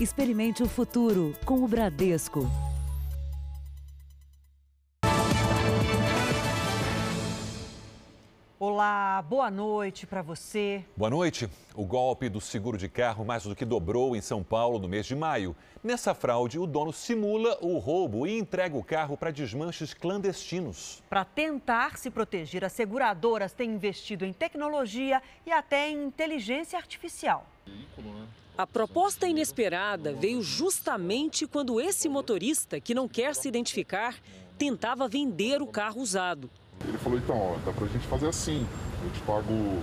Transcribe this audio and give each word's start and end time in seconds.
Experimente 0.00 0.62
o 0.62 0.68
futuro 0.68 1.34
com 1.44 1.64
o 1.64 1.66
Bradesco. 1.66 2.67
Olá, 8.78 9.20
boa 9.22 9.50
noite 9.50 10.06
para 10.06 10.22
você. 10.22 10.84
Boa 10.96 11.10
noite. 11.10 11.50
O 11.74 11.84
golpe 11.84 12.28
do 12.28 12.40
seguro 12.40 12.78
de 12.78 12.88
carro 12.88 13.24
mais 13.24 13.42
do 13.42 13.56
que 13.56 13.64
dobrou 13.64 14.14
em 14.14 14.20
São 14.20 14.40
Paulo 14.40 14.78
no 14.78 14.86
mês 14.86 15.04
de 15.04 15.16
maio. 15.16 15.56
Nessa 15.82 16.14
fraude, 16.14 16.60
o 16.60 16.64
dono 16.64 16.92
simula 16.92 17.58
o 17.60 17.78
roubo 17.78 18.24
e 18.24 18.38
entrega 18.38 18.76
o 18.76 18.84
carro 18.84 19.16
para 19.16 19.32
desmanches 19.32 19.92
clandestinos. 19.92 21.02
Para 21.10 21.24
tentar 21.24 21.98
se 21.98 22.08
proteger, 22.08 22.64
as 22.64 22.70
seguradoras 22.70 23.52
têm 23.52 23.72
investido 23.72 24.24
em 24.24 24.32
tecnologia 24.32 25.20
e 25.44 25.50
até 25.50 25.90
em 25.90 26.04
inteligência 26.04 26.78
artificial. 26.78 27.46
A 28.56 28.64
proposta 28.64 29.26
inesperada 29.26 30.12
veio 30.12 30.40
justamente 30.40 31.48
quando 31.48 31.80
esse 31.80 32.08
motorista, 32.08 32.78
que 32.78 32.94
não 32.94 33.08
quer 33.08 33.34
se 33.34 33.48
identificar, 33.48 34.14
tentava 34.56 35.08
vender 35.08 35.60
o 35.60 35.66
carro 35.66 36.00
usado. 36.00 36.48
Ele 36.86 36.98
falou, 36.98 37.18
então, 37.18 37.36
ó, 37.36 37.56
dá 37.64 37.72
pra 37.72 37.86
gente 37.86 38.06
fazer 38.06 38.28
assim. 38.28 38.66
Eu 39.04 39.10
te 39.10 39.20
pago 39.20 39.82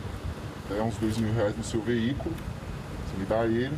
é, 0.72 0.82
uns 0.82 0.98
dois 0.98 1.18
mil 1.18 1.34
reais 1.34 1.56
no 1.56 1.64
seu 1.64 1.82
veículo, 1.82 2.34
você 3.08 3.18
me 3.18 3.26
dá 3.26 3.46
ele. 3.46 3.78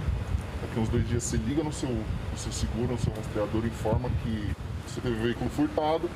Daqui 0.61 0.79
uns 0.79 0.89
dois 0.89 1.07
dias 1.07 1.23
você 1.23 1.37
liga 1.37 1.63
no 1.63 1.71
seu, 1.71 1.89
no 1.89 2.37
seu 2.37 2.51
seguro, 2.51 2.93
no 2.93 2.99
seu 2.99 3.13
rastreador, 3.13 3.65
informa 3.65 4.09
que 4.23 4.55
você 4.87 5.01
teve 5.01 5.15
o 5.15 5.21
veículo 5.21 5.49
furtado 5.49 6.09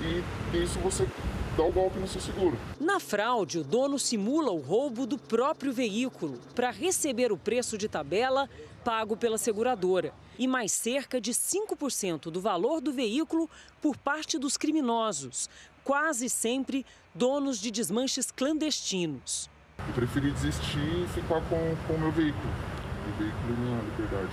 e 0.00 0.56
isso 0.56 0.78
você 0.78 1.06
dá 1.56 1.64
o 1.64 1.72
golpe 1.72 1.98
no 1.98 2.06
seu 2.06 2.20
seguro. 2.20 2.58
Na 2.80 3.00
fraude, 3.00 3.58
o 3.58 3.64
dono 3.64 3.98
simula 3.98 4.50
o 4.50 4.60
roubo 4.60 5.06
do 5.06 5.18
próprio 5.18 5.72
veículo 5.72 6.38
para 6.54 6.70
receber 6.70 7.32
o 7.32 7.36
preço 7.36 7.76
de 7.76 7.88
tabela 7.88 8.48
pago 8.84 9.16
pela 9.16 9.36
seguradora 9.36 10.12
e 10.38 10.46
mais 10.46 10.70
cerca 10.70 11.20
de 11.20 11.32
5% 11.32 12.30
do 12.30 12.40
valor 12.40 12.80
do 12.80 12.92
veículo 12.92 13.50
por 13.80 13.96
parte 13.96 14.38
dos 14.38 14.56
criminosos, 14.56 15.48
quase 15.86 16.28
sempre 16.28 16.84
donos 17.14 17.60
de 17.60 17.70
desmanches 17.70 18.32
clandestinos. 18.32 19.48
Eu 19.78 19.94
preferi 19.94 20.32
desistir 20.32 21.04
e 21.04 21.06
ficar 21.14 21.40
com 21.48 21.94
o 21.94 21.98
meu 21.98 22.10
veículo. 22.10 22.52
O 23.06 23.18
veículo 23.18 23.52
é 23.52 23.56
minha 23.56 23.82
liberdade. 23.82 24.32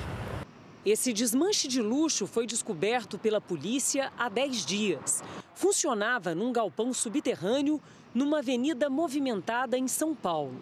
Esse 0.83 1.13
desmanche 1.13 1.67
de 1.67 1.79
luxo 1.79 2.25
foi 2.25 2.47
descoberto 2.47 3.19
pela 3.19 3.39
polícia 3.39 4.11
há 4.17 4.27
10 4.27 4.65
dias. 4.65 5.23
Funcionava 5.53 6.33
num 6.33 6.51
galpão 6.51 6.91
subterrâneo 6.91 7.79
numa 8.15 8.39
avenida 8.39 8.89
movimentada 8.89 9.77
em 9.77 9.87
São 9.87 10.15
Paulo. 10.15 10.59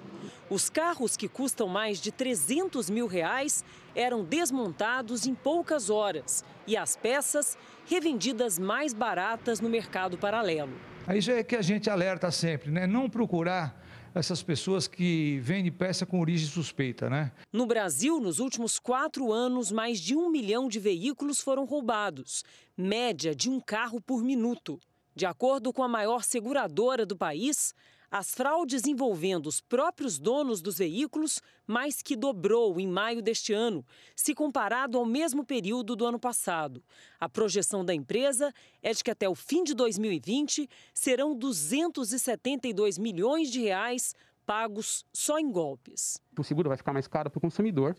Os 0.49 0.69
carros 0.69 1.15
que 1.15 1.29
custam 1.29 1.67
mais 1.67 1.99
de 1.99 2.11
300 2.11 2.89
mil 2.89 3.07
reais 3.07 3.63
eram 3.95 4.23
desmontados 4.23 5.25
em 5.25 5.33
poucas 5.33 5.89
horas 5.89 6.43
e 6.67 6.75
as 6.77 6.95
peças 6.95 7.57
revendidas 7.85 8.57
mais 8.59 8.93
baratas 8.93 9.59
no 9.59 9.69
mercado 9.69 10.17
paralelo. 10.17 10.73
Aí 11.07 11.19
já 11.19 11.33
é 11.33 11.43
que 11.43 11.55
a 11.55 11.61
gente 11.61 11.89
alerta 11.89 12.29
sempre, 12.31 12.71
né? 12.71 12.85
Não 12.85 13.09
procurar 13.09 13.81
essas 14.13 14.43
pessoas 14.43 14.87
que 14.87 15.39
vendem 15.41 15.71
peça 15.71 16.05
com 16.05 16.19
origem 16.19 16.47
suspeita, 16.47 17.09
né? 17.09 17.31
No 17.51 17.65
Brasil, 17.65 18.19
nos 18.19 18.39
últimos 18.39 18.77
quatro 18.77 19.31
anos, 19.31 19.71
mais 19.71 19.99
de 19.99 20.15
um 20.15 20.29
milhão 20.29 20.67
de 20.67 20.79
veículos 20.79 21.39
foram 21.39 21.65
roubados, 21.65 22.43
média 22.77 23.33
de 23.33 23.49
um 23.49 23.59
carro 23.59 24.01
por 24.01 24.23
minuto. 24.23 24.79
De 25.15 25.25
acordo 25.25 25.73
com 25.73 25.83
a 25.83 25.87
maior 25.87 26.23
seguradora 26.23 27.05
do 27.05 27.17
país, 27.17 27.73
as 28.11 28.35
fraudes 28.35 28.85
envolvendo 28.85 29.47
os 29.47 29.61
próprios 29.61 30.19
donos 30.19 30.61
dos 30.61 30.79
veículos 30.79 31.41
mais 31.65 32.01
que 32.01 32.17
dobrou 32.17 32.77
em 32.77 32.85
maio 32.85 33.21
deste 33.21 33.53
ano, 33.53 33.85
se 34.13 34.35
comparado 34.35 34.97
ao 34.97 35.05
mesmo 35.05 35.45
período 35.45 35.95
do 35.95 36.05
ano 36.05 36.19
passado. 36.19 36.83
A 37.17 37.29
projeção 37.29 37.85
da 37.85 37.95
empresa 37.95 38.53
é 38.83 38.91
de 38.93 39.01
que 39.01 39.09
até 39.09 39.29
o 39.29 39.33
fim 39.33 39.63
de 39.63 39.73
2020 39.73 40.69
serão 40.93 41.33
272 41.33 42.97
milhões 42.97 43.49
de 43.49 43.61
reais 43.61 44.13
pagos 44.45 45.05
só 45.13 45.39
em 45.39 45.49
golpes. 45.49 46.21
O 46.37 46.43
seguro 46.43 46.67
vai 46.67 46.77
ficar 46.77 46.91
mais 46.91 47.07
caro 47.07 47.29
para 47.29 47.37
o 47.37 47.41
consumidor. 47.41 47.95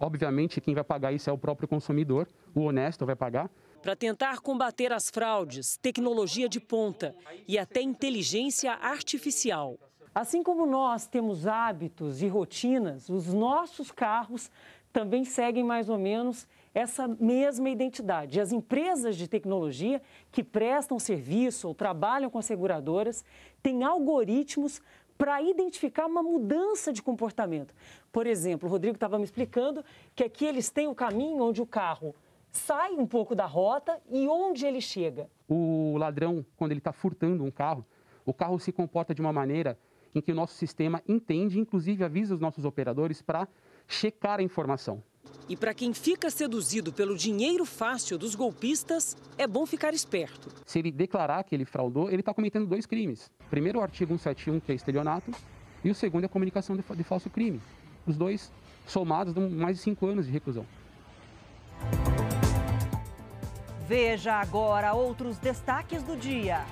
Obviamente, 0.00 0.60
quem 0.60 0.74
vai 0.74 0.82
pagar 0.82 1.12
isso 1.12 1.30
é 1.30 1.32
o 1.32 1.38
próprio 1.38 1.68
consumidor, 1.68 2.26
o 2.54 2.62
honesto 2.62 3.06
vai 3.06 3.14
pagar. 3.14 3.48
Para 3.82 3.96
tentar 3.96 4.38
combater 4.38 4.92
as 4.92 5.10
fraudes, 5.10 5.76
tecnologia 5.76 6.48
de 6.48 6.60
ponta 6.60 7.16
e 7.48 7.58
até 7.58 7.82
inteligência 7.82 8.74
artificial. 8.74 9.76
Assim 10.14 10.40
como 10.40 10.64
nós 10.64 11.08
temos 11.08 11.48
hábitos 11.48 12.22
e 12.22 12.28
rotinas, 12.28 13.08
os 13.08 13.34
nossos 13.34 13.90
carros 13.90 14.48
também 14.92 15.24
seguem 15.24 15.64
mais 15.64 15.88
ou 15.88 15.98
menos 15.98 16.46
essa 16.72 17.08
mesma 17.08 17.70
identidade. 17.70 18.40
As 18.40 18.52
empresas 18.52 19.16
de 19.16 19.26
tecnologia 19.26 20.00
que 20.30 20.44
prestam 20.44 20.98
serviço 21.00 21.66
ou 21.66 21.74
trabalham 21.74 22.30
com 22.30 22.38
as 22.38 22.46
seguradoras 22.46 23.24
têm 23.62 23.82
algoritmos 23.82 24.80
para 25.18 25.42
identificar 25.42 26.06
uma 26.06 26.22
mudança 26.22 26.92
de 26.92 27.02
comportamento. 27.02 27.74
Por 28.12 28.28
exemplo, 28.28 28.68
o 28.68 28.70
Rodrigo 28.70 28.94
estava 28.94 29.18
me 29.18 29.24
explicando 29.24 29.84
que 30.14 30.22
aqui 30.22 30.44
eles 30.44 30.70
têm 30.70 30.86
o 30.86 30.94
caminho 30.94 31.42
onde 31.42 31.60
o 31.60 31.66
carro 31.66 32.14
sai 32.52 32.92
um 32.92 33.06
pouco 33.06 33.34
da 33.34 33.46
rota 33.46 33.98
e 34.10 34.28
onde 34.28 34.66
ele 34.66 34.80
chega. 34.80 35.28
O 35.48 35.96
ladrão, 35.98 36.44
quando 36.56 36.70
ele 36.70 36.80
está 36.80 36.92
furtando 36.92 37.42
um 37.42 37.50
carro, 37.50 37.84
o 38.24 38.32
carro 38.32 38.58
se 38.60 38.70
comporta 38.70 39.14
de 39.14 39.20
uma 39.20 39.32
maneira 39.32 39.78
em 40.14 40.20
que 40.20 40.30
o 40.30 40.34
nosso 40.34 40.54
sistema 40.54 41.02
entende, 41.08 41.58
inclusive 41.58 42.04
avisa 42.04 42.34
os 42.34 42.40
nossos 42.40 42.64
operadores 42.64 43.22
para 43.22 43.48
checar 43.88 44.38
a 44.38 44.42
informação. 44.42 45.02
E 45.48 45.56
para 45.56 45.74
quem 45.74 45.92
fica 45.94 46.30
seduzido 46.30 46.92
pelo 46.92 47.16
dinheiro 47.16 47.64
fácil 47.64 48.18
dos 48.18 48.34
golpistas, 48.34 49.16
é 49.36 49.46
bom 49.46 49.64
ficar 49.66 49.94
esperto. 49.94 50.48
Se 50.66 50.78
ele 50.78 50.92
declarar 50.92 51.42
que 51.44 51.54
ele 51.54 51.64
fraudou, 51.64 52.08
ele 52.08 52.20
está 52.20 52.32
cometendo 52.34 52.66
dois 52.66 52.86
crimes. 52.86 53.30
Primeiro, 53.50 53.78
o 53.78 53.82
artigo 53.82 54.16
171, 54.16 54.60
que 54.60 54.72
é 54.72 54.74
estelionato, 54.74 55.32
e 55.82 55.90
o 55.90 55.94
segundo 55.94 56.24
é 56.24 56.26
a 56.26 56.28
comunicação 56.28 56.76
de, 56.76 56.82
de 56.82 57.02
falso 57.02 57.28
crime. 57.28 57.60
Os 58.06 58.16
dois 58.16 58.52
somados 58.86 59.32
dão 59.32 59.48
mais 59.50 59.78
de 59.78 59.82
cinco 59.82 60.06
anos 60.06 60.26
de 60.26 60.32
reclusão. 60.32 60.66
Veja 63.86 64.34
agora 64.34 64.94
outros 64.94 65.38
destaques 65.38 66.02
do 66.02 66.16
dia. 66.16 66.64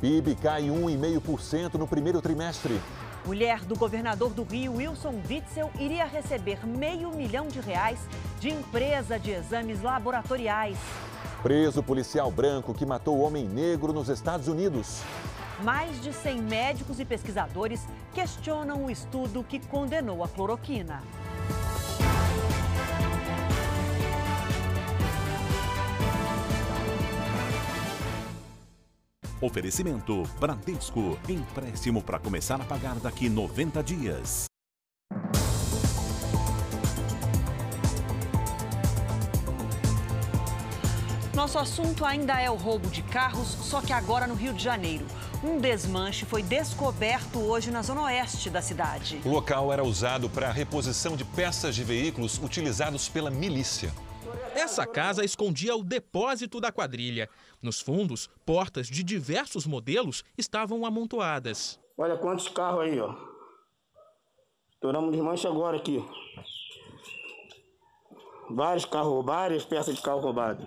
PIB 0.00 0.34
cai 0.36 0.62
1,5% 0.62 1.74
no 1.74 1.86
primeiro 1.86 2.22
trimestre. 2.22 2.80
Mulher 3.26 3.64
do 3.64 3.76
governador 3.76 4.30
do 4.30 4.42
Rio, 4.42 4.76
Wilson 4.76 5.20
Witzel, 5.28 5.70
iria 5.78 6.04
receber 6.04 6.66
meio 6.66 7.10
milhão 7.10 7.48
de 7.48 7.60
reais 7.60 7.98
de 8.40 8.50
empresa 8.50 9.18
de 9.18 9.30
exames 9.30 9.82
laboratoriais. 9.82 10.78
Preso 11.42 11.82
policial 11.82 12.30
branco 12.30 12.74
que 12.74 12.86
matou 12.86 13.20
homem 13.20 13.46
negro 13.46 13.92
nos 13.92 14.08
Estados 14.08 14.48
Unidos. 14.48 15.02
Mais 15.62 16.00
de 16.02 16.12
100 16.12 16.42
médicos 16.42 16.98
e 16.98 17.04
pesquisadores 17.04 17.86
questionam 18.12 18.84
o 18.84 18.90
estudo 18.90 19.44
que 19.44 19.58
condenou 19.58 20.24
a 20.24 20.28
cloroquina. 20.28 21.02
Oferecimento 29.40 30.22
Bradesco. 30.38 31.18
Empréstimo 31.28 32.02
para 32.02 32.18
começar 32.18 32.60
a 32.60 32.64
pagar 32.64 32.96
daqui 32.96 33.28
90 33.28 33.82
dias. 33.82 34.46
Nosso 41.34 41.58
assunto 41.58 42.04
ainda 42.04 42.40
é 42.40 42.48
o 42.48 42.54
roubo 42.54 42.88
de 42.88 43.02
carros, 43.02 43.48
só 43.48 43.80
que 43.82 43.92
agora 43.92 44.26
no 44.26 44.34
Rio 44.34 44.54
de 44.54 44.62
Janeiro. 44.62 45.04
Um 45.42 45.58
desmanche 45.58 46.24
foi 46.24 46.42
descoberto 46.42 47.38
hoje 47.38 47.70
na 47.70 47.82
zona 47.82 48.02
oeste 48.04 48.48
da 48.48 48.62
cidade. 48.62 49.20
O 49.24 49.28
local 49.28 49.72
era 49.72 49.84
usado 49.84 50.30
para 50.30 50.48
a 50.48 50.52
reposição 50.52 51.16
de 51.16 51.24
peças 51.24 51.74
de 51.74 51.84
veículos 51.84 52.38
utilizados 52.38 53.10
pela 53.10 53.30
milícia. 53.30 53.92
Essa 54.54 54.86
casa 54.86 55.24
escondia 55.24 55.76
o 55.76 55.82
depósito 55.84 56.60
da 56.60 56.72
quadrilha. 56.72 57.28
Nos 57.62 57.80
fundos, 57.80 58.28
portas 58.44 58.88
de 58.88 59.02
diversos 59.02 59.66
modelos 59.66 60.24
estavam 60.36 60.84
amontoadas. 60.84 61.78
Olha 61.96 62.16
quantos 62.16 62.48
carros 62.48 62.82
aí, 62.82 63.00
ó. 63.00 63.14
Estouramos 64.72 65.12
desmanche 65.12 65.46
agora 65.46 65.76
aqui. 65.76 66.04
Vários 68.50 68.84
carros, 68.84 69.24
várias 69.24 69.64
peças 69.64 69.94
de 69.94 70.02
carro 70.02 70.20
roubado. 70.20 70.66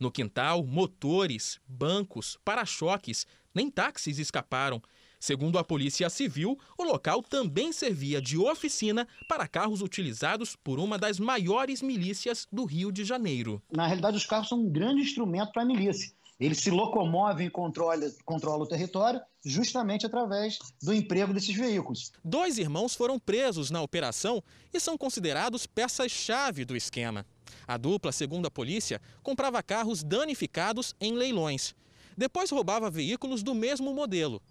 No 0.00 0.10
quintal, 0.10 0.64
motores, 0.64 1.60
bancos, 1.68 2.38
para-choques, 2.44 3.26
nem 3.54 3.70
táxis 3.70 4.18
escaparam. 4.18 4.82
Segundo 5.22 5.56
a 5.56 5.62
Polícia 5.62 6.10
Civil, 6.10 6.58
o 6.76 6.82
local 6.82 7.22
também 7.22 7.72
servia 7.72 8.20
de 8.20 8.36
oficina 8.36 9.06
para 9.28 9.46
carros 9.46 9.80
utilizados 9.80 10.56
por 10.56 10.80
uma 10.80 10.98
das 10.98 11.20
maiores 11.20 11.80
milícias 11.80 12.48
do 12.50 12.64
Rio 12.64 12.90
de 12.90 13.04
Janeiro. 13.04 13.62
Na 13.70 13.86
realidade, 13.86 14.16
os 14.16 14.26
carros 14.26 14.48
são 14.48 14.58
um 14.58 14.68
grande 14.68 15.00
instrumento 15.00 15.52
para 15.52 15.62
a 15.62 15.64
milícia. 15.64 16.12
Ele 16.40 16.56
se 16.56 16.72
locomove 16.72 17.44
e 17.44 17.50
controla, 17.50 18.10
controla 18.24 18.64
o 18.64 18.66
território 18.66 19.20
justamente 19.44 20.04
através 20.04 20.58
do 20.82 20.92
emprego 20.92 21.32
desses 21.32 21.54
veículos. 21.54 22.10
Dois 22.24 22.58
irmãos 22.58 22.96
foram 22.96 23.16
presos 23.16 23.70
na 23.70 23.80
operação 23.80 24.42
e 24.74 24.80
são 24.80 24.98
considerados 24.98 25.68
peças-chave 25.68 26.64
do 26.64 26.76
esquema. 26.76 27.24
A 27.64 27.76
dupla, 27.76 28.10
segundo 28.10 28.46
a 28.46 28.50
polícia, 28.50 29.00
comprava 29.22 29.62
carros 29.62 30.02
danificados 30.02 30.96
em 31.00 31.12
leilões. 31.12 31.76
Depois 32.18 32.50
roubava 32.50 32.90
veículos 32.90 33.44
do 33.44 33.54
mesmo 33.54 33.94
modelo 33.94 34.42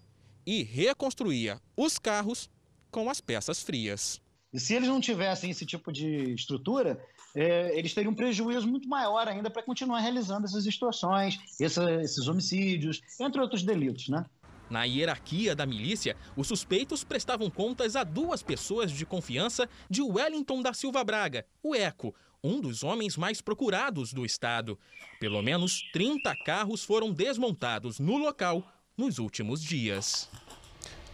e 0.46 0.62
reconstruía 0.62 1.60
os 1.76 1.98
carros 1.98 2.50
com 2.90 3.08
as 3.08 3.20
peças 3.20 3.62
frias. 3.62 4.20
E 4.52 4.60
se 4.60 4.74
eles 4.74 4.88
não 4.88 5.00
tivessem 5.00 5.50
esse 5.50 5.64
tipo 5.64 5.90
de 5.90 6.34
estrutura, 6.34 7.02
é, 7.34 7.76
eles 7.78 7.94
teriam 7.94 8.12
um 8.12 8.14
prejuízo 8.14 8.68
muito 8.68 8.88
maior 8.88 9.26
ainda 9.26 9.50
para 9.50 9.62
continuar 9.62 10.00
realizando 10.00 10.44
essas 10.44 10.66
extorsões, 10.66 11.38
essa, 11.58 11.90
esses 12.02 12.28
homicídios, 12.28 13.00
entre 13.18 13.40
outros 13.40 13.62
delitos, 13.62 14.08
né? 14.08 14.24
Na 14.68 14.84
hierarquia 14.84 15.54
da 15.54 15.66
milícia, 15.66 16.16
os 16.36 16.48
suspeitos 16.48 17.04
prestavam 17.04 17.50
contas 17.50 17.94
a 17.94 18.04
duas 18.04 18.42
pessoas 18.42 18.90
de 18.90 19.04
confiança 19.04 19.68
de 19.88 20.00
Wellington 20.00 20.62
da 20.62 20.72
Silva 20.72 21.04
Braga, 21.04 21.44
o 21.62 21.74
Eco, 21.74 22.14
um 22.42 22.60
dos 22.60 22.82
homens 22.82 23.16
mais 23.16 23.40
procurados 23.40 24.12
do 24.12 24.24
estado. 24.24 24.78
Pelo 25.20 25.42
menos 25.42 25.82
30 25.92 26.34
carros 26.44 26.82
foram 26.84 27.12
desmontados 27.12 27.98
no 27.98 28.16
local 28.16 28.66
nos 28.96 29.18
últimos 29.18 29.62
dias. 29.62 30.28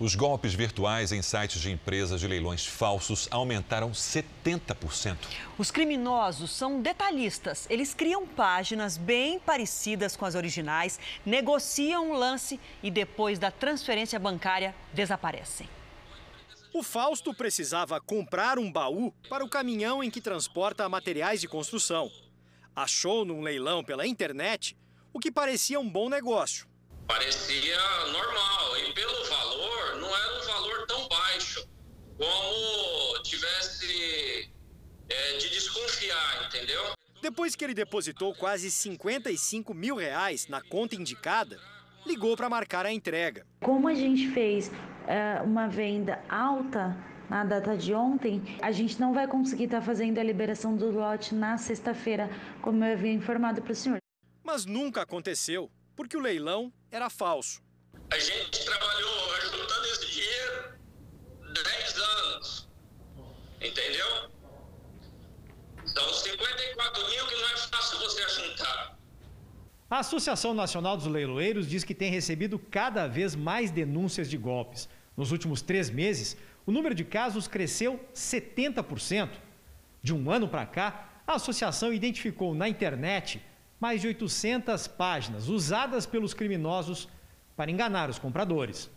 Os 0.00 0.14
golpes 0.14 0.54
virtuais 0.54 1.10
em 1.10 1.22
sites 1.22 1.60
de 1.60 1.70
empresas 1.70 2.20
de 2.20 2.28
leilões 2.28 2.64
falsos 2.64 3.28
aumentaram 3.30 3.90
70%. 3.90 5.16
Os 5.56 5.70
criminosos 5.70 6.50
são 6.52 6.80
detalhistas. 6.80 7.66
Eles 7.68 7.94
criam 7.94 8.26
páginas 8.26 8.96
bem 8.96 9.38
parecidas 9.40 10.16
com 10.16 10.24
as 10.24 10.34
originais, 10.34 11.00
negociam 11.26 12.12
o 12.12 12.16
lance 12.16 12.60
e 12.82 12.90
depois 12.90 13.38
da 13.38 13.50
transferência 13.50 14.18
bancária 14.18 14.74
desaparecem. 14.92 15.68
O 16.72 16.82
Fausto 16.82 17.32
precisava 17.34 18.00
comprar 18.00 18.58
um 18.58 18.70
baú 18.70 19.12
para 19.28 19.44
o 19.44 19.48
caminhão 19.48 20.02
em 20.02 20.10
que 20.10 20.20
transporta 20.20 20.88
materiais 20.88 21.40
de 21.40 21.48
construção. 21.48 22.10
Achou 22.74 23.24
num 23.24 23.40
leilão 23.40 23.82
pela 23.82 24.06
internet 24.06 24.76
o 25.12 25.18
que 25.18 25.30
parecia 25.30 25.80
um 25.80 25.88
bom 25.88 26.08
negócio. 26.08 26.68
Parecia 27.08 27.78
normal 28.12 28.76
e 28.76 28.92
pelo 28.92 29.24
valor 29.24 29.96
não 29.98 30.14
era 30.14 30.42
um 30.42 30.46
valor 30.46 30.86
tão 30.86 31.08
baixo 31.08 31.66
como 32.18 33.22
tivesse 33.22 34.52
é, 35.08 35.38
de 35.38 35.48
desconfiar, 35.48 36.46
entendeu? 36.46 36.92
Depois 37.22 37.56
que 37.56 37.64
ele 37.64 37.72
depositou 37.72 38.34
quase 38.34 38.70
55 38.70 39.72
mil 39.72 39.96
reais 39.96 40.48
na 40.48 40.60
conta 40.60 40.96
indicada, 40.96 41.58
ligou 42.06 42.36
para 42.36 42.50
marcar 42.50 42.84
a 42.84 42.92
entrega. 42.92 43.46
Como 43.62 43.88
a 43.88 43.94
gente 43.94 44.28
fez 44.28 44.70
é, 45.06 45.40
uma 45.40 45.66
venda 45.66 46.22
alta 46.28 46.94
na 47.30 47.42
data 47.42 47.74
de 47.74 47.94
ontem, 47.94 48.42
a 48.60 48.70
gente 48.70 49.00
não 49.00 49.14
vai 49.14 49.26
conseguir 49.26 49.64
estar 49.64 49.80
tá 49.80 49.86
fazendo 49.86 50.18
a 50.18 50.22
liberação 50.22 50.76
do 50.76 50.90
lote 50.90 51.34
na 51.34 51.56
sexta-feira, 51.56 52.30
como 52.60 52.84
eu 52.84 52.92
havia 52.92 53.12
informado 53.12 53.62
para 53.62 53.72
o 53.72 53.74
senhor. 53.74 53.98
Mas 54.44 54.66
nunca 54.66 55.02
aconteceu, 55.02 55.70
porque 55.96 56.16
o 56.16 56.20
leilão 56.20 56.72
era 56.90 57.10
falso. 57.10 57.62
A 58.10 58.18
gente 58.18 58.64
trabalhou 58.64 59.34
ajudando 59.34 59.84
esse 59.86 60.06
dinheiro 60.12 60.78
10 61.62 61.98
anos, 61.98 62.68
entendeu? 63.60 64.30
São 65.84 66.12
54 66.12 67.10
mil 67.10 67.26
que 67.26 67.34
não 67.34 67.48
é 67.48 67.56
fácil 67.56 67.98
você 67.98 68.28
juntar. 68.28 68.98
A 69.90 70.00
Associação 70.00 70.52
Nacional 70.52 70.96
dos 70.96 71.06
Leiloeiros 71.06 71.68
diz 71.68 71.82
que 71.82 71.94
tem 71.94 72.10
recebido 72.10 72.58
cada 72.58 73.06
vez 73.06 73.34
mais 73.34 73.70
denúncias 73.70 74.28
de 74.28 74.36
golpes. 74.36 74.88
Nos 75.16 75.32
últimos 75.32 75.62
três 75.62 75.90
meses, 75.90 76.36
o 76.66 76.72
número 76.72 76.94
de 76.94 77.04
casos 77.04 77.48
cresceu 77.48 77.98
70%. 78.14 79.30
De 80.02 80.14
um 80.14 80.30
ano 80.30 80.46
para 80.46 80.66
cá, 80.66 81.22
a 81.26 81.34
associação 81.34 81.92
identificou 81.92 82.54
na 82.54 82.68
internet 82.68 83.42
mais 83.80 84.00
de 84.00 84.08
800 84.08 84.88
páginas 84.88 85.48
usadas 85.48 86.06
pelos 86.06 86.34
criminosos 86.34 87.08
para 87.56 87.70
enganar 87.70 88.10
os 88.10 88.18
compradores. 88.18 88.90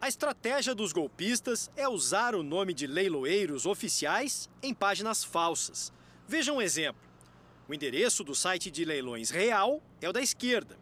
A 0.00 0.08
estratégia 0.08 0.74
dos 0.74 0.92
golpistas 0.92 1.70
é 1.76 1.88
usar 1.88 2.34
o 2.34 2.42
nome 2.42 2.74
de 2.74 2.86
leiloeiros 2.86 3.64
oficiais 3.64 4.50
em 4.62 4.74
páginas 4.74 5.24
falsas. 5.24 5.92
Veja 6.28 6.52
um 6.52 6.60
exemplo. 6.60 7.02
O 7.66 7.72
endereço 7.72 8.22
do 8.22 8.34
site 8.34 8.70
de 8.70 8.84
leilões 8.84 9.30
real 9.30 9.82
é 10.00 10.08
o 10.08 10.12
da 10.12 10.20
esquerda. 10.20 10.76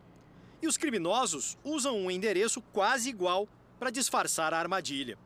E 0.61 0.67
os 0.67 0.77
criminosos 0.77 1.57
usam 1.63 1.97
um 1.97 2.11
endereço 2.11 2.61
quase 2.73 3.09
igual 3.09 3.49
para 3.79 3.91
disfarçar 3.91 4.53
a 4.53 4.59
armadilha. 4.59 5.17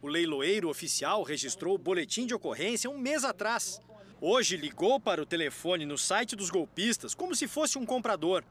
O 0.00 0.08
leiloeiro 0.08 0.68
oficial 0.68 1.22
registrou 1.22 1.74
o 1.74 1.78
boletim 1.78 2.24
de 2.24 2.34
ocorrência 2.34 2.88
um 2.88 2.96
mês 2.96 3.24
atrás. 3.24 3.80
Hoje 4.20 4.56
ligou 4.56 4.98
para 4.98 5.22
o 5.22 5.26
telefone 5.26 5.86
no 5.86 5.96
site 5.96 6.34
dos 6.34 6.50
golpistas 6.50 7.14
como 7.14 7.36
se 7.36 7.46
fosse 7.46 7.78
um 7.78 7.86
comprador. 7.86 8.42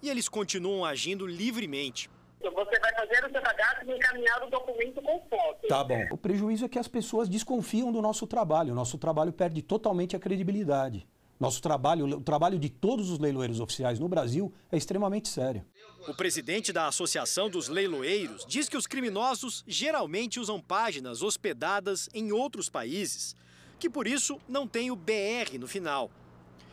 E 0.00 0.08
eles 0.08 0.28
continuam 0.28 0.84
agindo 0.84 1.26
livremente. 1.26 2.08
Você 2.40 2.78
vai 2.78 2.94
fazer 2.94 3.26
o 3.26 3.32
seu 3.32 3.42
cadastro 3.42 3.90
e 3.90 3.96
encaminhar 3.96 4.46
o 4.46 4.50
documento 4.50 5.02
com 5.02 5.20
foto. 5.28 5.66
Tá 5.66 5.82
bom. 5.82 6.06
O 6.12 6.16
prejuízo 6.16 6.64
é 6.64 6.68
que 6.68 6.78
as 6.78 6.86
pessoas 6.86 7.28
desconfiam 7.28 7.90
do 7.90 8.00
nosso 8.00 8.24
trabalho. 8.24 8.72
O 8.72 8.76
nosso 8.76 8.98
trabalho 8.98 9.32
perde 9.32 9.62
totalmente 9.62 10.14
a 10.14 10.18
credibilidade. 10.20 11.08
Nosso 11.40 11.60
trabalho, 11.60 12.06
o 12.06 12.20
trabalho 12.20 12.58
de 12.58 12.70
todos 12.70 13.10
os 13.10 13.18
leiloeiros 13.18 13.58
oficiais 13.58 13.98
no 13.98 14.08
Brasil 14.08 14.54
é 14.70 14.76
extremamente 14.76 15.28
sério. 15.28 15.66
O 16.06 16.14
presidente 16.14 16.72
da 16.72 16.86
Associação 16.86 17.50
dos 17.50 17.68
Leiloeiros 17.68 18.46
diz 18.46 18.68
que 18.68 18.76
os 18.76 18.86
criminosos 18.86 19.64
geralmente 19.66 20.38
usam 20.38 20.60
páginas 20.60 21.20
hospedadas 21.20 22.08
em 22.14 22.30
outros 22.30 22.70
países, 22.70 23.34
que 23.78 23.90
por 23.90 24.06
isso 24.06 24.40
não 24.48 24.66
tem 24.66 24.90
o 24.90 24.96
BR 24.96 25.58
no 25.58 25.68
final. 25.68 26.10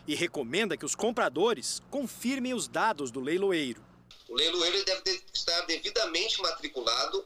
E 0.08 0.16
recomenda 0.16 0.76
que 0.76 0.86
os 0.86 0.96
compradores 0.96 1.82
confirmem 1.90 2.54
os 2.54 2.68
dados 2.68 3.12
do 3.12 3.20
leiloeiro. 3.20 3.82
O 4.28 4.36
leiloeiro 4.36 4.84
deve 4.86 5.22
estar 5.34 5.62
devidamente 5.62 6.42
matriculado 6.42 7.26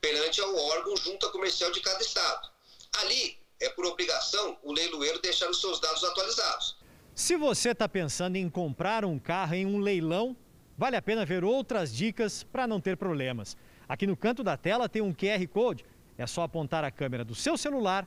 perante 0.00 0.40
ao 0.40 0.54
órgão 0.56 0.96
junta 0.96 1.28
comercial 1.28 1.70
de 1.70 1.80
cada 1.80 2.00
estado. 2.00 2.50
Ali, 2.98 3.38
é 3.60 3.68
por 3.70 3.86
obrigação 3.86 4.58
o 4.62 4.72
leiloeiro 4.72 5.20
deixar 5.20 5.48
os 5.48 5.60
seus 5.60 5.80
dados 5.80 6.02
atualizados. 6.04 6.76
Se 7.14 7.36
você 7.36 7.70
está 7.70 7.88
pensando 7.88 8.36
em 8.36 8.48
comprar 8.48 9.04
um 9.04 9.18
carro 9.18 9.54
em 9.54 9.64
um 9.64 9.78
leilão, 9.78 10.36
vale 10.76 10.96
a 10.96 11.02
pena 11.02 11.24
ver 11.24 11.44
outras 11.44 11.94
dicas 11.94 12.42
para 12.42 12.66
não 12.66 12.80
ter 12.80 12.96
problemas. 12.96 13.56
Aqui 13.88 14.06
no 14.06 14.16
canto 14.16 14.42
da 14.42 14.56
tela 14.56 14.88
tem 14.88 15.00
um 15.00 15.14
QR 15.14 15.46
Code. 15.48 15.84
É 16.18 16.26
só 16.26 16.42
apontar 16.42 16.84
a 16.84 16.90
câmera 16.90 17.24
do 17.24 17.34
seu 17.34 17.56
celular 17.56 18.06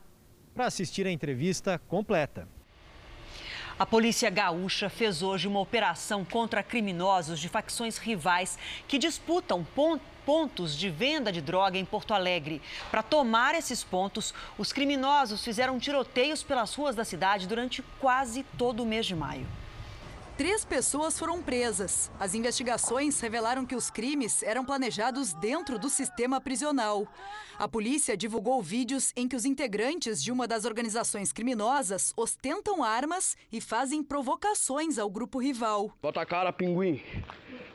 para 0.54 0.66
assistir 0.66 1.06
a 1.06 1.10
entrevista 1.10 1.80
completa. 1.88 2.46
A 3.78 3.86
polícia 3.86 4.28
gaúcha 4.28 4.90
fez 4.90 5.22
hoje 5.22 5.48
uma 5.48 5.58
operação 5.58 6.22
contra 6.22 6.62
criminosos 6.62 7.40
de 7.40 7.48
facções 7.48 7.96
rivais 7.96 8.58
que 8.86 8.98
disputam 8.98 9.66
pontos 10.26 10.76
de 10.76 10.90
venda 10.90 11.32
de 11.32 11.40
droga 11.40 11.78
em 11.78 11.84
Porto 11.86 12.12
Alegre. 12.12 12.60
Para 12.90 13.02
tomar 13.02 13.54
esses 13.54 13.82
pontos, 13.82 14.34
os 14.58 14.70
criminosos 14.70 15.42
fizeram 15.42 15.78
tiroteios 15.78 16.42
pelas 16.42 16.74
ruas 16.74 16.94
da 16.94 17.06
cidade 17.06 17.46
durante 17.46 17.82
quase 17.98 18.44
todo 18.58 18.82
o 18.82 18.86
mês 18.86 19.06
de 19.06 19.16
maio. 19.16 19.46
Três 20.40 20.64
pessoas 20.64 21.18
foram 21.18 21.42
presas. 21.42 22.10
As 22.18 22.34
investigações 22.34 23.20
revelaram 23.20 23.66
que 23.66 23.74
os 23.74 23.90
crimes 23.90 24.42
eram 24.42 24.64
planejados 24.64 25.34
dentro 25.34 25.78
do 25.78 25.90
sistema 25.90 26.40
prisional. 26.40 27.06
A 27.58 27.68
polícia 27.68 28.16
divulgou 28.16 28.62
vídeos 28.62 29.12
em 29.14 29.28
que 29.28 29.36
os 29.36 29.44
integrantes 29.44 30.22
de 30.22 30.32
uma 30.32 30.48
das 30.48 30.64
organizações 30.64 31.30
criminosas 31.30 32.14
ostentam 32.16 32.82
armas 32.82 33.36
e 33.52 33.60
fazem 33.60 34.02
provocações 34.02 34.98
ao 34.98 35.10
grupo 35.10 35.38
rival. 35.38 35.92
Bota 36.00 36.22
a 36.22 36.24
cara, 36.24 36.50
pinguim. 36.50 37.02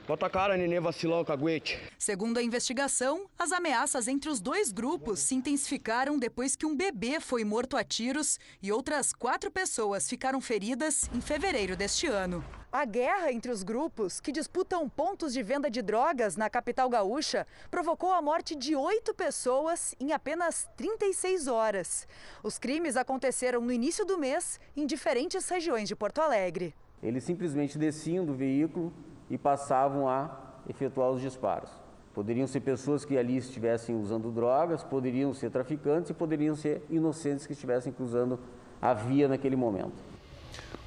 Bota 0.08 0.28
a 0.28 0.30
cara, 0.30 0.56
neném 0.56 0.80
vacilão, 0.80 1.26
caguete. 1.26 1.82
Segundo 1.98 2.38
a 2.38 2.44
investigação, 2.44 3.26
as 3.40 3.52
ameaças 3.52 4.08
entre 4.08 4.30
os 4.30 4.40
dois 4.40 4.72
grupos 4.72 5.20
se 5.20 5.34
intensificaram 5.34 6.20
depois 6.20 6.56
que 6.56 6.64
um 6.66 6.78
bebê 6.78 7.20
foi 7.20 7.44
morto 7.44 7.76
a 7.76 7.84
tiros 7.84 8.40
e 8.62 8.72
outras 8.72 9.12
quatro 9.12 9.50
pessoas 9.50 10.08
ficaram 10.08 10.40
feridas 10.40 11.10
em 11.12 11.20
fevereiro 11.20 11.76
deste 11.76 12.06
ano. 12.06 12.46
A 12.72 12.86
guerra 12.86 13.32
entre 13.32 13.50
os 13.50 13.64
grupos, 13.64 14.20
que 14.20 14.32
disputam 14.32 14.88
pontos 14.88 15.34
de 15.34 15.42
venda 15.42 15.72
de 15.72 15.82
drogas 15.82 16.36
na 16.36 16.52
capital 16.52 16.88
gaúcha, 16.88 17.48
provocou 17.72 18.14
a 18.14 18.22
morte 18.22 18.56
de 18.56 18.76
oito 18.76 19.12
pessoas 19.12 19.96
em 20.00 20.12
apenas 20.12 20.68
36 20.78 21.48
horas. 21.48 22.08
Os 22.44 22.60
crimes 22.60 22.96
aconteceram 22.96 23.60
no 23.60 23.72
início 23.72 24.06
do 24.06 24.20
mês 24.20 24.60
em 24.78 24.86
diferentes 24.86 25.50
regiões 25.50 25.88
de 25.88 25.96
Porto 25.96 26.22
Alegre. 26.22 26.76
Eles 27.02 27.24
simplesmente 27.24 27.78
desciam 27.78 28.24
do 28.24 28.36
veículo, 28.36 28.94
e 29.30 29.38
passavam 29.38 30.08
a 30.08 30.30
efetuar 30.70 31.10
os 31.12 31.22
disparos. 31.22 31.70
Poderiam 32.14 32.48
ser 32.48 32.62
pessoas 32.62 33.04
que 33.04 33.18
ali 33.18 33.38
estivessem 33.38 33.96
usando 33.96 34.32
drogas, 34.32 34.84
poderiam 34.84 35.34
ser 35.34 35.52
traficantes 35.52 36.12
e 36.12 36.14
poderiam 36.14 36.56
ser 36.56 36.82
inocentes 36.90 37.46
que 37.46 37.54
estivessem 37.54 37.92
cruzando 37.92 38.40
a 38.82 38.94
via 38.94 39.28
naquele 39.28 39.56
momento. 39.56 40.16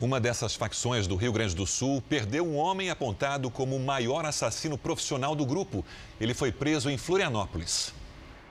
Uma 0.00 0.20
dessas 0.20 0.54
facções 0.54 1.06
do 1.06 1.16
Rio 1.16 1.32
Grande 1.32 1.54
do 1.54 1.66
Sul 1.66 2.00
perdeu 2.08 2.46
um 2.46 2.56
homem 2.56 2.88
apontado 2.88 3.50
como 3.50 3.76
o 3.76 3.80
maior 3.80 4.24
assassino 4.24 4.78
profissional 4.78 5.34
do 5.34 5.44
grupo. 5.44 5.84
Ele 6.20 6.32
foi 6.32 6.52
preso 6.52 6.88
em 6.88 6.96
Florianópolis. 6.96 7.92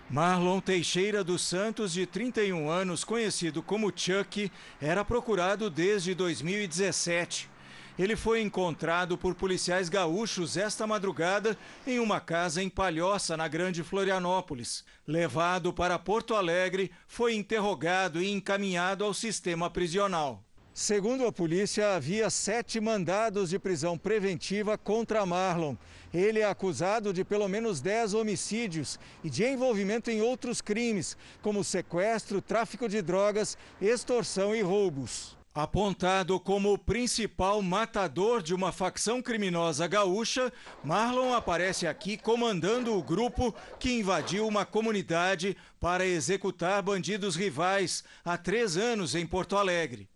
Marlon 0.10 0.60
Teixeira 0.60 1.24
dos 1.24 1.41
Santos, 1.41 1.94
de 1.94 2.06
31 2.06 2.70
anos, 2.70 3.03
conhecido 3.03 3.63
como 3.63 3.91
Chuck, 3.94 4.51
era 4.82 5.03
procurado 5.03 5.70
desde 5.70 6.13
2017. 6.13 7.50
Ele 7.98 8.16
foi 8.16 8.42
encontrado 8.42 9.18
por 9.18 9.34
policiais 9.34 9.89
gaúchos 9.89 10.56
esta 10.56 10.86
madrugada 10.86 11.58
em 11.86 12.00
uma 12.00 12.20
casa 12.20 12.62
em 12.62 12.70
Palhoça, 12.70 13.36
na 13.36 13.48
Grande 13.48 13.84
Florianópolis. 13.84 14.86
Levado 15.08 15.74
para 15.74 15.98
Porto 15.98 16.36
Alegre, 16.36 16.92
foi 17.08 17.36
interrogado 17.36 18.22
e 18.22 18.30
encaminhado 18.30 19.04
ao 19.04 19.16
sistema 19.16 19.68
prisional. 19.68 20.44
Segundo 20.75 21.25
a 21.25 21.32
polícia, 21.32 21.96
havia 21.96 22.30
sete 22.30 22.80
mandados 22.80 23.50
de 23.50 23.58
prisão 23.58 23.98
preventiva 23.98 24.77
contra 24.77 25.25
Marlon. 25.25 25.75
Ele 26.13 26.42
é 26.42 26.46
acusado 26.46 27.12
de 27.12 27.24
pelo 27.24 27.48
menos 27.48 27.82
dez 27.82 28.13
homicídios 28.13 29.00
e 29.24 29.30
de 29.30 29.44
envolvimento 29.44 30.12
em 30.12 30.22
outros 30.22 30.62
crimes, 30.62 31.18
como 31.42 31.63
sequestro, 31.63 32.44
tráfico 32.44 32.88
de 32.88 33.01
drogas, 33.01 33.58
extorsão 33.82 34.56
e 34.56 34.62
roubos. 34.62 35.37
Apontado 35.57 36.39
como 36.39 36.71
o 36.71 36.77
principal 36.77 37.63
matador 37.63 38.43
de 38.43 38.53
uma 38.53 38.71
facção 38.71 39.23
criminosa 39.23 39.87
gaúcha, 39.87 40.53
Marlon 40.83 41.33
aparece 41.33 41.87
aqui 41.87 42.15
comandando 42.15 42.93
o 42.93 43.01
grupo 43.01 43.51
que 43.79 43.89
invadiu 43.97 44.47
uma 44.47 44.67
comunidade 44.67 45.57
para 45.79 46.05
executar 46.05 46.79
bandidos 46.83 47.35
rivais 47.35 48.03
há 48.23 48.37
três 48.37 48.77
anos 48.77 49.15
em 49.15 49.25
Porto 49.25 49.57
Alegre. 49.57 50.07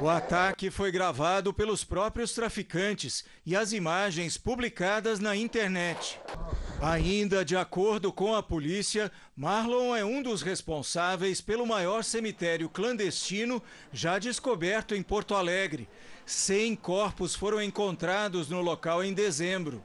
O 0.00 0.08
ataque 0.08 0.70
foi 0.70 0.90
gravado 0.90 1.52
pelos 1.52 1.84
próprios 1.84 2.32
traficantes 2.32 3.22
e 3.44 3.54
as 3.54 3.74
imagens 3.74 4.38
publicadas 4.38 5.20
na 5.20 5.36
internet. 5.36 6.18
Ainda 6.80 7.44
de 7.44 7.54
acordo 7.54 8.10
com 8.10 8.34
a 8.34 8.42
polícia, 8.42 9.12
Marlon 9.36 9.94
é 9.94 10.02
um 10.02 10.22
dos 10.22 10.40
responsáveis 10.40 11.42
pelo 11.42 11.66
maior 11.66 12.02
cemitério 12.02 12.70
clandestino 12.70 13.62
já 13.92 14.18
descoberto 14.18 14.94
em 14.94 15.02
Porto 15.02 15.34
Alegre. 15.34 15.86
Cem 16.24 16.74
corpos 16.74 17.34
foram 17.34 17.60
encontrados 17.60 18.48
no 18.48 18.62
local 18.62 19.04
em 19.04 19.12
dezembro. 19.12 19.84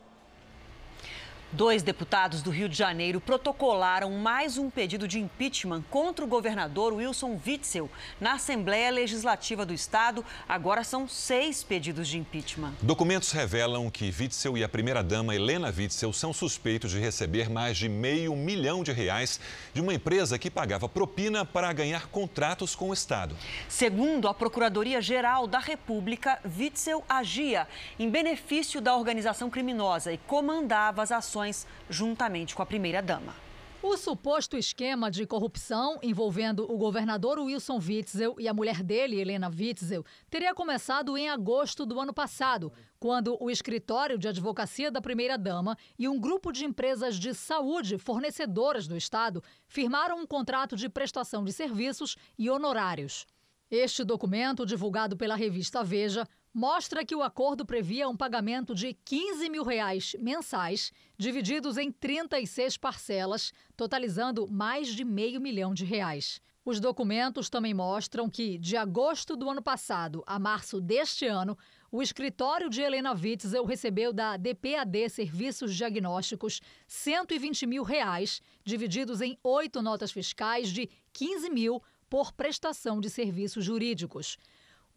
Dois 1.55 1.81
deputados 1.81 2.41
do 2.41 2.50
Rio 2.50 2.67
de 2.67 2.77
Janeiro 2.77 3.21
protocolaram 3.21 4.12
mais 4.12 4.57
um 4.57 4.69
pedido 4.69 5.07
de 5.07 5.21
impeachment 5.21 5.83
contra 5.89 6.25
o 6.25 6.27
governador 6.27 6.91
Wilson 6.91 7.39
Witzel 7.47 7.89
na 8.19 8.33
Assembleia 8.33 8.91
Legislativa 8.91 9.65
do 9.65 9.74
Estado. 9.74 10.25
Agora 10.50 10.83
são 10.83 11.07
seis 11.07 11.63
pedidos 11.63 12.09
de 12.09 12.17
impeachment. 12.17 12.74
Documentos 12.81 13.31
revelam 13.31 13.89
que 13.89 14.13
Witzel 14.19 14.57
e 14.57 14.65
a 14.65 14.67
primeira-dama 14.67 15.33
Helena 15.33 15.74
Witzel 15.74 16.12
são 16.12 16.33
suspeitos 16.33 16.91
de 16.91 17.00
receber 17.00 17.50
mais 17.50 17.77
de 17.77 17.88
meio 17.88 18.35
milhão 18.35 18.83
de 18.83 18.91
reais 18.91 19.39
de 19.74 19.79
uma 19.79 19.93
empresa 19.93 20.38
que 20.38 20.51
pagava 20.51 20.89
propina 20.89 21.45
para 21.45 21.71
ganhar 21.71 22.07
contratos 22.07 22.75
com 22.75 22.89
o 22.89 22.93
Estado. 22.93 23.33
Segundo 23.69 24.27
a 24.27 24.33
Procuradoria-Geral 24.33 25.47
da 25.47 25.59
República, 25.59 26.38
Witzel 26.59 27.01
agia 27.07 27.65
em 27.97 28.09
benefício 28.09 28.81
da 28.81 28.93
organização 28.93 29.50
criminosa 29.50 30.12
e 30.12 30.17
comandava 30.17 31.01
as 31.01 31.13
ações 31.13 31.45
juntamente 31.90 32.56
com 32.56 32.62
a 32.62 32.66
primeira-dama. 32.66 33.46
O 33.88 33.98
suposto 33.98 34.58
esquema 34.58 35.12
de 35.12 35.28
corrupção 35.28 36.00
envolvendo 36.02 36.64
o 36.64 36.75
governador 36.75 37.38
Wilson 37.38 37.78
Witzel 37.78 38.36
e 38.40 38.48
a 38.48 38.54
mulher 38.54 38.82
dele, 38.82 39.20
Helena 39.20 39.48
Witzel, 39.48 40.04
teria 40.28 40.56
começado 40.56 41.16
em 41.16 41.30
agosto 41.30 41.86
do 41.86 42.00
ano 42.00 42.12
passado, 42.12 42.74
quando 43.00 43.38
o 43.40 43.48
escritório 43.48 44.18
de 44.18 44.28
advocacia 44.28 44.90
da 44.90 45.00
primeira-dama 45.00 45.78
e 46.00 46.08
um 46.08 46.20
grupo 46.20 46.52
de 46.52 46.66
empresas 46.66 47.16
de 47.16 47.36
saúde 47.36 48.00
fornecedoras 48.00 48.88
do 48.88 48.98
Estado 48.98 49.44
firmaram 49.68 50.20
um 50.20 50.25
contrato 50.25 50.75
de 50.75 50.90
prestação 50.90 51.44
de 51.44 51.54
serviços 51.54 52.18
e 52.40 52.50
honorários. 52.50 53.28
Este 53.70 54.04
documento, 54.04 54.66
divulgado 54.66 55.16
pela 55.16 55.36
revista 55.36 55.84
Veja, 55.84 56.28
mostra 56.55 57.03
que 57.03 57.13
o 57.13 57.21
acordo 57.21 57.65
previa 57.65 58.07
um 58.07 58.15
pagamento 58.15 58.74
de 58.74 58.93
15 59.03 59.50
mil 59.50 59.62
reais 59.62 60.15
mensais, 60.17 60.89
divididos 61.17 61.77
em 61.77 61.91
36 61.91 62.77
parcelas, 62.77 63.51
totalizando 63.75 64.50
mais 64.50 64.88
de 64.88 65.03
meio 65.03 65.41
milhão 65.41 65.74
de 65.74 65.83
reais. 65.83 66.39
Os 66.63 66.79
documentos 66.79 67.50
também 67.50 67.74
mostram 67.74 68.29
que, 68.29 68.57
de 68.57 68.77
agosto 68.77 69.35
do 69.35 69.50
ano 69.50 69.62
passado 69.62 70.24
a 70.25 70.39
março 70.39 70.79
deste 70.79 71.25
ano, 71.25 71.57
o 71.91 72.01
escritório 72.01 72.69
de 72.69 72.81
Helena 72.81 73.12
Witzel 73.12 73.65
recebeu 73.65 74.13
da 74.13 74.38
DPAD 74.38 75.09
Serviços 75.09 75.75
Diagnósticos 75.75 76.62
120 76.88 77.67
mil 77.67 77.83
reais, 77.83 78.41
divididos 78.63 79.19
em 79.19 79.38
oito 79.43 79.81
notas 79.81 80.09
fiscais 80.09 80.69
de 80.69 80.89
15 81.12 81.50
mil 81.50 81.83
por 82.09 82.31
prestação 82.31 83.01
de 83.01 83.09
serviços 83.09 83.65
jurídicos. 83.65 84.38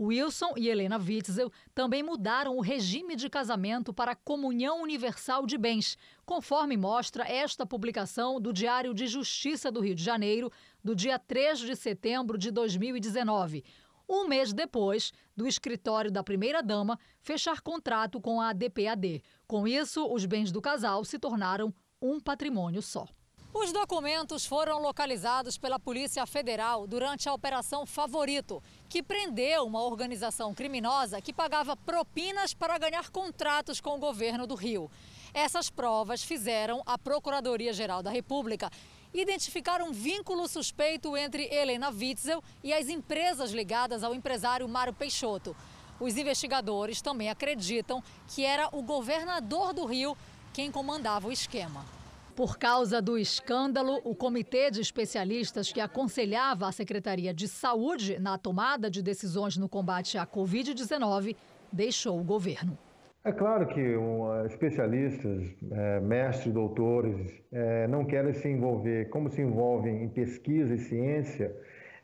Wilson 0.00 0.54
e 0.56 0.68
Helena 0.68 0.96
Witzel 0.96 1.50
também 1.74 2.02
mudaram 2.02 2.56
o 2.56 2.60
regime 2.60 3.16
de 3.16 3.28
casamento 3.28 3.92
para 3.92 4.14
comunhão 4.14 4.82
universal 4.82 5.44
de 5.44 5.58
bens, 5.58 5.98
conforme 6.24 6.76
mostra 6.76 7.24
esta 7.24 7.66
publicação 7.66 8.40
do 8.40 8.52
Diário 8.52 8.94
de 8.94 9.06
Justiça 9.08 9.72
do 9.72 9.80
Rio 9.80 9.94
de 9.94 10.04
Janeiro, 10.04 10.52
do 10.84 10.94
dia 10.94 11.18
3 11.18 11.58
de 11.58 11.74
setembro 11.74 12.38
de 12.38 12.50
2019. 12.52 13.64
Um 14.08 14.26
mês 14.26 14.52
depois 14.52 15.12
do 15.36 15.46
escritório 15.46 16.10
da 16.10 16.22
primeira-dama 16.22 16.98
fechar 17.20 17.60
contrato 17.60 18.20
com 18.20 18.40
a 18.40 18.52
DPAD. 18.52 19.22
Com 19.46 19.66
isso, 19.66 20.06
os 20.06 20.24
bens 20.24 20.52
do 20.52 20.62
casal 20.62 21.04
se 21.04 21.18
tornaram 21.18 21.74
um 22.00 22.20
patrimônio 22.20 22.80
só. 22.80 23.06
Os 23.52 23.72
documentos 23.72 24.44
foram 24.44 24.80
localizados 24.80 25.56
pela 25.56 25.80
Polícia 25.80 26.24
Federal 26.26 26.86
durante 26.86 27.28
a 27.28 27.32
Operação 27.32 27.86
Favorito, 27.86 28.62
que 28.88 29.02
prendeu 29.02 29.64
uma 29.64 29.82
organização 29.82 30.54
criminosa 30.54 31.20
que 31.20 31.32
pagava 31.32 31.74
propinas 31.74 32.52
para 32.52 32.78
ganhar 32.78 33.10
contratos 33.10 33.80
com 33.80 33.96
o 33.96 33.98
governo 33.98 34.46
do 34.46 34.54
Rio. 34.54 34.90
Essas 35.32 35.70
provas 35.70 36.22
fizeram 36.22 36.82
a 36.84 36.98
Procuradoria-Geral 36.98 38.02
da 38.02 38.10
República 38.10 38.70
identificar 39.14 39.80
um 39.80 39.92
vínculo 39.92 40.46
suspeito 40.46 41.16
entre 41.16 41.44
Helena 41.52 41.88
Witzel 41.88 42.44
e 42.62 42.74
as 42.74 42.88
empresas 42.88 43.50
ligadas 43.50 44.04
ao 44.04 44.14
empresário 44.14 44.68
Mário 44.68 44.92
Peixoto. 44.92 45.56
Os 45.98 46.16
investigadores 46.16 47.00
também 47.00 47.30
acreditam 47.30 48.04
que 48.28 48.44
era 48.44 48.68
o 48.72 48.82
governador 48.82 49.72
do 49.72 49.86
Rio 49.86 50.16
quem 50.52 50.70
comandava 50.70 51.28
o 51.28 51.32
esquema. 51.32 51.97
Por 52.38 52.56
causa 52.56 53.02
do 53.02 53.18
escândalo, 53.18 54.00
o 54.04 54.14
comitê 54.14 54.70
de 54.70 54.80
especialistas 54.80 55.72
que 55.72 55.80
aconselhava 55.80 56.68
a 56.68 56.70
Secretaria 56.70 57.34
de 57.34 57.48
Saúde 57.48 58.16
na 58.20 58.38
tomada 58.38 58.88
de 58.88 59.02
decisões 59.02 59.56
no 59.56 59.68
combate 59.68 60.16
à 60.16 60.24
Covid-19 60.24 61.34
deixou 61.72 62.16
o 62.16 62.22
governo. 62.22 62.78
É 63.24 63.32
claro 63.32 63.66
que 63.66 63.96
um, 63.96 64.46
especialistas, 64.46 65.52
é, 65.68 65.98
mestres, 65.98 66.54
doutores, 66.54 67.42
é, 67.50 67.88
não 67.88 68.04
querem 68.04 68.32
se 68.32 68.48
envolver, 68.48 69.10
como 69.10 69.28
se 69.28 69.42
envolvem 69.42 70.04
em 70.04 70.08
pesquisa 70.08 70.76
e 70.76 70.78
ciência, 70.78 71.52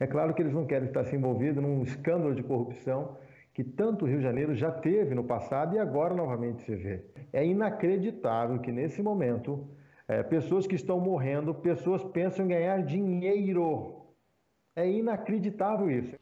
é 0.01 0.07
claro 0.09 0.35
que 0.35 0.43
eles 0.43 0.53
não 0.53 0.67
querem 0.67 0.89
estar 0.89 1.05
se 1.05 1.15
envolvidos 1.15 1.63
num 1.63 1.85
escândalo 1.85 2.35
de 2.35 2.43
corrupção 2.43 3.17
que 3.55 3.63
tanto 3.63 4.05
o 4.05 4.09
Rio 4.09 4.17
de 4.17 4.25
Janeiro 4.25 4.53
já 4.53 4.73
teve 4.73 5.15
no 5.15 5.23
passado 5.23 5.77
e 5.77 5.79
agora 5.79 6.13
novamente 6.13 6.65
se 6.65 6.75
vê. 6.75 7.05
É 7.33 7.47
inacreditável 7.47 8.59
que 8.59 8.73
nesse 8.73 9.01
momento 9.01 9.65
é, 10.09 10.23
pessoas 10.23 10.67
que 10.67 10.75
estão 10.75 11.01
morrendo, 11.01 11.55
pessoas 11.55 12.03
pensam 12.05 12.45
em 12.45 12.49
ganhar 12.49 12.83
dinheiro. 12.83 14.03
É 14.77 14.89
inacreditável 14.89 15.91
isso. 15.91 16.17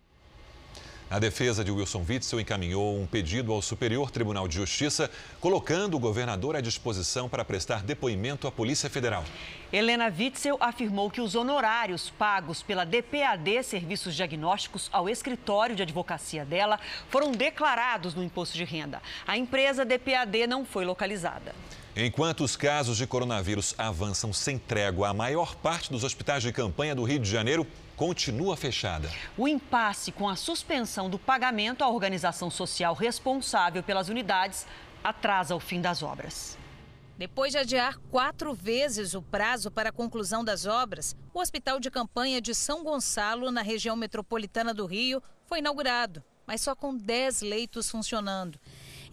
A 1.13 1.19
defesa 1.19 1.63
de 1.63 1.71
Wilson 1.71 2.03
Witzel 2.09 2.41
encaminhou 2.41 2.99
um 2.99 3.07
pedido 3.07 3.53
ao 3.53 3.61
Superior 3.61 4.11
Tribunal 4.11 4.49
de 4.49 4.55
Justiça, 4.57 5.11
colocando 5.41 5.95
o 5.95 6.01
governador 6.01 6.57
à 6.57 6.61
disposição 6.63 7.29
para 7.29 7.45
prestar 7.45 7.83
depoimento 7.83 8.47
à 8.47 8.53
Polícia 8.53 8.89
Federal. 8.89 9.23
Helena 9.71 10.07
Witzel 10.07 10.57
afirmou 10.59 11.11
que 11.11 11.21
os 11.21 11.35
honorários 11.35 12.09
pagos 12.09 12.63
pela 12.63 12.87
DPAD 12.87 13.63
Serviços 13.63 14.15
Diagnósticos 14.15 14.89
ao 14.91 15.07
escritório 15.07 15.77
de 15.77 15.83
advocacia 15.83 16.47
dela 16.47 16.81
foram 17.11 17.31
declarados 17.31 18.15
no 18.15 18.25
imposto 18.25 18.57
de 18.57 18.65
renda. 18.65 19.03
A 19.27 19.37
empresa 19.37 19.85
DPAD 19.85 20.47
não 20.47 20.65
foi 20.65 20.87
localizada. 20.87 21.55
Enquanto 21.95 22.43
os 22.43 22.57
casos 22.57 22.97
de 22.97 23.07
coronavírus 23.07 23.75
avançam 23.77 24.33
sem 24.33 24.59
trégua, 24.59 25.09
a 25.09 25.15
maior 25.15 25.55
parte 25.55 25.93
dos 25.93 26.03
hospitais 26.05 26.43
de 26.43 26.51
campanha 26.51 26.95
do 26.95 27.05
Rio 27.05 27.19
de 27.19 27.29
Janeiro 27.29 27.67
continua 27.95 28.57
fechada. 28.57 29.11
O 29.37 29.47
impasse 29.47 30.11
com 30.11 30.27
a 30.27 30.35
suspensão 30.35 31.11
do 31.11 31.19
pagamento 31.19 31.85
à 31.85 31.89
organização 31.91 32.51
social 32.51 32.95
responsável 32.95 33.83
pelas 33.83 34.09
unidades 34.09 34.67
atrasa 35.05 35.55
o 35.55 35.61
fim 35.61 35.83
das 35.83 36.03
obras. 36.03 36.57
Depois 37.19 37.53
de 37.53 37.59
adiar 37.59 37.99
quatro 38.11 38.55
vezes 38.55 39.13
o 39.13 39.21
prazo 39.21 39.71
para 39.71 39.91
a 39.91 39.93
conclusão 39.93 40.43
das 40.43 40.65
obras, 40.65 41.15
o 41.35 41.41
Hospital 41.41 41.79
de 41.79 41.91
Campanha 41.91 42.41
de 42.41 42.55
São 42.55 42.83
Gonçalo, 42.83 43.51
na 43.51 43.61
região 43.61 43.97
metropolitana 43.97 44.73
do 44.73 44.87
Rio, 44.87 45.23
foi 45.45 45.59
inaugurado, 45.59 46.25
mas 46.47 46.63
só 46.63 46.75
com 46.75 46.97
10 46.97 47.43
leitos 47.43 47.91
funcionando. 47.91 48.59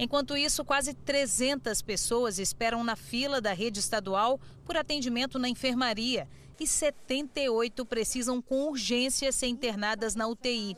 Enquanto 0.02 0.38
isso, 0.38 0.64
quase 0.64 0.94
300 0.94 1.82
pessoas 1.82 2.40
esperam 2.40 2.86
na 2.86 2.96
fila 2.96 3.42
da 3.42 3.52
rede 3.52 3.82
estadual 3.82 4.40
por 4.64 4.78
atendimento 4.78 5.38
na 5.38 5.50
enfermaria 5.50 6.26
e 6.58 6.66
78 6.66 7.86
precisam 7.86 8.42
com 8.42 8.70
urgência 8.70 9.30
ser 9.34 9.48
internadas 9.48 10.16
na 10.16 10.26
UTI. 10.26 10.78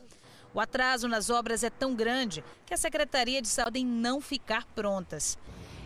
O 0.56 0.60
atraso 0.60 1.08
nas 1.08 1.30
obras 1.30 1.64
é 1.64 1.70
tão 1.70 1.94
grande 1.94 2.44
que 2.66 2.74
a 2.74 2.78
Secretaria 2.78 3.42
de 3.44 3.48
Saúde 3.48 3.84
não 3.84 4.20
ficar 4.20 4.66
prontas. 4.66 5.38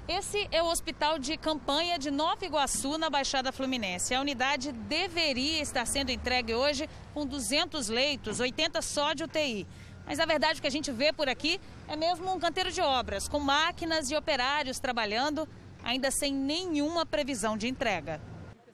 Esse 0.08 0.48
é 0.51 0.62
o 0.62 0.68
hospital 0.68 1.20
de 1.20 1.36
campanha 1.36 2.00
de 2.00 2.12
Nova 2.12 2.46
Iguaçu, 2.46 2.98
na 2.98 3.10
Baixada 3.10 3.51
Fluminense. 3.51 4.13
A 4.13 4.22
unidade 4.22 4.72
deveria 4.72 5.62
estar 5.62 5.86
sendo 5.86 6.12
entregue 6.12 6.54
hoje 6.54 6.88
com 7.13 7.25
200 7.25 7.89
leitos, 7.89 8.39
80 8.39 8.82
só 8.82 9.13
de 9.13 9.24
UTI. 9.24 9.68
Mas 10.05 10.19
a 10.19 10.25
verdade 10.25 10.59
o 10.59 10.62
que 10.62 10.67
a 10.67 10.71
gente 10.71 10.91
vê 10.91 11.12
por 11.12 11.27
aqui 11.27 11.59
é 11.88 11.95
mesmo 11.95 12.33
um 12.33 12.39
canteiro 12.39 12.71
de 12.71 12.81
obras, 12.81 13.27
com 13.27 13.39
máquinas 13.39 14.12
e 14.12 14.15
operários 14.15 14.79
trabalhando, 14.79 15.47
ainda 15.83 16.12
sem 16.12 16.33
nenhuma 16.33 17.05
previsão 17.05 17.57
de 17.57 17.67
entrega. 17.67 18.21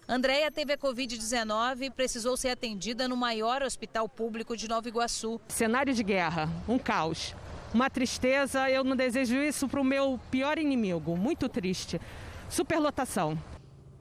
Andréia 0.07 0.51
teve 0.51 0.73
a 0.73 0.77
Covid-19 0.77 1.83
e 1.83 1.89
precisou 1.89 2.35
ser 2.35 2.50
atendida 2.50 3.07
no 3.07 3.15
maior 3.15 3.63
hospital 3.63 4.09
público 4.09 4.57
de 4.57 4.67
Nova 4.67 4.88
Iguaçu. 4.89 5.39
Cenário 5.47 5.93
de 5.93 6.03
guerra, 6.03 6.50
um 6.67 6.77
caos, 6.77 7.33
uma 7.73 7.89
tristeza. 7.89 8.69
Eu 8.69 8.83
não 8.83 8.95
desejo 8.95 9.38
isso 9.38 9.69
para 9.69 9.79
o 9.79 9.85
meu 9.85 10.19
pior 10.29 10.57
inimigo. 10.57 11.15
Muito 11.15 11.47
triste. 11.47 12.01
Superlotação. 12.50 13.38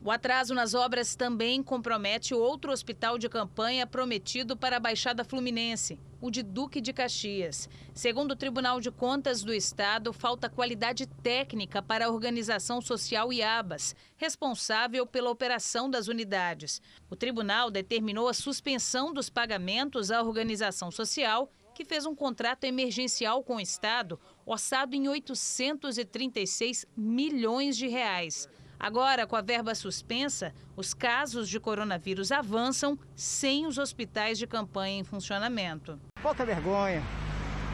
O 0.02 0.10
atraso 0.10 0.54
nas 0.54 0.72
obras 0.72 1.14
também 1.14 1.62
compromete 1.62 2.34
outro 2.34 2.72
hospital 2.72 3.18
de 3.18 3.28
campanha 3.28 3.86
prometido 3.86 4.56
para 4.56 4.78
a 4.78 4.80
Baixada 4.80 5.22
Fluminense, 5.24 6.00
o 6.22 6.30
de 6.30 6.42
Duque 6.42 6.80
de 6.80 6.90
Caxias. 6.90 7.68
Segundo 7.92 8.32
o 8.32 8.36
Tribunal 8.36 8.80
de 8.80 8.90
Contas 8.90 9.44
do 9.44 9.52
Estado, 9.52 10.10
falta 10.10 10.48
qualidade 10.48 11.06
técnica 11.06 11.82
para 11.82 12.06
a 12.06 12.10
organização 12.10 12.80
social 12.80 13.30
IABAS, 13.30 13.94
responsável 14.16 15.06
pela 15.06 15.28
operação 15.28 15.90
das 15.90 16.08
unidades. 16.08 16.80
O 17.10 17.14
tribunal 17.14 17.70
determinou 17.70 18.26
a 18.26 18.32
suspensão 18.32 19.12
dos 19.12 19.28
pagamentos 19.28 20.10
à 20.10 20.22
organização 20.22 20.90
social 20.90 21.50
que 21.74 21.84
fez 21.84 22.06
um 22.06 22.14
contrato 22.14 22.64
emergencial 22.64 23.42
com 23.44 23.56
o 23.56 23.60
Estado, 23.60 24.18
orçado 24.46 24.96
em 24.96 25.08
836 25.08 26.86
milhões 26.96 27.76
de 27.76 27.86
reais. 27.86 28.48
Agora, 28.80 29.26
com 29.26 29.36
a 29.36 29.42
verba 29.42 29.74
suspensa, 29.74 30.54
os 30.74 30.94
casos 30.94 31.50
de 31.50 31.60
coronavírus 31.60 32.32
avançam 32.32 32.98
sem 33.14 33.66
os 33.66 33.76
hospitais 33.76 34.38
de 34.38 34.46
campanha 34.46 35.00
em 35.00 35.04
funcionamento. 35.04 36.00
Pouca 36.22 36.46
vergonha. 36.46 37.02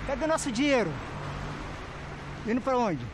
Cadê 0.04 0.26
nosso 0.26 0.50
dinheiro? 0.50 0.92
Indo 2.44 2.60
para 2.60 2.76
onde? 2.76 3.06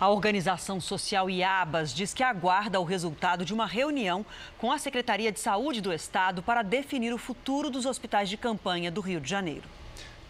A 0.00 0.08
organização 0.08 0.80
social 0.80 1.28
IABAS 1.28 1.92
diz 1.92 2.14
que 2.14 2.22
aguarda 2.22 2.80
o 2.80 2.84
resultado 2.84 3.44
de 3.44 3.52
uma 3.52 3.66
reunião 3.66 4.24
com 4.56 4.72
a 4.72 4.78
Secretaria 4.78 5.30
de 5.30 5.38
Saúde 5.38 5.82
do 5.82 5.92
Estado 5.92 6.42
para 6.42 6.62
definir 6.62 7.12
o 7.12 7.18
futuro 7.18 7.68
dos 7.68 7.84
hospitais 7.84 8.30
de 8.30 8.38
campanha 8.38 8.90
do 8.90 9.02
Rio 9.02 9.20
de 9.20 9.28
Janeiro. 9.28 9.68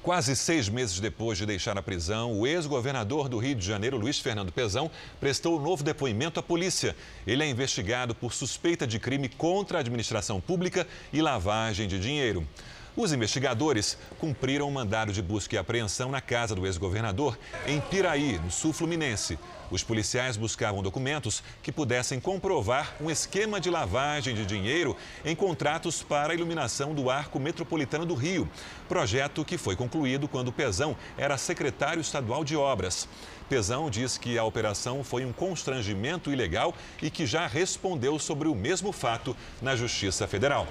Quase 0.03 0.35
seis 0.35 0.67
meses 0.67 0.99
depois 0.99 1.37
de 1.37 1.45
deixar 1.45 1.77
a 1.77 1.83
prisão, 1.83 2.33
o 2.33 2.47
ex-governador 2.47 3.29
do 3.29 3.37
Rio 3.37 3.55
de 3.55 3.67
Janeiro, 3.67 3.99
Luiz 3.99 4.19
Fernando 4.19 4.51
Pezão, 4.51 4.91
prestou 5.21 5.59
um 5.59 5.63
novo 5.63 5.85
depoimento 5.85 6.41
à 6.41 6.43
polícia. 6.43 6.97
Ele 7.27 7.45
é 7.45 7.47
investigado 7.47 8.15
por 8.15 8.33
suspeita 8.33 8.87
de 8.87 8.99
crime 8.99 9.29
contra 9.29 9.77
a 9.77 9.81
administração 9.83 10.41
pública 10.41 10.87
e 11.13 11.21
lavagem 11.21 11.87
de 11.87 12.01
dinheiro. 12.01 12.49
Os 12.97 13.13
investigadores 13.13 13.97
cumpriram 14.19 14.67
um 14.67 14.73
mandado 14.73 15.13
de 15.13 15.23
busca 15.23 15.55
e 15.55 15.59
apreensão 15.59 16.11
na 16.11 16.21
casa 16.21 16.57
do 16.57 16.67
ex-governador, 16.67 17.39
em 17.65 17.81
Piraí, 17.81 18.41
no 18.43 18.51
sul 18.51 18.73
fluminense. 18.73 19.39
Os 19.71 19.85
policiais 19.85 20.37
buscavam 20.37 20.83
documentos 20.83 21.41
que 21.63 21.71
pudessem 21.71 22.19
comprovar 22.19 22.97
um 23.01 23.09
esquema 23.09 23.61
de 23.61 23.71
lavagem 23.71 24.35
de 24.35 24.45
dinheiro 24.45 24.97
em 25.25 25.37
contratos 25.37 26.03
para 26.03 26.33
a 26.33 26.35
iluminação 26.35 26.93
do 26.93 27.09
Arco 27.09 27.39
Metropolitano 27.39 28.05
do 28.05 28.15
Rio, 28.15 28.51
projeto 28.89 29.45
que 29.45 29.57
foi 29.57 29.77
concluído 29.77 30.27
quando 30.27 30.51
Pezão 30.51 30.97
era 31.17 31.39
secretário 31.39 32.01
estadual 32.01 32.43
de 32.43 32.57
obras. 32.57 33.07
Pezão 33.49 33.89
diz 33.89 34.19
que 34.19 34.37
a 34.37 34.45
operação 34.45 35.05
foi 35.05 35.25
um 35.25 35.33
constrangimento 35.33 36.33
ilegal 36.33 36.75
e 37.01 37.09
que 37.09 37.25
já 37.25 37.47
respondeu 37.47 38.19
sobre 38.19 38.49
o 38.49 38.55
mesmo 38.55 38.91
fato 38.91 39.37
na 39.63 39.77
Justiça 39.77 40.27
Federal. 40.27 40.67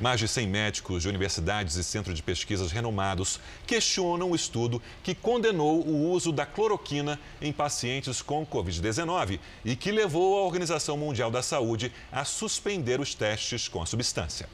Mais 0.00 0.18
de 0.18 0.26
100 0.26 0.48
médicos 0.48 1.02
de 1.02 1.08
universidades 1.08 1.76
e 1.76 1.84
centros 1.84 2.16
de 2.16 2.22
pesquisas 2.22 2.72
renomados 2.72 3.38
questionam 3.64 4.32
o 4.32 4.34
estudo 4.34 4.82
que 5.04 5.14
condenou 5.14 5.86
o 5.86 6.10
uso 6.10 6.32
da 6.32 6.44
cloroquina 6.44 7.18
em 7.40 7.52
pacientes 7.52 8.20
com 8.20 8.44
Covid-19 8.44 9.38
e 9.64 9.76
que 9.76 9.92
levou 9.92 10.36
a 10.38 10.42
Organização 10.44 10.96
Mundial 10.96 11.30
da 11.30 11.42
Saúde 11.42 11.92
a 12.10 12.24
suspender 12.24 13.00
os 13.00 13.14
testes 13.14 13.68
com 13.68 13.80
a 13.80 13.86
substância. 13.86 14.48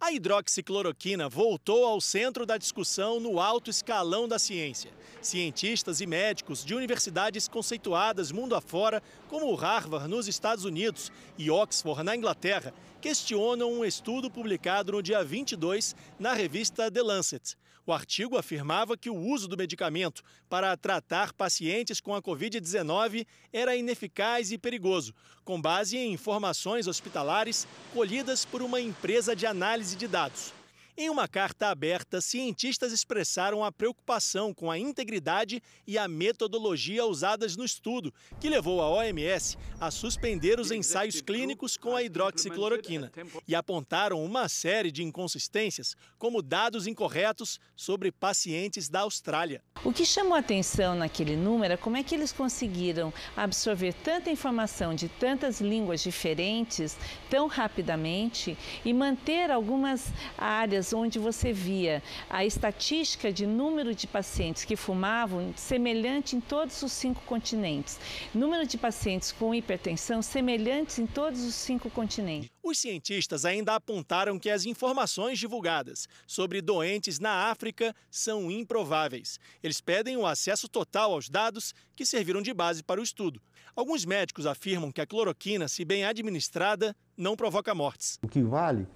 A 0.00 0.12
hidroxicloroquina 0.12 1.28
voltou 1.28 1.86
ao 1.86 2.00
centro 2.00 2.44
da 2.44 2.58
discussão 2.58 3.20
no 3.20 3.40
alto 3.40 3.70
escalão 3.70 4.28
da 4.28 4.38
ciência. 4.38 4.90
Cientistas 5.22 6.00
e 6.00 6.06
médicos 6.06 6.64
de 6.64 6.74
universidades 6.74 7.48
conceituadas 7.48 8.30
mundo 8.30 8.54
afora, 8.54 9.02
como 9.28 9.54
Harvard 9.54 10.08
nos 10.08 10.28
Estados 10.28 10.64
Unidos 10.64 11.10
e 11.38 11.50
Oxford 11.50 12.02
na 12.02 12.14
Inglaterra, 12.14 12.74
questionam 13.00 13.72
um 13.72 13.84
estudo 13.84 14.30
publicado 14.30 14.92
no 14.92 15.02
dia 15.02 15.24
22 15.24 15.96
na 16.18 16.34
revista 16.34 16.90
The 16.90 17.02
Lancet. 17.02 17.56
O 17.86 17.92
artigo 17.92 18.38
afirmava 18.38 18.96
que 18.96 19.10
o 19.10 19.16
uso 19.16 19.46
do 19.46 19.58
medicamento 19.58 20.22
para 20.48 20.74
tratar 20.76 21.34
pacientes 21.34 22.00
com 22.00 22.14
a 22.14 22.22
Covid-19 22.22 23.26
era 23.52 23.76
ineficaz 23.76 24.50
e 24.50 24.56
perigoso, 24.56 25.14
com 25.44 25.60
base 25.60 25.98
em 25.98 26.12
informações 26.12 26.86
hospitalares 26.86 27.66
colhidas 27.92 28.44
por 28.44 28.62
uma 28.62 28.80
empresa 28.80 29.36
de 29.36 29.44
análise 29.44 29.96
de 29.96 30.08
dados. 30.08 30.63
Em 30.96 31.10
uma 31.10 31.26
carta 31.26 31.70
aberta, 31.70 32.20
cientistas 32.20 32.92
expressaram 32.92 33.64
a 33.64 33.72
preocupação 33.72 34.54
com 34.54 34.70
a 34.70 34.78
integridade 34.78 35.60
e 35.84 35.98
a 35.98 36.06
metodologia 36.06 37.04
usadas 37.04 37.56
no 37.56 37.64
estudo, 37.64 38.14
que 38.38 38.48
levou 38.48 38.80
a 38.80 38.88
OMS 38.88 39.58
a 39.80 39.90
suspender 39.90 40.60
os 40.60 40.70
ensaios 40.70 41.20
clínicos 41.20 41.76
com 41.76 41.96
a 41.96 42.02
hidroxicloroquina 42.04 43.10
e 43.48 43.56
apontaram 43.56 44.24
uma 44.24 44.48
série 44.48 44.92
de 44.92 45.02
inconsistências, 45.02 45.96
como 46.16 46.40
dados 46.40 46.86
incorretos 46.86 47.58
sobre 47.74 48.12
pacientes 48.12 48.88
da 48.88 49.00
Austrália. 49.00 49.64
O 49.84 49.92
que 49.92 50.06
chamou 50.06 50.34
a 50.34 50.38
atenção 50.38 50.94
naquele 50.94 51.34
número 51.34 51.74
é 51.74 51.76
como 51.76 51.96
é 51.96 52.04
que 52.04 52.14
eles 52.14 52.30
conseguiram 52.30 53.12
absorver 53.36 53.92
tanta 53.94 54.30
informação 54.30 54.94
de 54.94 55.08
tantas 55.08 55.60
línguas 55.60 56.00
diferentes 56.04 56.96
tão 57.28 57.48
rapidamente 57.48 58.56
e 58.84 58.92
manter 58.94 59.50
algumas 59.50 60.12
áreas 60.38 60.83
onde 60.92 61.18
você 61.18 61.52
via 61.52 62.02
a 62.28 62.44
estatística 62.44 63.32
de 63.32 63.46
número 63.46 63.94
de 63.94 64.06
pacientes 64.06 64.64
que 64.64 64.76
fumavam 64.76 65.52
semelhante 65.56 66.36
em 66.36 66.40
todos 66.40 66.82
os 66.82 66.92
cinco 66.92 67.22
continentes, 67.22 67.98
número 68.34 68.66
de 68.66 68.76
pacientes 68.76 69.32
com 69.32 69.54
hipertensão 69.54 70.20
semelhantes 70.20 70.98
em 70.98 71.06
todos 71.06 71.42
os 71.42 71.54
cinco 71.54 71.88
continentes. 71.90 72.50
Os 72.62 72.78
cientistas 72.78 73.44
ainda 73.44 73.74
apontaram 73.74 74.38
que 74.38 74.48
as 74.48 74.64
informações 74.64 75.38
divulgadas 75.38 76.08
sobre 76.26 76.62
doentes 76.62 77.20
na 77.20 77.50
África 77.50 77.94
são 78.10 78.50
improváveis. 78.50 79.38
Eles 79.62 79.80
pedem 79.80 80.16
o 80.16 80.26
acesso 80.26 80.68
total 80.68 81.12
aos 81.12 81.28
dados 81.28 81.74
que 81.94 82.06
serviram 82.06 82.40
de 82.40 82.54
base 82.54 82.82
para 82.82 83.00
o 83.00 83.04
estudo. 83.04 83.40
Alguns 83.76 84.04
médicos 84.04 84.46
afirmam 84.46 84.90
que 84.90 85.00
a 85.00 85.06
cloroquina, 85.06 85.68
se 85.68 85.84
bem 85.84 86.04
administrada, 86.04 86.96
não 87.16 87.36
provoca 87.36 87.74
mortes. 87.74 88.18
O 88.22 88.28
que 88.28 88.42
vale 88.42 88.86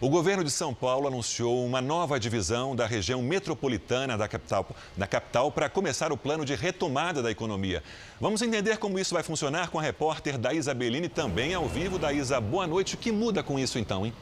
o 0.00 0.08
governo 0.08 0.44
de 0.44 0.50
São 0.50 0.72
Paulo 0.72 1.08
anunciou 1.08 1.64
uma 1.64 1.80
nova 1.80 2.20
divisão 2.20 2.76
da 2.76 2.86
região 2.86 3.20
metropolitana 3.20 4.16
da 4.16 4.28
capital, 4.28 4.68
da 4.96 5.08
capital 5.08 5.50
para 5.50 5.68
começar 5.68 6.12
o 6.12 6.16
plano 6.16 6.44
de 6.44 6.54
retomada 6.54 7.20
da 7.20 7.30
economia. 7.30 7.82
Vamos 8.20 8.40
entender 8.40 8.76
como 8.76 8.98
isso 8.98 9.14
vai 9.14 9.24
funcionar 9.24 9.70
com 9.70 9.78
a 9.78 9.82
repórter 9.82 10.38
da 10.38 10.54
Isabelini, 10.54 11.08
também 11.08 11.52
ao 11.52 11.66
vivo. 11.66 11.98
Da 11.98 12.12
Isa, 12.12 12.40
boa 12.40 12.66
noite. 12.66 12.94
O 12.94 12.98
que 12.98 13.10
muda 13.10 13.42
com 13.42 13.58
isso 13.58 13.76
então, 13.76 14.06
hein? 14.06 14.12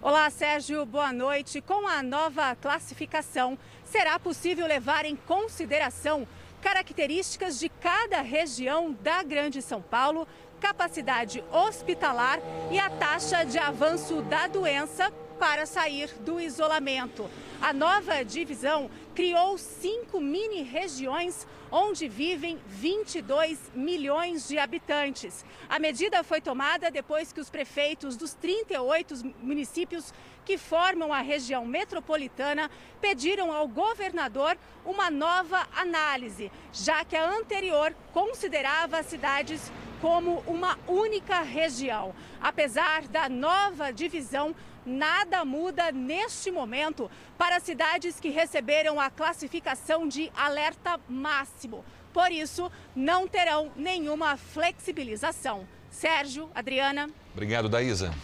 Olá, 0.00 0.30
Sérgio, 0.30 0.86
boa 0.86 1.12
noite. 1.12 1.60
Com 1.60 1.88
a 1.88 2.04
nova 2.04 2.54
classificação, 2.54 3.58
será 3.84 4.16
possível 4.20 4.64
levar 4.64 5.04
em 5.04 5.16
consideração 5.16 6.24
características 6.62 7.58
de 7.58 7.68
cada 7.68 8.20
região 8.22 8.92
da 9.00 9.22
Grande 9.22 9.60
São 9.62 9.80
Paulo 9.80 10.26
capacidade 10.66 11.44
hospitalar 11.52 12.40
e 12.72 12.78
a 12.80 12.90
taxa 12.90 13.44
de 13.44 13.56
avanço 13.56 14.20
da 14.22 14.48
doença 14.48 15.12
para 15.38 15.64
sair 15.64 16.12
do 16.20 16.40
isolamento. 16.40 17.30
A 17.62 17.72
nova 17.72 18.24
divisão 18.24 18.90
criou 19.14 19.56
cinco 19.58 20.20
mini-regiões 20.20 21.46
onde 21.70 22.08
vivem 22.08 22.58
22 22.66 23.58
milhões 23.74 24.48
de 24.48 24.58
habitantes. 24.58 25.44
A 25.68 25.78
medida 25.78 26.24
foi 26.24 26.40
tomada 26.40 26.90
depois 26.90 27.32
que 27.32 27.40
os 27.40 27.48
prefeitos 27.48 28.16
dos 28.16 28.34
38 28.34 29.14
municípios 29.40 30.12
que 30.44 30.58
formam 30.58 31.12
a 31.12 31.20
região 31.20 31.64
metropolitana 31.64 32.70
pediram 33.00 33.52
ao 33.52 33.68
governador 33.68 34.56
uma 34.84 35.10
nova 35.10 35.66
análise, 35.76 36.50
já 36.72 37.04
que 37.04 37.16
a 37.16 37.30
anterior 37.30 37.94
considerava 38.12 38.98
as 38.98 39.06
cidades 39.06 39.72
como 40.00 40.42
uma 40.46 40.78
única 40.86 41.42
região. 41.42 42.14
Apesar 42.40 43.08
da 43.08 43.28
nova 43.28 43.92
divisão, 43.92 44.54
nada 44.84 45.44
muda 45.44 45.90
neste 45.90 46.50
momento 46.50 47.10
para 47.36 47.60
cidades 47.60 48.20
que 48.20 48.28
receberam 48.28 49.00
a 49.00 49.10
classificação 49.10 50.06
de 50.06 50.30
alerta 50.36 51.00
máximo. 51.08 51.84
Por 52.12 52.30
isso, 52.30 52.70
não 52.94 53.26
terão 53.26 53.70
nenhuma 53.76 54.36
flexibilização. 54.36 55.66
Sérgio, 55.90 56.50
Adriana. 56.54 57.10
Obrigado, 57.32 57.68
Daísa. 57.68 58.14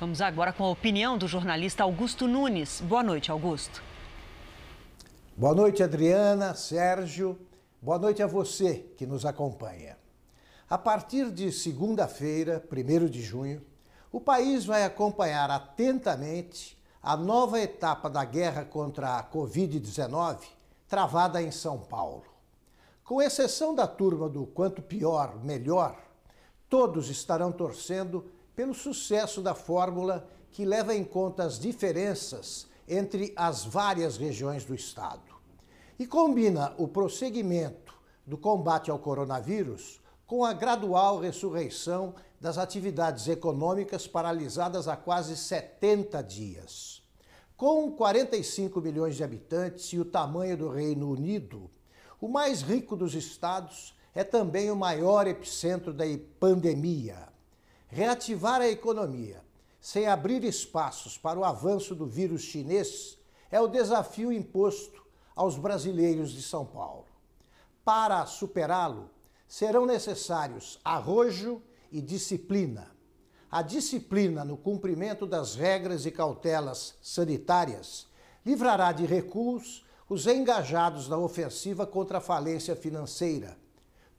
Vamos 0.00 0.20
agora 0.20 0.52
com 0.52 0.64
a 0.64 0.70
opinião 0.70 1.16
do 1.16 1.28
jornalista 1.28 1.84
Augusto 1.84 2.26
Nunes. 2.26 2.80
Boa 2.80 3.02
noite, 3.02 3.30
Augusto. 3.30 3.82
Boa 5.36 5.54
noite, 5.54 5.82
Adriana, 5.82 6.54
Sérgio. 6.54 7.38
Boa 7.80 7.98
noite 7.98 8.22
a 8.22 8.26
você 8.26 8.86
que 8.96 9.06
nos 9.06 9.24
acompanha. 9.24 9.96
A 10.72 10.78
partir 10.78 11.30
de 11.30 11.52
segunda-feira, 11.52 12.64
1 12.72 13.06
de 13.06 13.20
junho, 13.20 13.60
o 14.10 14.18
país 14.18 14.64
vai 14.64 14.84
acompanhar 14.84 15.50
atentamente 15.50 16.82
a 17.02 17.14
nova 17.14 17.60
etapa 17.60 18.08
da 18.08 18.24
guerra 18.24 18.64
contra 18.64 19.18
a 19.18 19.22
Covid-19 19.22 20.38
travada 20.88 21.42
em 21.42 21.50
São 21.50 21.78
Paulo. 21.78 22.24
Com 23.04 23.20
exceção 23.20 23.74
da 23.74 23.86
turma 23.86 24.30
do 24.30 24.46
quanto 24.46 24.80
pior, 24.80 25.44
melhor, 25.44 25.94
todos 26.70 27.10
estarão 27.10 27.52
torcendo 27.52 28.24
pelo 28.56 28.72
sucesso 28.72 29.42
da 29.42 29.54
fórmula 29.54 30.26
que 30.50 30.64
leva 30.64 30.94
em 30.94 31.04
conta 31.04 31.44
as 31.44 31.58
diferenças 31.58 32.66
entre 32.88 33.34
as 33.36 33.62
várias 33.62 34.16
regiões 34.16 34.64
do 34.64 34.74
Estado 34.74 35.34
e 35.98 36.06
combina 36.06 36.74
o 36.78 36.88
prosseguimento 36.88 37.94
do 38.26 38.38
combate 38.38 38.90
ao 38.90 38.98
coronavírus 38.98 40.00
com 40.32 40.46
a 40.46 40.54
gradual 40.54 41.20
ressurreição 41.20 42.14
das 42.40 42.56
atividades 42.56 43.28
econômicas 43.28 44.06
paralisadas 44.06 44.88
há 44.88 44.96
quase 44.96 45.36
70 45.36 46.22
dias. 46.22 47.02
Com 47.54 47.92
45 47.92 48.80
milhões 48.80 49.14
de 49.14 49.22
habitantes 49.22 49.92
e 49.92 49.98
o 49.98 50.06
tamanho 50.06 50.56
do 50.56 50.70
Reino 50.70 51.10
Unido, 51.10 51.70
o 52.18 52.28
mais 52.28 52.62
rico 52.62 52.96
dos 52.96 53.14
estados 53.14 53.94
é 54.14 54.24
também 54.24 54.70
o 54.70 54.74
maior 54.74 55.26
epicentro 55.26 55.92
da 55.92 56.06
pandemia. 56.40 57.28
Reativar 57.88 58.62
a 58.62 58.70
economia 58.70 59.44
sem 59.82 60.06
abrir 60.06 60.44
espaços 60.44 61.18
para 61.18 61.38
o 61.38 61.44
avanço 61.44 61.94
do 61.94 62.06
vírus 62.06 62.40
chinês 62.40 63.18
é 63.50 63.60
o 63.60 63.68
desafio 63.68 64.32
imposto 64.32 65.04
aos 65.36 65.58
brasileiros 65.58 66.32
de 66.32 66.40
São 66.40 66.64
Paulo. 66.64 67.04
Para 67.84 68.24
superá-lo, 68.24 69.10
serão 69.52 69.84
necessários 69.84 70.80
arrojo 70.82 71.60
e 71.90 72.00
disciplina. 72.00 72.90
A 73.50 73.60
disciplina 73.60 74.46
no 74.46 74.56
cumprimento 74.56 75.26
das 75.26 75.54
regras 75.54 76.06
e 76.06 76.10
cautelas 76.10 76.94
sanitárias 77.02 78.06
livrará 78.46 78.92
de 78.92 79.04
recuos 79.04 79.84
os 80.08 80.26
engajados 80.26 81.06
na 81.06 81.18
ofensiva 81.18 81.86
contra 81.86 82.16
a 82.16 82.20
falência 82.22 82.74
financeira. 82.74 83.58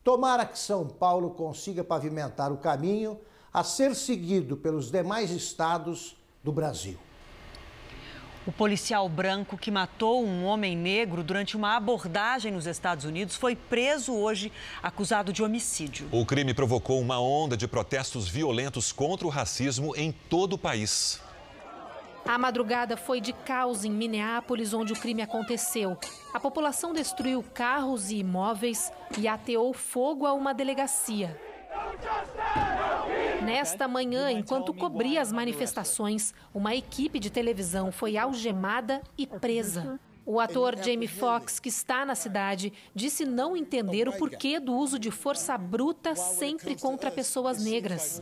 Tomara 0.04 0.46
que 0.46 0.60
São 0.60 0.88
Paulo 0.88 1.32
consiga 1.32 1.84
pavimentar 1.84 2.52
o 2.52 2.58
caminho 2.58 3.20
a 3.52 3.64
ser 3.64 3.96
seguido 3.96 4.56
pelos 4.56 4.92
demais 4.92 5.32
estados 5.32 6.16
do 6.44 6.52
Brasil. 6.52 7.00
O 8.46 8.52
policial 8.52 9.08
branco 9.08 9.58
que 9.58 9.72
matou 9.72 10.26
um 10.26 10.44
homem 10.44 10.76
negro 10.76 11.24
durante 11.24 11.56
uma 11.56 11.78
abordagem 11.78 12.52
nos 12.52 12.66
Estados 12.66 13.06
Unidos 13.06 13.38
foi 13.38 13.56
preso 13.56 14.14
hoje, 14.14 14.52
acusado 14.82 15.32
de 15.32 15.42
homicídio. 15.42 16.10
O 16.12 16.26
crime 16.26 16.54
provocou 16.54 17.00
uma 17.00 17.18
onda 17.22 17.56
de 17.56 17.70
protestos 17.70 18.28
violentos 18.28 18.92
contra 18.92 19.26
o 19.26 19.30
racismo 19.30 19.96
em 19.96 20.12
todo 20.12 20.54
o 20.54 20.58
país. 20.58 21.22
A 22.26 22.38
madrugada 22.38 22.98
foi 22.98 23.22
de 23.22 23.32
caos 23.32 23.86
em 23.86 23.92
Minneapolis, 23.92 24.74
onde 24.74 24.92
o 24.92 24.96
crime 25.00 25.22
aconteceu. 25.22 25.98
A 26.34 26.40
população 26.40 26.94
destruiu 26.94 27.44
carros 27.54 28.12
e 28.12 28.18
imóveis 28.18 28.92
e 29.18 29.26
ateou 29.26 29.74
fogo 29.74 30.26
a 30.26 30.34
uma 30.34 30.54
delegacia. 30.54 31.40
Nesta 33.46 33.88
manhã, 33.88 34.32
enquanto 34.32 34.74
cobria 34.74 35.22
as 35.22 35.32
manifestações, 35.32 36.34
uma 36.54 36.74
equipe 36.74 37.20
de 37.20 37.30
televisão 37.30 37.92
foi 37.92 38.18
algemada 38.18 39.02
e 39.18 39.28
presa. 39.28 40.00
O 40.26 40.40
ator 40.40 40.78
Jamie 40.78 41.08
Foxx, 41.08 41.60
que 41.60 41.68
está 41.68 42.06
na 42.06 42.16
cidade, 42.16 42.72
disse 42.96 43.26
não 43.26 43.58
entender 43.58 44.08
o 44.08 44.14
porquê 44.14 44.60
do 44.60 44.74
uso 44.74 44.98
de 44.98 45.12
força 45.12 45.58
bruta 45.58 46.16
sempre 46.16 46.76
contra 46.78 47.12
pessoas 47.12 47.62
negras. 47.62 48.22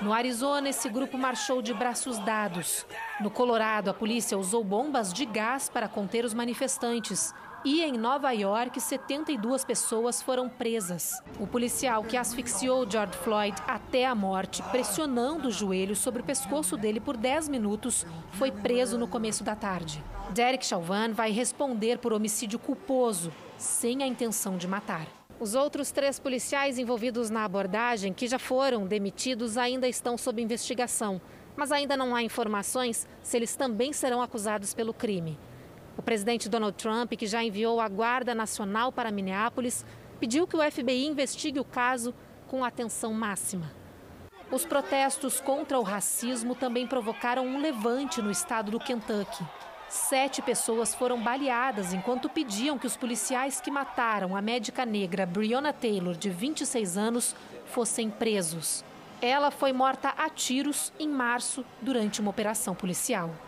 No 0.00 0.12
Arizona, 0.12 0.68
esse 0.68 0.88
grupo 0.88 1.16
marchou 1.16 1.60
de 1.62 1.74
braços 1.74 2.18
dados. 2.18 2.86
No 3.20 3.30
Colorado, 3.30 3.90
a 3.90 3.94
polícia 3.94 4.38
usou 4.38 4.62
bombas 4.62 5.12
de 5.12 5.24
gás 5.24 5.68
para 5.68 5.88
conter 5.88 6.24
os 6.24 6.34
manifestantes. 6.34 7.32
E 7.64 7.82
em 7.82 7.98
Nova 7.98 8.30
York, 8.30 8.80
72 8.80 9.64
pessoas 9.64 10.22
foram 10.22 10.48
presas. 10.48 11.20
O 11.40 11.46
policial 11.46 12.04
que 12.04 12.16
asfixiou 12.16 12.88
George 12.88 13.16
Floyd 13.18 13.56
até 13.66 14.06
a 14.06 14.14
morte, 14.14 14.62
pressionando 14.70 15.48
o 15.48 15.50
joelho 15.50 15.96
sobre 15.96 16.22
o 16.22 16.24
pescoço 16.24 16.76
dele 16.76 17.00
por 17.00 17.16
10 17.16 17.48
minutos, 17.48 18.06
foi 18.32 18.52
preso 18.52 18.96
no 18.96 19.08
começo 19.08 19.42
da 19.42 19.56
tarde. 19.56 20.02
Derek 20.30 20.64
Chauvin 20.64 21.12
vai 21.12 21.32
responder 21.32 21.98
por 21.98 22.12
homicídio 22.12 22.60
culposo, 22.60 23.32
sem 23.56 24.04
a 24.04 24.06
intenção 24.06 24.56
de 24.56 24.68
matar. 24.68 25.08
Os 25.40 25.56
outros 25.56 25.90
três 25.90 26.18
policiais 26.20 26.78
envolvidos 26.78 27.28
na 27.28 27.44
abordagem, 27.44 28.12
que 28.12 28.28
já 28.28 28.38
foram 28.38 28.86
demitidos, 28.86 29.56
ainda 29.56 29.88
estão 29.88 30.16
sob 30.16 30.40
investigação. 30.40 31.20
Mas 31.56 31.72
ainda 31.72 31.96
não 31.96 32.14
há 32.14 32.22
informações 32.22 33.06
se 33.20 33.36
eles 33.36 33.56
também 33.56 33.92
serão 33.92 34.22
acusados 34.22 34.72
pelo 34.72 34.94
crime. 34.94 35.36
O 35.98 36.02
presidente 36.02 36.48
Donald 36.48 36.76
Trump, 36.76 37.12
que 37.14 37.26
já 37.26 37.42
enviou 37.42 37.80
a 37.80 37.88
Guarda 37.88 38.32
Nacional 38.32 38.92
para 38.92 39.10
Minneapolis, 39.10 39.84
pediu 40.20 40.46
que 40.46 40.56
o 40.56 40.70
FBI 40.70 41.04
investigue 41.06 41.58
o 41.58 41.64
caso 41.64 42.14
com 42.46 42.64
atenção 42.64 43.12
máxima. 43.12 43.72
Os 44.48 44.64
protestos 44.64 45.40
contra 45.40 45.78
o 45.78 45.82
racismo 45.82 46.54
também 46.54 46.86
provocaram 46.86 47.44
um 47.44 47.60
levante 47.60 48.22
no 48.22 48.30
estado 48.30 48.70
do 48.70 48.78
Kentucky. 48.78 49.44
Sete 49.88 50.40
pessoas 50.40 50.94
foram 50.94 51.20
baleadas 51.20 51.92
enquanto 51.92 52.28
pediam 52.28 52.78
que 52.78 52.86
os 52.86 52.96
policiais 52.96 53.60
que 53.60 53.70
mataram 53.70 54.36
a 54.36 54.40
médica 54.40 54.86
negra 54.86 55.26
Breonna 55.26 55.72
Taylor, 55.72 56.14
de 56.14 56.30
26 56.30 56.96
anos, 56.96 57.34
fossem 57.66 58.08
presos. 58.08 58.84
Ela 59.20 59.50
foi 59.50 59.72
morta 59.72 60.10
a 60.10 60.30
tiros 60.30 60.92
em 60.96 61.08
março 61.08 61.64
durante 61.82 62.20
uma 62.20 62.30
operação 62.30 62.72
policial. 62.72 63.47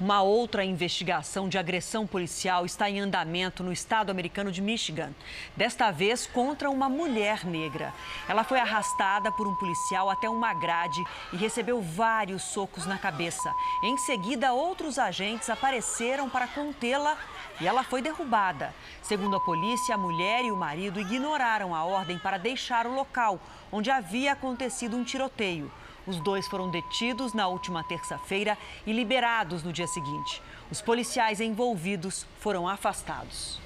Uma 0.00 0.22
outra 0.22 0.64
investigação 0.64 1.48
de 1.48 1.56
agressão 1.56 2.04
policial 2.04 2.66
está 2.66 2.90
em 2.90 2.98
andamento 2.98 3.62
no 3.62 3.72
estado 3.72 4.10
americano 4.10 4.50
de 4.50 4.60
Michigan. 4.60 5.12
Desta 5.56 5.92
vez 5.92 6.26
contra 6.26 6.68
uma 6.68 6.88
mulher 6.88 7.44
negra. 7.44 7.94
Ela 8.28 8.42
foi 8.42 8.58
arrastada 8.58 9.30
por 9.30 9.46
um 9.46 9.54
policial 9.54 10.10
até 10.10 10.28
uma 10.28 10.52
grade 10.52 11.00
e 11.32 11.36
recebeu 11.36 11.80
vários 11.80 12.42
socos 12.42 12.86
na 12.86 12.98
cabeça. 12.98 13.54
Em 13.84 13.96
seguida, 13.98 14.52
outros 14.52 14.98
agentes 14.98 15.48
apareceram 15.48 16.28
para 16.28 16.48
contê-la 16.48 17.16
e 17.60 17.66
ela 17.68 17.84
foi 17.84 18.02
derrubada. 18.02 18.74
Segundo 19.00 19.36
a 19.36 19.40
polícia, 19.40 19.94
a 19.94 19.98
mulher 19.98 20.44
e 20.44 20.50
o 20.50 20.56
marido 20.56 21.00
ignoraram 21.00 21.72
a 21.72 21.84
ordem 21.84 22.18
para 22.18 22.36
deixar 22.36 22.84
o 22.84 22.94
local 22.94 23.38
onde 23.70 23.92
havia 23.92 24.32
acontecido 24.32 24.96
um 24.96 25.04
tiroteio. 25.04 25.70
Os 26.06 26.20
dois 26.20 26.46
foram 26.46 26.68
detidos 26.68 27.32
na 27.32 27.48
última 27.48 27.82
terça-feira 27.82 28.58
e 28.86 28.92
liberados 28.92 29.62
no 29.62 29.72
dia 29.72 29.86
seguinte. 29.86 30.42
Os 30.70 30.82
policiais 30.82 31.40
envolvidos 31.40 32.26
foram 32.40 32.68
afastados. 32.68 33.58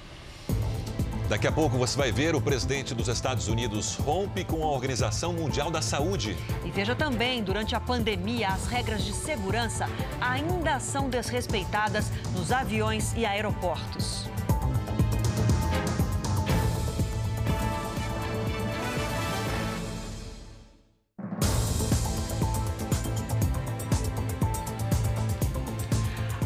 Daqui 1.27 1.45
a 1.45 1.51
pouco 1.51 1.77
você 1.77 1.95
vai 1.95 2.11
ver 2.11 2.33
o 2.33 2.41
presidente 2.41 2.95
dos 2.95 3.07
Estados 3.07 3.47
Unidos 3.47 3.95
rompe 3.97 4.43
com 4.43 4.63
a 4.63 4.67
Organização 4.67 5.33
Mundial 5.33 5.69
da 5.69 5.81
Saúde. 5.81 6.35
E 6.65 6.71
veja 6.71 6.95
também, 6.95 7.43
durante 7.43 7.75
a 7.75 7.79
pandemia, 7.79 8.47
as 8.47 8.65
regras 8.65 9.03
de 9.03 9.13
segurança 9.13 9.87
ainda 10.19 10.79
são 10.79 11.09
desrespeitadas 11.09 12.09
nos 12.33 12.51
aviões 12.51 13.13
e 13.15 13.25
aeroportos. 13.25 14.28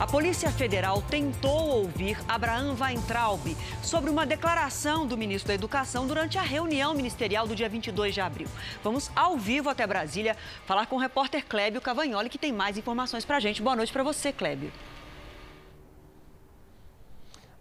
Polícia 0.07 0.51
Federal 0.51 1.01
tentou 1.01 1.69
ouvir 1.69 2.17
Abraham 2.27 2.75
Weintraub 2.79 3.55
sobre 3.81 4.09
uma 4.09 4.25
declaração 4.25 5.07
do 5.07 5.17
ministro 5.17 5.47
da 5.47 5.53
Educação 5.53 6.05
durante 6.05 6.37
a 6.37 6.41
reunião 6.41 6.93
ministerial 6.93 7.47
do 7.47 7.55
dia 7.55 7.69
22 7.69 8.13
de 8.13 8.21
abril. 8.21 8.47
Vamos 8.83 9.09
ao 9.15 9.37
vivo 9.37 9.69
até 9.69 9.87
Brasília 9.87 10.35
falar 10.65 10.87
com 10.87 10.95
o 10.95 10.99
repórter 10.99 11.45
Clébio 11.45 11.81
Cavagnoli, 11.81 12.29
que 12.29 12.37
tem 12.37 12.51
mais 12.51 12.77
informações 12.77 13.23
para 13.23 13.37
a 13.37 13.39
gente. 13.39 13.61
Boa 13.61 13.75
noite 13.75 13.93
para 13.93 14.03
você, 14.03 14.31
Clébio. 14.31 14.71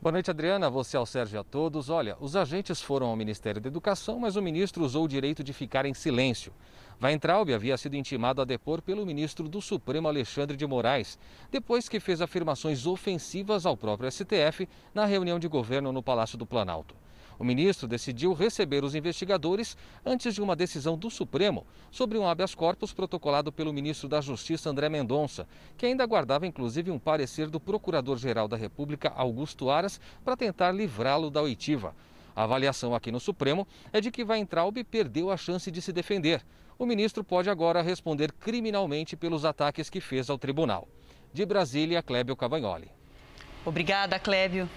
Boa 0.02 0.10
noite, 0.10 0.32
Adriana. 0.32 0.68
Você 0.68 0.96
ao 0.96 1.06
Sérgio 1.06 1.38
a 1.38 1.44
todos. 1.44 1.88
Olha, 1.88 2.16
os 2.18 2.34
agentes 2.34 2.82
foram 2.82 3.06
ao 3.06 3.14
Ministério 3.14 3.60
da 3.60 3.68
Educação, 3.68 4.18
mas 4.18 4.34
o 4.34 4.42
ministro 4.42 4.84
usou 4.84 5.04
o 5.04 5.08
direito 5.08 5.44
de 5.44 5.52
ficar 5.52 5.86
em 5.86 5.94
silêncio. 5.94 6.52
Weintraub 7.00 7.54
havia 7.54 7.76
sido 7.76 7.94
intimado 7.94 8.42
a 8.42 8.44
depor 8.44 8.82
pelo 8.82 9.06
ministro 9.06 9.48
do 9.48 9.62
Supremo 9.62 10.08
Alexandre 10.08 10.56
de 10.56 10.66
Moraes, 10.66 11.16
depois 11.52 11.88
que 11.88 12.00
fez 12.00 12.20
afirmações 12.20 12.84
ofensivas 12.84 13.64
ao 13.64 13.76
próprio 13.76 14.10
STF 14.10 14.68
na 14.92 15.04
reunião 15.04 15.38
de 15.38 15.46
governo 15.46 15.92
no 15.92 16.02
Palácio 16.02 16.36
do 16.36 16.44
Planalto. 16.44 16.96
O 17.42 17.44
ministro 17.44 17.88
decidiu 17.88 18.34
receber 18.34 18.84
os 18.84 18.94
investigadores 18.94 19.76
antes 20.06 20.32
de 20.32 20.40
uma 20.40 20.54
decisão 20.54 20.96
do 20.96 21.10
Supremo 21.10 21.66
sobre 21.90 22.16
um 22.16 22.24
habeas 22.24 22.54
corpus 22.54 22.92
protocolado 22.92 23.50
pelo 23.50 23.72
ministro 23.72 24.08
da 24.08 24.20
Justiça 24.20 24.70
André 24.70 24.88
Mendonça, 24.88 25.48
que 25.76 25.84
ainda 25.84 26.04
aguardava 26.04 26.46
inclusive 26.46 26.92
um 26.92 27.00
parecer 27.00 27.50
do 27.50 27.58
Procurador-Geral 27.58 28.46
da 28.46 28.56
República 28.56 29.12
Augusto 29.16 29.70
Aras 29.70 30.00
para 30.24 30.36
tentar 30.36 30.70
livrá-lo 30.70 31.30
da 31.30 31.42
oitiva. 31.42 31.96
A 32.32 32.44
avaliação 32.44 32.94
aqui 32.94 33.10
no 33.10 33.18
Supremo 33.18 33.66
é 33.92 34.00
de 34.00 34.12
que 34.12 34.22
Weintraub 34.22 34.76
perdeu 34.84 35.28
a 35.28 35.36
chance 35.36 35.68
de 35.68 35.82
se 35.82 35.92
defender 35.92 36.44
o 36.78 36.86
ministro 36.86 37.24
pode 37.24 37.50
agora 37.50 37.82
responder 37.82 38.30
criminalmente 38.30 39.16
pelos 39.16 39.44
ataques 39.44 39.90
que 39.90 40.00
fez 40.00 40.30
ao 40.30 40.38
tribunal. 40.38 40.86
De 41.32 41.44
Brasília, 41.44 42.04
Clébio 42.04 42.36
Cavagnoli. 42.36 42.88
Obrigada, 43.64 44.16
Clébio. 44.20 44.68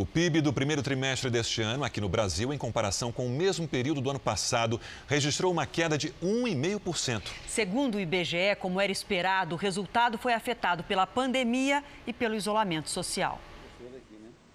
O 0.00 0.06
PIB 0.06 0.40
do 0.40 0.50
primeiro 0.50 0.82
trimestre 0.82 1.28
deste 1.28 1.60
ano, 1.60 1.84
aqui 1.84 2.00
no 2.00 2.08
Brasil, 2.08 2.54
em 2.54 2.56
comparação 2.56 3.12
com 3.12 3.26
o 3.26 3.28
mesmo 3.28 3.68
período 3.68 4.00
do 4.00 4.08
ano 4.08 4.18
passado, 4.18 4.80
registrou 5.06 5.52
uma 5.52 5.66
queda 5.66 5.98
de 5.98 6.08
1,5%. 6.22 7.24
Segundo 7.46 7.96
o 7.96 8.00
IBGE, 8.00 8.56
como 8.58 8.80
era 8.80 8.90
esperado, 8.90 9.56
o 9.56 9.58
resultado 9.58 10.16
foi 10.16 10.32
afetado 10.32 10.82
pela 10.82 11.06
pandemia 11.06 11.84
e 12.06 12.14
pelo 12.14 12.34
isolamento 12.34 12.88
social. 12.88 13.38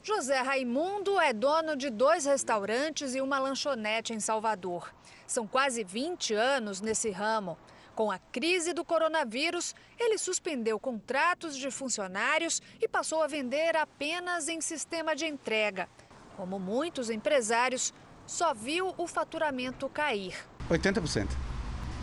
José 0.01 0.41
Raimundo 0.41 1.19
é 1.19 1.31
dono 1.31 1.75
de 1.75 1.91
dois 1.91 2.25
restaurantes 2.25 3.13
e 3.13 3.21
uma 3.21 3.37
lanchonete 3.37 4.13
em 4.13 4.19
Salvador. 4.19 4.91
São 5.27 5.45
quase 5.45 5.83
20 5.83 6.33
anos 6.33 6.81
nesse 6.81 7.11
ramo. 7.11 7.55
Com 7.95 8.11
a 8.11 8.19
crise 8.19 8.73
do 8.73 8.83
coronavírus, 8.83 9.73
ele 9.97 10.17
suspendeu 10.17 10.77
contratos 10.77 11.55
de 11.55 11.71
funcionários 11.71 12.61
e 12.81 12.89
passou 12.89 13.23
a 13.23 13.27
vender 13.27 13.77
apenas 13.77 14.49
em 14.49 14.59
sistema 14.59 15.15
de 15.15 15.25
entrega. 15.25 15.87
Como 16.35 16.59
muitos 16.59 17.09
empresários, 17.09 17.93
só 18.27 18.53
viu 18.53 18.93
o 18.97 19.07
faturamento 19.07 19.87
cair. 19.87 20.35
80%. 20.69 21.29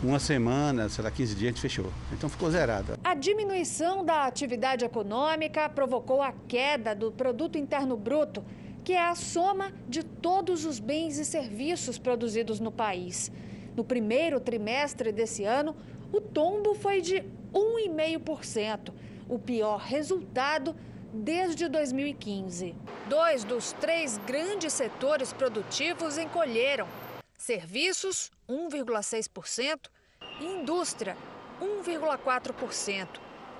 Uma 0.01 0.19
semana, 0.19 0.89
sei 0.89 1.03
lá, 1.03 1.11
15 1.11 1.35
dias 1.35 1.43
a 1.43 1.51
gente 1.51 1.61
fechou. 1.61 1.93
Então 2.11 2.27
ficou 2.27 2.49
zerado. 2.49 2.97
A 3.03 3.13
diminuição 3.13 4.03
da 4.03 4.25
atividade 4.25 4.83
econômica 4.83 5.69
provocou 5.69 6.23
a 6.23 6.33
queda 6.47 6.95
do 6.95 7.11
produto 7.11 7.55
interno 7.55 7.95
bruto 7.95 8.43
que 8.83 8.93
é 8.93 9.01
a 9.01 9.15
soma 9.15 9.71
de 9.87 10.03
todos 10.03 10.65
os 10.65 10.77
bens 10.77 11.17
e 11.17 11.23
serviços 11.23 11.97
produzidos 11.97 12.59
no 12.59 12.71
país. 12.71 13.31
No 13.75 13.83
primeiro 13.83 14.39
trimestre 14.39 15.11
desse 15.11 15.43
ano, 15.43 15.75
o 16.11 16.21
tombo 16.21 16.75
foi 16.75 17.01
de 17.01 17.23
1,5%, 17.53 18.93
o 19.27 19.39
pior 19.39 19.77
resultado 19.79 20.75
desde 21.13 21.67
2015. 21.67 22.75
Dois 23.07 23.43
dos 23.43 23.73
três 23.73 24.17
grandes 24.19 24.73
setores 24.73 25.33
produtivos 25.33 26.17
encolheram: 26.17 26.87
serviços, 27.37 28.31
1,6%, 28.47 29.89
e 30.39 30.45
indústria, 30.45 31.17
1,4%, 31.61 33.07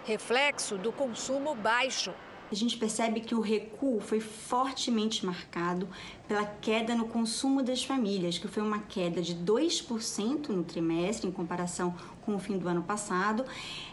reflexo 0.06 0.78
do 0.78 0.92
consumo 0.92 1.56
baixo 1.56 2.14
a 2.54 2.56
gente 2.56 2.78
percebe 2.78 3.20
que 3.20 3.34
o 3.34 3.42
recuo 3.42 4.00
foi 4.00 4.20
fortemente 4.20 5.26
marcado 5.26 5.90
pela 6.28 6.46
queda 6.46 6.96
no 6.96 7.08
consumo 7.08 7.64
das 7.64 7.84
famílias, 7.84 8.38
que 8.38 8.48
foi 8.48 8.62
uma 8.62 8.80
queda 8.80 9.22
de 9.22 9.36
2% 9.36 10.50
no 10.50 10.64
trimestre 10.64 11.28
em 11.28 11.32
comparação 11.32 11.96
com 12.22 12.36
o 12.36 12.40
fim 12.40 12.58
do 12.58 12.70
ano 12.70 12.84
passado. 12.84 13.44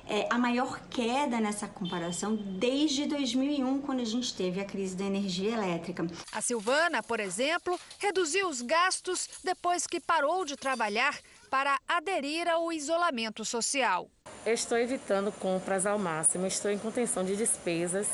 É 0.07 0.27
a 0.31 0.39
maior 0.39 0.79
queda 0.91 1.41
nessa 1.41 1.67
comparação 1.67 2.37
desde 2.37 3.07
2001, 3.07 3.81
quando 3.81 4.01
a 4.01 4.05
gente 4.05 4.35
teve 4.35 4.61
a 4.61 4.65
crise 4.65 4.95
da 4.95 5.05
energia 5.05 5.53
elétrica. 5.53 6.07
A 6.31 6.41
Silvana, 6.43 7.03
por 7.03 7.19
exemplo, 7.19 7.81
reduziu 7.99 8.47
os 8.47 8.61
gastos 8.61 9.27
depois 9.43 9.87
que 9.87 10.01
parou 10.01 10.45
de 10.45 10.55
trabalhar 10.55 11.19
para 11.49 11.79
aderir 11.89 12.47
ao 12.47 12.71
isolamento 12.71 13.43
social. 13.45 14.09
Eu 14.45 14.55
estou 14.55 14.79
evitando 14.79 15.33
compras 15.33 15.87
ao 15.87 15.99
máximo, 15.99 16.47
estou 16.47 16.71
em 16.71 16.79
contenção 16.79 17.25
de 17.25 17.35
despesas 17.35 18.07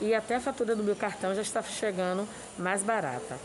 e 0.00 0.14
até 0.14 0.36
a 0.36 0.40
fatura 0.40 0.76
do 0.76 0.82
meu 0.82 0.96
cartão 0.96 1.34
já 1.34 1.42
está 1.42 1.62
chegando 1.62 2.28
mais 2.58 2.82
barata. 2.82 3.38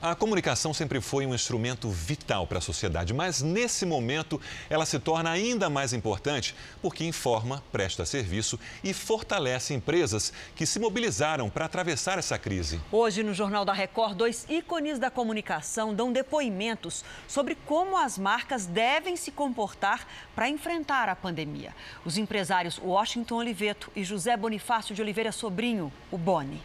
A 0.00 0.14
comunicação 0.14 0.72
sempre 0.72 1.00
foi 1.00 1.26
um 1.26 1.34
instrumento 1.34 1.90
vital 1.90 2.46
para 2.46 2.58
a 2.58 2.60
sociedade, 2.60 3.12
mas 3.12 3.42
nesse 3.42 3.84
momento 3.84 4.40
ela 4.70 4.86
se 4.86 4.96
torna 5.00 5.28
ainda 5.28 5.68
mais 5.68 5.92
importante 5.92 6.54
porque 6.80 7.04
informa, 7.04 7.64
presta 7.72 8.06
serviço 8.06 8.60
e 8.84 8.94
fortalece 8.94 9.74
empresas 9.74 10.32
que 10.54 10.64
se 10.64 10.78
mobilizaram 10.78 11.50
para 11.50 11.64
atravessar 11.64 12.16
essa 12.16 12.38
crise. 12.38 12.80
Hoje, 12.92 13.24
no 13.24 13.34
Jornal 13.34 13.64
da 13.64 13.72
Record, 13.72 14.16
dois 14.16 14.46
ícones 14.48 15.00
da 15.00 15.10
comunicação 15.10 15.92
dão 15.92 16.12
depoimentos 16.12 17.04
sobre 17.26 17.56
como 17.66 17.98
as 17.98 18.16
marcas 18.16 18.66
devem 18.66 19.16
se 19.16 19.32
comportar 19.32 20.06
para 20.32 20.48
enfrentar 20.48 21.08
a 21.08 21.16
pandemia. 21.16 21.74
Os 22.04 22.16
empresários 22.16 22.78
Washington 22.78 23.38
Oliveto 23.38 23.90
e 23.96 24.04
José 24.04 24.36
Bonifácio 24.36 24.94
de 24.94 25.02
Oliveira 25.02 25.32
Sobrinho, 25.32 25.92
o 26.08 26.16
Boni. 26.16 26.62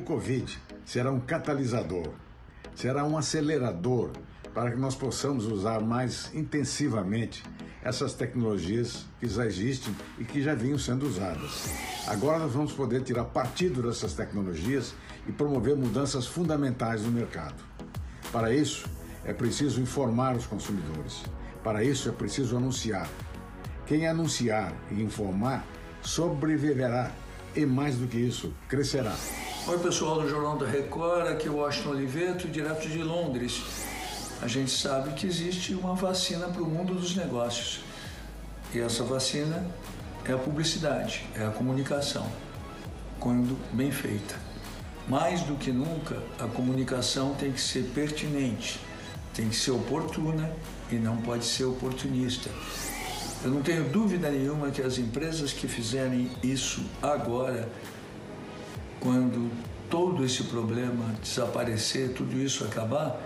O 0.00 0.02
Covid 0.02 0.58
será 0.82 1.12
um 1.12 1.20
catalisador, 1.20 2.08
será 2.74 3.04
um 3.04 3.18
acelerador 3.18 4.12
para 4.54 4.70
que 4.70 4.78
nós 4.78 4.94
possamos 4.94 5.44
usar 5.44 5.82
mais 5.82 6.34
intensivamente 6.34 7.44
essas 7.82 8.14
tecnologias 8.14 9.04
que 9.20 9.28
já 9.28 9.44
existem 9.44 9.94
e 10.18 10.24
que 10.24 10.42
já 10.42 10.54
vinham 10.54 10.78
sendo 10.78 11.06
usadas. 11.06 11.68
Agora 12.06 12.38
nós 12.38 12.52
vamos 12.52 12.72
poder 12.72 13.02
tirar 13.02 13.24
partido 13.26 13.82
dessas 13.82 14.14
tecnologias 14.14 14.94
e 15.28 15.32
promover 15.32 15.76
mudanças 15.76 16.26
fundamentais 16.26 17.02
no 17.02 17.12
mercado. 17.12 17.62
Para 18.32 18.54
isso, 18.54 18.88
é 19.22 19.34
preciso 19.34 19.82
informar 19.82 20.34
os 20.34 20.46
consumidores. 20.46 21.22
Para 21.62 21.84
isso, 21.84 22.08
é 22.08 22.12
preciso 22.12 22.56
anunciar. 22.56 23.06
Quem 23.84 24.06
anunciar 24.06 24.72
e 24.90 25.02
informar 25.02 25.62
sobreviverá 26.00 27.12
e, 27.54 27.66
mais 27.66 27.96
do 27.96 28.06
que 28.06 28.16
isso, 28.16 28.50
crescerá. 28.66 29.14
Oi, 29.68 29.78
pessoal 29.78 30.22
do 30.22 30.28
Jornal 30.28 30.56
da 30.56 30.66
Record, 30.66 31.28
aqui 31.28 31.46
é 31.46 31.50
o 31.50 31.56
Washington 31.56 31.90
Oliveto, 31.90 32.48
direto 32.48 32.88
de 32.88 33.02
Londres. 33.02 33.60
A 34.40 34.48
gente 34.48 34.70
sabe 34.70 35.12
que 35.12 35.26
existe 35.26 35.74
uma 35.74 35.94
vacina 35.94 36.48
para 36.48 36.62
o 36.62 36.66
mundo 36.66 36.94
dos 36.94 37.14
negócios. 37.14 37.80
E 38.74 38.80
essa 38.80 39.04
vacina 39.04 39.64
é 40.24 40.32
a 40.32 40.38
publicidade, 40.38 41.26
é 41.36 41.44
a 41.44 41.50
comunicação, 41.50 42.26
quando 43.20 43.56
bem 43.72 43.92
feita. 43.92 44.34
Mais 45.06 45.42
do 45.42 45.54
que 45.56 45.70
nunca, 45.70 46.16
a 46.38 46.46
comunicação 46.46 47.34
tem 47.34 47.52
que 47.52 47.60
ser 47.60 47.84
pertinente, 47.94 48.80
tem 49.34 49.50
que 49.50 49.56
ser 49.56 49.72
oportuna 49.72 50.50
e 50.90 50.94
não 50.94 51.18
pode 51.18 51.44
ser 51.44 51.64
oportunista. 51.64 52.48
Eu 53.44 53.50
não 53.50 53.62
tenho 53.62 53.84
dúvida 53.90 54.30
nenhuma 54.30 54.70
que 54.70 54.80
as 54.80 54.96
empresas 54.96 55.52
que 55.52 55.68
fizerem 55.68 56.30
isso 56.42 56.82
agora 57.02 57.68
quando 59.00 59.50
todo 59.88 60.24
esse 60.24 60.44
problema 60.44 61.04
desaparecer, 61.20 62.10
tudo 62.10 62.38
isso 62.38 62.64
acabar, 62.64 63.20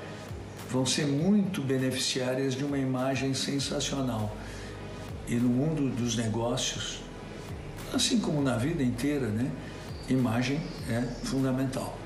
vão 0.70 0.86
ser 0.86 1.06
muito 1.06 1.60
beneficiárias 1.60 2.54
de 2.54 2.64
uma 2.64 2.78
imagem 2.78 3.34
sensacional. 3.34 4.34
E 5.28 5.34
no 5.34 5.48
mundo 5.48 5.94
dos 5.94 6.16
negócios, 6.16 7.00
assim 7.92 8.18
como 8.20 8.40
na 8.42 8.56
vida 8.56 8.82
inteira, 8.82 9.26
né, 9.28 9.50
imagem 10.08 10.60
é 10.88 11.02
fundamental. 11.24 11.98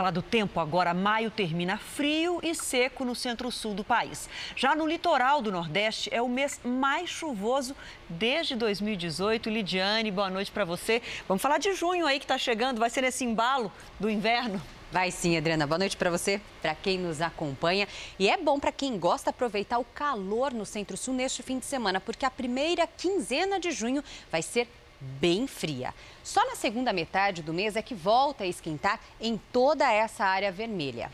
Falar 0.00 0.12
do 0.12 0.22
tempo 0.22 0.58
agora. 0.58 0.94
Maio 0.94 1.30
termina 1.30 1.76
frio 1.76 2.40
e 2.42 2.54
seco 2.54 3.04
no 3.04 3.14
centro-sul 3.14 3.74
do 3.74 3.84
país. 3.84 4.30
Já 4.56 4.74
no 4.74 4.86
litoral 4.86 5.42
do 5.42 5.52
Nordeste 5.52 6.08
é 6.10 6.22
o 6.22 6.28
mês 6.28 6.58
mais 6.64 7.10
chuvoso 7.10 7.76
desde 8.08 8.56
2018. 8.56 9.50
Lidiane, 9.50 10.10
boa 10.10 10.30
noite 10.30 10.50
para 10.50 10.64
você. 10.64 11.02
Vamos 11.28 11.42
falar 11.42 11.58
de 11.58 11.74
junho 11.74 12.06
aí 12.06 12.18
que 12.18 12.24
está 12.24 12.38
chegando. 12.38 12.78
Vai 12.78 12.88
ser 12.88 13.04
esse 13.04 13.26
embalo 13.26 13.70
do 13.98 14.08
inverno? 14.08 14.58
Vai 14.90 15.10
sim, 15.10 15.36
Adriana. 15.36 15.66
Boa 15.66 15.78
noite 15.78 15.98
para 15.98 16.10
você, 16.10 16.40
para 16.62 16.74
quem 16.74 16.98
nos 16.98 17.20
acompanha. 17.20 17.86
E 18.18 18.26
é 18.26 18.38
bom 18.38 18.58
para 18.58 18.72
quem 18.72 18.98
gosta 18.98 19.28
aproveitar 19.28 19.78
o 19.78 19.84
calor 19.84 20.54
no 20.54 20.64
Centro-Sul 20.64 21.12
neste 21.12 21.42
fim 21.42 21.58
de 21.58 21.66
semana, 21.66 22.00
porque 22.00 22.24
a 22.24 22.30
primeira 22.30 22.86
quinzena 22.86 23.60
de 23.60 23.70
junho 23.70 24.02
vai 24.32 24.40
ser 24.40 24.66
bem 25.00 25.46
fria. 25.46 25.94
Só 26.22 26.44
na 26.46 26.54
segunda 26.54 26.92
metade 26.92 27.42
do 27.42 27.52
mês 27.52 27.76
é 27.76 27.82
que 27.82 27.94
volta 27.94 28.44
a 28.44 28.46
esquentar 28.46 29.00
em 29.20 29.40
toda 29.52 29.90
essa 29.90 30.24
área 30.24 30.52
vermelha. 30.52 31.10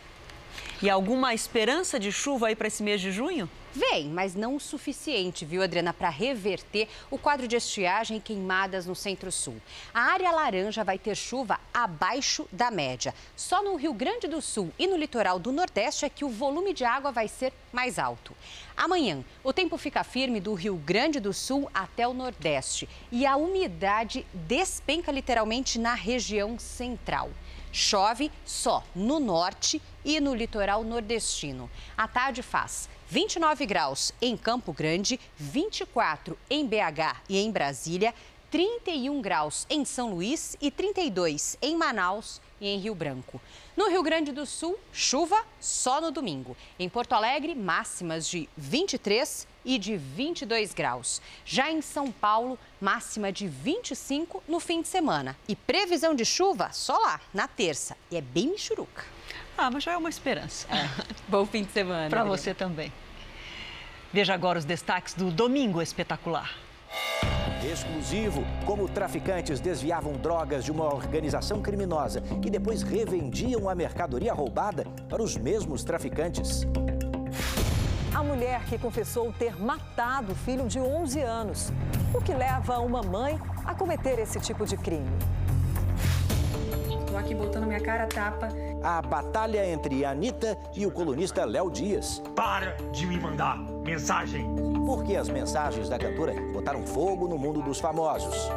E 0.82 0.90
alguma 0.90 1.32
esperança 1.34 1.98
de 1.98 2.10
chuva 2.10 2.48
aí 2.48 2.56
para 2.56 2.68
esse 2.68 2.82
mês 2.82 3.00
de 3.00 3.12
junho? 3.12 3.48
Vem, 3.76 4.08
mas 4.08 4.34
não 4.34 4.56
o 4.56 4.60
suficiente, 4.60 5.44
viu, 5.44 5.62
Adriana, 5.62 5.92
para 5.92 6.08
reverter 6.08 6.88
o 7.10 7.18
quadro 7.18 7.46
de 7.46 7.56
estiagem 7.56 8.16
e 8.16 8.20
queimadas 8.22 8.86
no 8.86 8.94
centro-sul. 8.94 9.60
A 9.92 10.00
área 10.00 10.30
laranja 10.30 10.82
vai 10.82 10.98
ter 10.98 11.14
chuva 11.14 11.60
abaixo 11.74 12.48
da 12.50 12.70
média. 12.70 13.14
Só 13.36 13.62
no 13.62 13.76
Rio 13.76 13.92
Grande 13.92 14.26
do 14.26 14.40
Sul 14.40 14.72
e 14.78 14.86
no 14.86 14.96
litoral 14.96 15.38
do 15.38 15.52
Nordeste 15.52 16.06
é 16.06 16.08
que 16.08 16.24
o 16.24 16.30
volume 16.30 16.72
de 16.72 16.86
água 16.86 17.12
vai 17.12 17.28
ser 17.28 17.52
mais 17.70 17.98
alto. 17.98 18.34
Amanhã, 18.74 19.22
o 19.44 19.52
tempo 19.52 19.76
fica 19.76 20.02
firme 20.02 20.40
do 20.40 20.54
Rio 20.54 20.76
Grande 20.76 21.20
do 21.20 21.34
Sul 21.34 21.70
até 21.74 22.08
o 22.08 22.14
Nordeste 22.14 22.88
e 23.12 23.26
a 23.26 23.36
umidade 23.36 24.24
despenca 24.32 25.12
literalmente 25.12 25.78
na 25.78 25.92
região 25.92 26.58
central. 26.58 27.28
Chove 27.70 28.32
só 28.42 28.82
no 28.94 29.20
norte 29.20 29.82
e 30.02 30.18
no 30.18 30.34
litoral 30.34 30.82
nordestino. 30.82 31.70
A 31.94 32.08
tarde 32.08 32.42
faz 32.42 32.88
29 33.08 33.66
graus 33.66 34.12
em 34.20 34.36
Campo 34.36 34.72
Grande, 34.72 35.20
24 35.36 36.36
em 36.50 36.66
BH 36.66 37.22
e 37.28 37.38
em 37.38 37.52
Brasília, 37.52 38.12
31 38.50 39.20
graus 39.20 39.64
em 39.70 39.84
São 39.84 40.10
Luís 40.10 40.56
e 40.60 40.70
32 40.72 41.56
em 41.62 41.76
Manaus 41.76 42.40
e 42.60 42.66
em 42.66 42.78
Rio 42.78 42.94
Branco. 42.96 43.40
No 43.76 43.88
Rio 43.88 44.02
Grande 44.02 44.32
do 44.32 44.44
Sul, 44.44 44.76
chuva 44.92 45.40
só 45.60 46.00
no 46.00 46.10
domingo. 46.10 46.56
Em 46.78 46.88
Porto 46.88 47.12
Alegre, 47.12 47.54
máximas 47.54 48.28
de 48.28 48.48
23 48.56 49.46
e 49.64 49.78
de 49.78 49.96
22 49.96 50.74
graus. 50.74 51.20
Já 51.44 51.70
em 51.70 51.82
São 51.82 52.10
Paulo, 52.10 52.58
máxima 52.80 53.30
de 53.30 53.46
25 53.46 54.42
no 54.48 54.58
fim 54.58 54.82
de 54.82 54.88
semana. 54.88 55.36
E 55.46 55.54
previsão 55.54 56.14
de 56.14 56.24
chuva 56.24 56.70
só 56.72 56.96
lá, 56.96 57.20
na 57.32 57.46
terça. 57.46 57.96
E 58.10 58.16
é 58.16 58.20
bem 58.20 58.48
michuruca. 58.48 59.15
Ah, 59.58 59.70
mas 59.70 59.84
já 59.84 59.92
é 59.92 59.96
uma 59.96 60.08
esperança. 60.10 60.66
É. 60.70 60.88
Bom 61.28 61.46
fim 61.46 61.64
de 61.64 61.72
semana. 61.72 62.10
Para 62.10 62.24
você 62.24 62.52
também. 62.52 62.92
Veja 64.12 64.34
agora 64.34 64.58
os 64.58 64.64
destaques 64.64 65.14
do 65.14 65.30
Domingo 65.30 65.80
Espetacular. 65.80 66.50
Exclusivo, 67.64 68.44
como 68.64 68.88
traficantes 68.88 69.58
desviavam 69.58 70.12
drogas 70.12 70.64
de 70.64 70.70
uma 70.70 70.84
organização 70.84 71.60
criminosa 71.60 72.22
e 72.44 72.48
depois 72.48 72.82
revendiam 72.82 73.68
a 73.68 73.74
mercadoria 73.74 74.32
roubada 74.32 74.84
para 75.08 75.22
os 75.22 75.36
mesmos 75.36 75.82
traficantes. 75.82 76.66
A 78.14 78.22
mulher 78.22 78.64
que 78.66 78.78
confessou 78.78 79.32
ter 79.32 79.60
matado 79.60 80.32
o 80.32 80.34
filho 80.34 80.68
de 80.68 80.78
11 80.78 81.20
anos, 81.20 81.72
o 82.14 82.22
que 82.22 82.32
leva 82.32 82.78
uma 82.78 83.02
mãe 83.02 83.38
a 83.64 83.74
cometer 83.74 84.18
esse 84.18 84.38
tipo 84.38 84.64
de 84.64 84.76
crime. 84.76 85.10
Estou 87.00 87.18
aqui 87.18 87.34
botando 87.34 87.66
minha 87.66 87.80
cara 87.80 88.04
a 88.04 88.06
tapa 88.06 88.48
a 88.86 89.02
batalha 89.02 89.66
entre 89.66 90.04
a 90.04 90.10
Anitta 90.10 90.56
e 90.72 90.86
o 90.86 90.92
colunista 90.92 91.44
Léo 91.44 91.68
Dias. 91.68 92.22
Para 92.36 92.76
de 92.92 93.04
me 93.04 93.18
mandar 93.18 93.58
mensagem. 93.84 94.46
Porque 94.86 95.16
as 95.16 95.28
mensagens 95.28 95.88
da 95.88 95.98
cantora 95.98 96.32
botaram 96.52 96.86
fogo 96.86 97.26
no 97.26 97.36
mundo 97.36 97.60
dos 97.60 97.80
famosos. 97.80 98.48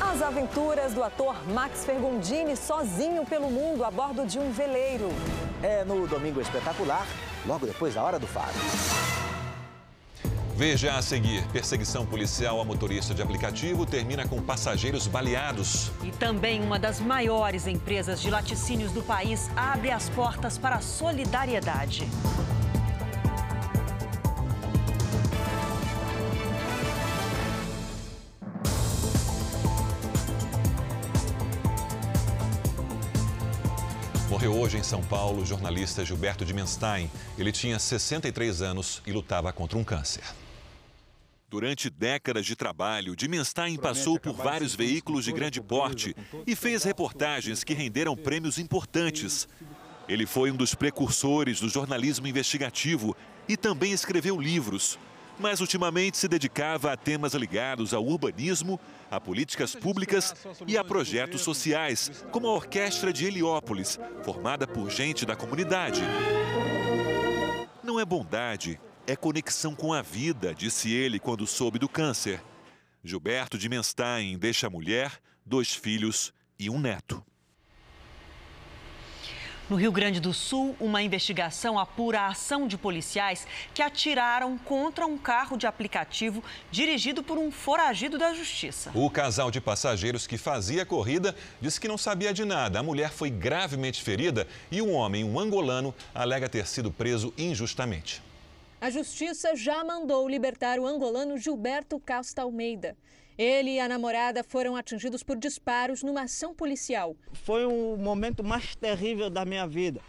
As 0.00 0.22
aventuras 0.22 0.94
do 0.94 1.04
ator 1.04 1.36
Max 1.52 1.84
Fergondini 1.84 2.56
sozinho 2.56 3.26
pelo 3.26 3.50
mundo 3.50 3.84
a 3.84 3.90
bordo 3.90 4.24
de 4.24 4.38
um 4.38 4.50
veleiro. 4.52 5.10
É 5.62 5.84
no 5.84 6.06
Domingo 6.06 6.40
Espetacular, 6.40 7.06
logo 7.46 7.66
depois 7.66 7.94
da 7.94 8.02
Hora 8.02 8.18
do 8.18 8.26
Faro. 8.26 8.54
Veja 10.60 10.94
a 10.94 11.00
seguir: 11.00 11.42
perseguição 11.54 12.04
policial 12.04 12.60
a 12.60 12.64
motorista 12.66 13.14
de 13.14 13.22
aplicativo 13.22 13.86
termina 13.86 14.28
com 14.28 14.42
passageiros 14.42 15.06
baleados. 15.06 15.90
E 16.04 16.10
também 16.10 16.60
uma 16.60 16.78
das 16.78 17.00
maiores 17.00 17.66
empresas 17.66 18.20
de 18.20 18.28
laticínios 18.28 18.92
do 18.92 19.02
país 19.02 19.48
abre 19.56 19.90
as 19.90 20.10
portas 20.10 20.58
para 20.58 20.76
a 20.76 20.80
solidariedade. 20.82 22.06
Morreu 34.28 34.60
hoje 34.60 34.76
em 34.76 34.82
São 34.82 35.02
Paulo 35.02 35.40
o 35.40 35.46
jornalista 35.46 36.04
Gilberto 36.04 36.44
de 36.44 36.52
Menstein. 36.52 37.10
Ele 37.38 37.50
tinha 37.50 37.78
63 37.78 38.60
anos 38.60 39.00
e 39.06 39.12
lutava 39.12 39.50
contra 39.54 39.78
um 39.78 39.84
câncer. 39.84 40.22
Durante 41.50 41.90
décadas 41.90 42.46
de 42.46 42.54
trabalho, 42.54 43.16
Dimenstein 43.16 43.76
passou 43.76 44.20
por 44.20 44.32
vários 44.32 44.76
veículos 44.76 45.24
de 45.24 45.32
grande 45.32 45.60
porte 45.60 46.14
e 46.46 46.54
fez 46.54 46.84
reportagens 46.84 47.64
que 47.64 47.74
renderam 47.74 48.16
prêmios 48.16 48.56
importantes. 48.56 49.48
Ele 50.08 50.26
foi 50.26 50.52
um 50.52 50.56
dos 50.56 50.76
precursores 50.76 51.58
do 51.58 51.68
jornalismo 51.68 52.28
investigativo 52.28 53.16
e 53.48 53.56
também 53.56 53.90
escreveu 53.90 54.40
livros. 54.40 54.96
Mas 55.40 55.60
ultimamente 55.60 56.18
se 56.18 56.28
dedicava 56.28 56.92
a 56.92 56.96
temas 56.96 57.34
ligados 57.34 57.92
ao 57.92 58.06
urbanismo, 58.06 58.78
a 59.10 59.20
políticas 59.20 59.74
públicas 59.74 60.32
e 60.68 60.78
a 60.78 60.84
projetos 60.84 61.40
sociais, 61.40 62.24
como 62.30 62.46
a 62.46 62.52
Orquestra 62.52 63.12
de 63.12 63.26
Heliópolis, 63.26 63.98
formada 64.22 64.68
por 64.68 64.88
gente 64.88 65.26
da 65.26 65.34
comunidade. 65.34 66.02
Não 67.82 67.98
é 67.98 68.04
bondade, 68.04 68.78
é 69.10 69.16
conexão 69.16 69.74
com 69.74 69.92
a 69.92 70.02
vida, 70.02 70.54
disse 70.54 70.92
ele 70.92 71.18
quando 71.18 71.44
soube 71.44 71.80
do 71.80 71.88
câncer. 71.88 72.40
Gilberto 73.02 73.58
de 73.58 73.68
Menstein 73.68 74.38
deixa 74.38 74.68
a 74.68 74.70
mulher, 74.70 75.20
dois 75.44 75.74
filhos 75.74 76.32
e 76.56 76.70
um 76.70 76.78
neto. 76.78 77.20
No 79.68 79.74
Rio 79.74 79.90
Grande 79.90 80.20
do 80.20 80.32
Sul, 80.32 80.76
uma 80.78 81.02
investigação 81.02 81.76
apura 81.76 82.20
a 82.20 82.26
ação 82.28 82.68
de 82.68 82.78
policiais 82.78 83.48
que 83.74 83.82
atiraram 83.82 84.56
contra 84.58 85.04
um 85.06 85.18
carro 85.18 85.56
de 85.56 85.66
aplicativo 85.66 86.42
dirigido 86.70 87.20
por 87.20 87.36
um 87.36 87.50
foragido 87.50 88.16
da 88.16 88.32
justiça. 88.32 88.92
O 88.94 89.10
casal 89.10 89.50
de 89.50 89.60
passageiros 89.60 90.24
que 90.24 90.38
fazia 90.38 90.82
a 90.82 90.86
corrida 90.86 91.34
disse 91.60 91.80
que 91.80 91.88
não 91.88 91.98
sabia 91.98 92.32
de 92.32 92.44
nada. 92.44 92.78
A 92.78 92.82
mulher 92.82 93.10
foi 93.10 93.28
gravemente 93.28 94.02
ferida 94.02 94.46
e 94.70 94.80
um 94.80 94.92
homem, 94.92 95.24
um 95.24 95.38
angolano, 95.38 95.92
alega 96.14 96.48
ter 96.48 96.66
sido 96.66 96.92
preso 96.92 97.34
injustamente. 97.36 98.29
A 98.80 98.88
justiça 98.88 99.54
já 99.54 99.84
mandou 99.84 100.26
libertar 100.26 100.80
o 100.80 100.86
angolano 100.86 101.36
Gilberto 101.36 102.00
Costa 102.00 102.40
Almeida. 102.40 102.96
Ele 103.36 103.72
e 103.72 103.80
a 103.80 103.86
namorada 103.86 104.42
foram 104.42 104.74
atingidos 104.74 105.22
por 105.22 105.36
disparos 105.36 106.02
numa 106.02 106.22
ação 106.22 106.54
policial. 106.54 107.14
Foi 107.44 107.66
o 107.66 107.98
momento 107.98 108.42
mais 108.42 108.74
terrível 108.74 109.28
da 109.28 109.44
minha 109.44 109.66
vida. 109.68 110.00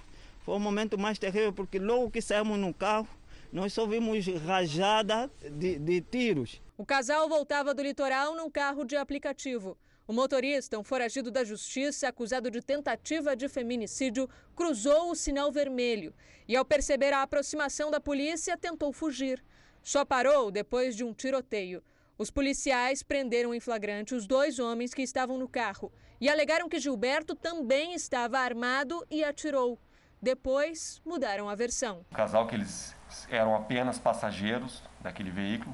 Foi 0.46 0.56
o 0.56 0.60
momento 0.60 0.98
mais 0.98 1.20
terrível 1.20 1.52
porque 1.52 1.78
logo 1.80 2.10
que 2.10 2.22
saímos 2.22 2.58
no 2.58 2.74
carro, 2.74 3.10
nós 3.52 3.74
só 3.74 3.86
vimos 3.86 4.26
rajada 4.46 5.30
de, 5.52 5.78
de 5.78 6.00
tiros. 6.00 6.62
O 6.78 6.86
casal 6.86 7.28
voltava 7.28 7.74
do 7.74 7.84
litoral 7.84 8.38
num 8.38 8.50
carro 8.50 8.86
de 8.86 8.96
aplicativo. 8.96 9.78
O 10.12 10.14
motorista, 10.14 10.78
um 10.78 10.84
foragido 10.84 11.32
da 11.32 11.42
justiça 11.42 12.10
acusado 12.10 12.52
de 12.52 12.60
tentativa 12.60 13.34
de 13.34 13.48
feminicídio, 13.48 14.30
cruzou 14.54 15.10
o 15.10 15.16
sinal 15.16 15.50
vermelho 15.54 16.14
e, 16.46 16.54
ao 16.54 16.66
perceber 16.66 17.14
a 17.14 17.22
aproximação 17.22 17.90
da 17.90 17.98
polícia, 17.98 18.58
tentou 18.58 18.92
fugir. 18.92 19.42
Só 19.82 20.04
parou 20.04 20.52
depois 20.52 20.98
de 20.98 21.06
um 21.06 21.14
tiroteio. 21.14 21.82
Os 22.18 22.30
policiais 22.30 23.02
prenderam 23.02 23.54
em 23.54 23.62
flagrante 23.62 24.14
os 24.14 24.28
dois 24.28 24.60
homens 24.60 24.94
que 24.94 25.02
estavam 25.02 25.38
no 25.38 25.48
carro 25.48 25.90
e 26.20 26.28
alegaram 26.28 26.68
que 26.68 26.78
Gilberto 26.78 27.34
também 27.34 27.94
estava 27.94 28.38
armado 28.38 29.08
e 29.10 29.24
atirou. 29.24 29.80
Depois, 30.22 31.02
mudaram 31.06 31.48
a 31.48 31.56
versão. 31.56 32.06
O 32.12 32.16
casal 32.16 32.48
que 32.48 32.56
eles 32.56 32.94
eram 33.30 33.56
apenas 33.56 33.98
passageiros 33.98 34.84
daquele 35.00 35.32
veículo, 35.32 35.74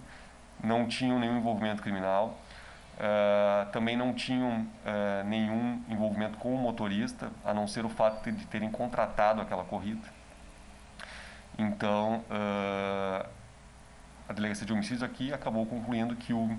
não 0.63 0.87
tinham 0.87 1.19
nenhum 1.19 1.39
envolvimento 1.39 1.81
criminal, 1.81 2.39
uh, 2.97 3.71
também 3.71 3.95
não 3.95 4.13
tinham 4.13 4.61
uh, 4.61 5.23
nenhum 5.25 5.81
envolvimento 5.87 6.37
com 6.37 6.53
o 6.53 6.57
motorista, 6.57 7.31
a 7.45 7.53
não 7.53 7.67
ser 7.67 7.85
o 7.85 7.89
fato 7.89 8.31
de 8.31 8.45
terem 8.47 8.69
contratado 8.69 9.41
aquela 9.41 9.63
corrida. 9.63 10.07
Então, 11.57 12.23
uh, 12.29 13.25
a 14.27 14.33
delegacia 14.33 14.65
de 14.65 14.73
homicídios 14.73 15.03
aqui 15.03 15.33
acabou 15.33 15.65
concluindo 15.65 16.15
que 16.15 16.33
o 16.33 16.57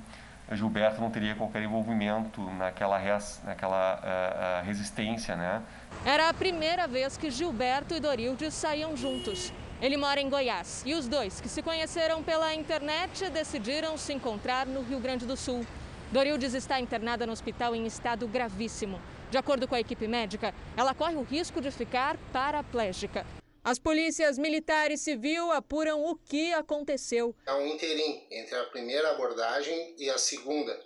Gilberto 0.53 1.01
não 1.01 1.11
teria 1.11 1.35
qualquer 1.35 1.63
envolvimento 1.63 2.41
naquela, 2.55 2.97
res, 2.97 3.43
naquela 3.45 4.63
resistência, 4.65 5.37
né? 5.37 5.63
Era 6.07 6.31
a 6.31 6.33
primeira 6.33 6.89
vez 6.89 7.19
que 7.19 7.31
Gilberto 7.31 7.95
e 7.95 8.01
Dorilde 8.01 8.51
saíam 8.51 8.97
juntos. 8.97 9.53
Ele 9.83 9.99
mora 9.99 10.19
em 10.19 10.31
Goiás 10.31 10.83
e 10.87 10.95
os 10.95 11.07
dois, 11.07 11.39
que 11.43 11.49
se 11.51 11.63
conheceram 11.63 12.23
pela 12.23 12.55
internet, 12.55 13.29
decidiram 13.29 13.99
se 13.99 14.15
encontrar 14.15 14.67
no 14.67 14.83
Rio 14.83 14.99
Grande 14.99 15.27
do 15.27 15.37
Sul. 15.37 15.67
Dorildes 16.11 16.55
está 16.55 16.81
internada 16.81 17.27
no 17.27 17.33
hospital 17.33 17.75
em 17.75 17.87
estado 17.87 18.27
gravíssimo. 18.27 18.99
De 19.31 19.37
acordo 19.37 19.69
com 19.69 19.75
a 19.75 19.81
equipe 19.81 20.09
médica, 20.09 20.55
ela 20.75 20.95
corre 20.95 21.17
o 21.17 21.23
risco 21.23 21.61
de 21.61 21.71
ficar 21.71 22.17
paraplégica. 22.33 23.27
As 23.63 23.79
polícias 23.79 24.39
militar 24.39 24.91
e 24.91 24.97
civil 24.97 25.53
apuram 25.53 26.03
o 26.03 26.17
que 26.17 26.55
aconteceu. 26.55 27.35
Há 27.47 27.57
um 27.57 27.67
interim 27.67 28.27
entre 28.31 28.55
a 28.57 28.65
primeira 28.65 29.11
abordagem 29.11 29.95
e 29.99 30.09
a 30.09 30.17
segunda. 30.17 30.81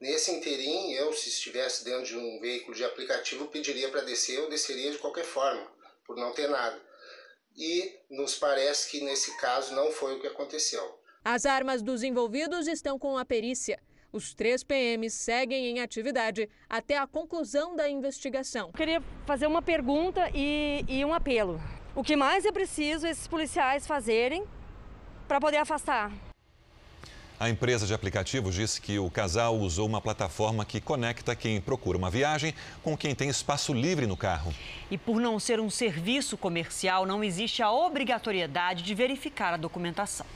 Nesse 0.00 0.30
interim, 0.30 0.92
eu, 0.92 1.12
se 1.12 1.30
estivesse 1.30 1.84
dentro 1.84 2.04
de 2.04 2.16
um 2.16 2.38
veículo 2.38 2.76
de 2.76 2.84
aplicativo, 2.84 3.48
pediria 3.48 3.88
para 3.88 4.02
descer, 4.02 4.38
eu 4.38 4.48
desceria 4.48 4.92
de 4.92 4.98
qualquer 4.98 5.24
forma, 5.24 5.66
por 6.06 6.16
não 6.16 6.32
ter 6.32 6.48
nada. 6.48 6.80
E 7.56 7.98
nos 8.08 8.36
parece 8.36 8.88
que 8.88 9.00
nesse 9.00 9.36
caso 9.38 9.74
não 9.74 9.90
foi 9.90 10.14
o 10.14 10.20
que 10.20 10.28
aconteceu. 10.28 11.00
As 11.24 11.44
armas 11.44 11.82
dos 11.82 12.04
envolvidos 12.04 12.68
estão 12.68 12.98
com 13.00 13.18
a 13.18 13.24
perícia. 13.24 13.82
Os 14.12 14.34
três 14.34 14.64
PMs 14.64 15.14
seguem 15.14 15.66
em 15.66 15.80
atividade 15.80 16.48
até 16.68 16.98
a 16.98 17.06
conclusão 17.06 17.76
da 17.76 17.88
investigação. 17.88 18.72
Queria 18.72 19.00
fazer 19.24 19.46
uma 19.46 19.62
pergunta 19.62 20.28
e, 20.34 20.84
e 20.88 21.04
um 21.04 21.14
apelo. 21.14 21.60
O 21.94 22.02
que 22.02 22.16
mais 22.16 22.44
é 22.44 22.50
preciso 22.50 23.06
esses 23.06 23.28
policiais 23.28 23.86
fazerem 23.86 24.44
para 25.28 25.40
poder 25.40 25.58
afastar? 25.58 26.10
A 27.38 27.48
empresa 27.48 27.86
de 27.86 27.94
aplicativos 27.94 28.54
disse 28.54 28.80
que 28.80 28.98
o 28.98 29.08
casal 29.08 29.56
usou 29.56 29.86
uma 29.86 30.00
plataforma 30.00 30.64
que 30.64 30.80
conecta 30.80 31.36
quem 31.36 31.60
procura 31.60 31.96
uma 31.96 32.10
viagem 32.10 32.52
com 32.82 32.96
quem 32.96 33.14
tem 33.14 33.28
espaço 33.28 33.72
livre 33.72 34.08
no 34.08 34.16
carro. 34.16 34.52
E 34.90 34.98
por 34.98 35.20
não 35.20 35.38
ser 35.38 35.60
um 35.60 35.70
serviço 35.70 36.36
comercial, 36.36 37.06
não 37.06 37.22
existe 37.22 37.62
a 37.62 37.70
obrigatoriedade 37.70 38.82
de 38.82 38.92
verificar 38.92 39.54
a 39.54 39.56
documentação. 39.56 40.26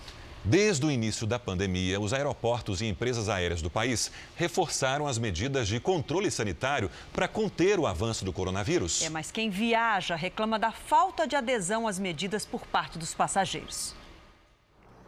Desde 0.46 0.84
o 0.84 0.90
início 0.90 1.26
da 1.26 1.38
pandemia, 1.38 1.98
os 1.98 2.12
aeroportos 2.12 2.82
e 2.82 2.86
empresas 2.86 3.30
aéreas 3.30 3.62
do 3.62 3.70
país 3.70 4.12
reforçaram 4.36 5.06
as 5.06 5.16
medidas 5.16 5.66
de 5.66 5.80
controle 5.80 6.30
sanitário 6.30 6.90
para 7.14 7.26
conter 7.26 7.80
o 7.80 7.86
avanço 7.86 8.26
do 8.26 8.32
coronavírus. 8.32 9.00
É, 9.00 9.08
mas 9.08 9.30
quem 9.30 9.48
viaja 9.48 10.14
reclama 10.14 10.58
da 10.58 10.70
falta 10.70 11.26
de 11.26 11.34
adesão 11.34 11.88
às 11.88 11.98
medidas 11.98 12.44
por 12.44 12.66
parte 12.66 12.98
dos 12.98 13.14
passageiros. 13.14 13.94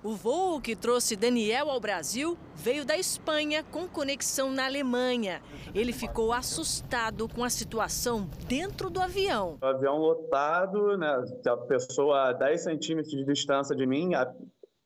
O 0.02 0.14
voo 0.14 0.60
que 0.60 0.76
trouxe 0.76 1.16
Daniel 1.16 1.68
ao 1.68 1.80
Brasil 1.80 2.38
veio 2.54 2.84
da 2.84 2.96
Espanha 2.96 3.64
com 3.64 3.88
conexão 3.88 4.52
na 4.52 4.64
Alemanha. 4.64 5.42
Ele 5.74 5.92
ficou 5.92 6.32
assustado 6.32 7.28
com 7.28 7.42
a 7.42 7.50
situação 7.50 8.30
dentro 8.46 8.88
do 8.88 9.00
avião. 9.00 9.58
O 9.60 9.66
avião 9.66 9.98
lotado, 9.98 10.96
né? 10.96 11.24
A 11.46 11.56
pessoa 11.56 12.28
a 12.28 12.32
10 12.32 12.62
centímetros 12.62 13.12
de 13.12 13.24
distância 13.24 13.74
de 13.74 13.84
mim, 13.84 14.14
a 14.14 14.32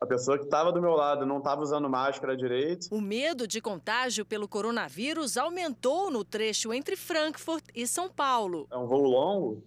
pessoa 0.07 0.39
que 0.39 0.45
estava 0.45 0.73
do 0.73 0.81
meu 0.81 0.93
lado 0.93 1.27
não 1.27 1.39
estava 1.39 1.61
usando 1.61 1.89
máscara 1.89 2.37
direito. 2.37 2.89
O 2.91 3.01
medo 3.01 3.47
de 3.47 3.61
contágio 3.61 4.25
pelo 4.25 4.49
coronavírus 4.49 5.37
aumentou 5.37 6.11
no 6.11 6.25
trecho 6.25 6.73
entre 6.73 6.97
Frankfurt 6.97 7.65
e 7.75 7.87
São 7.87 8.09
Paulo. 8.09 8.67
É 8.73 8.77
um 8.77 8.87
voo 8.87 9.05
longo, 9.05 9.63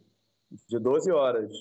de 0.68 0.80
12 0.80 1.12
horas. 1.12 1.52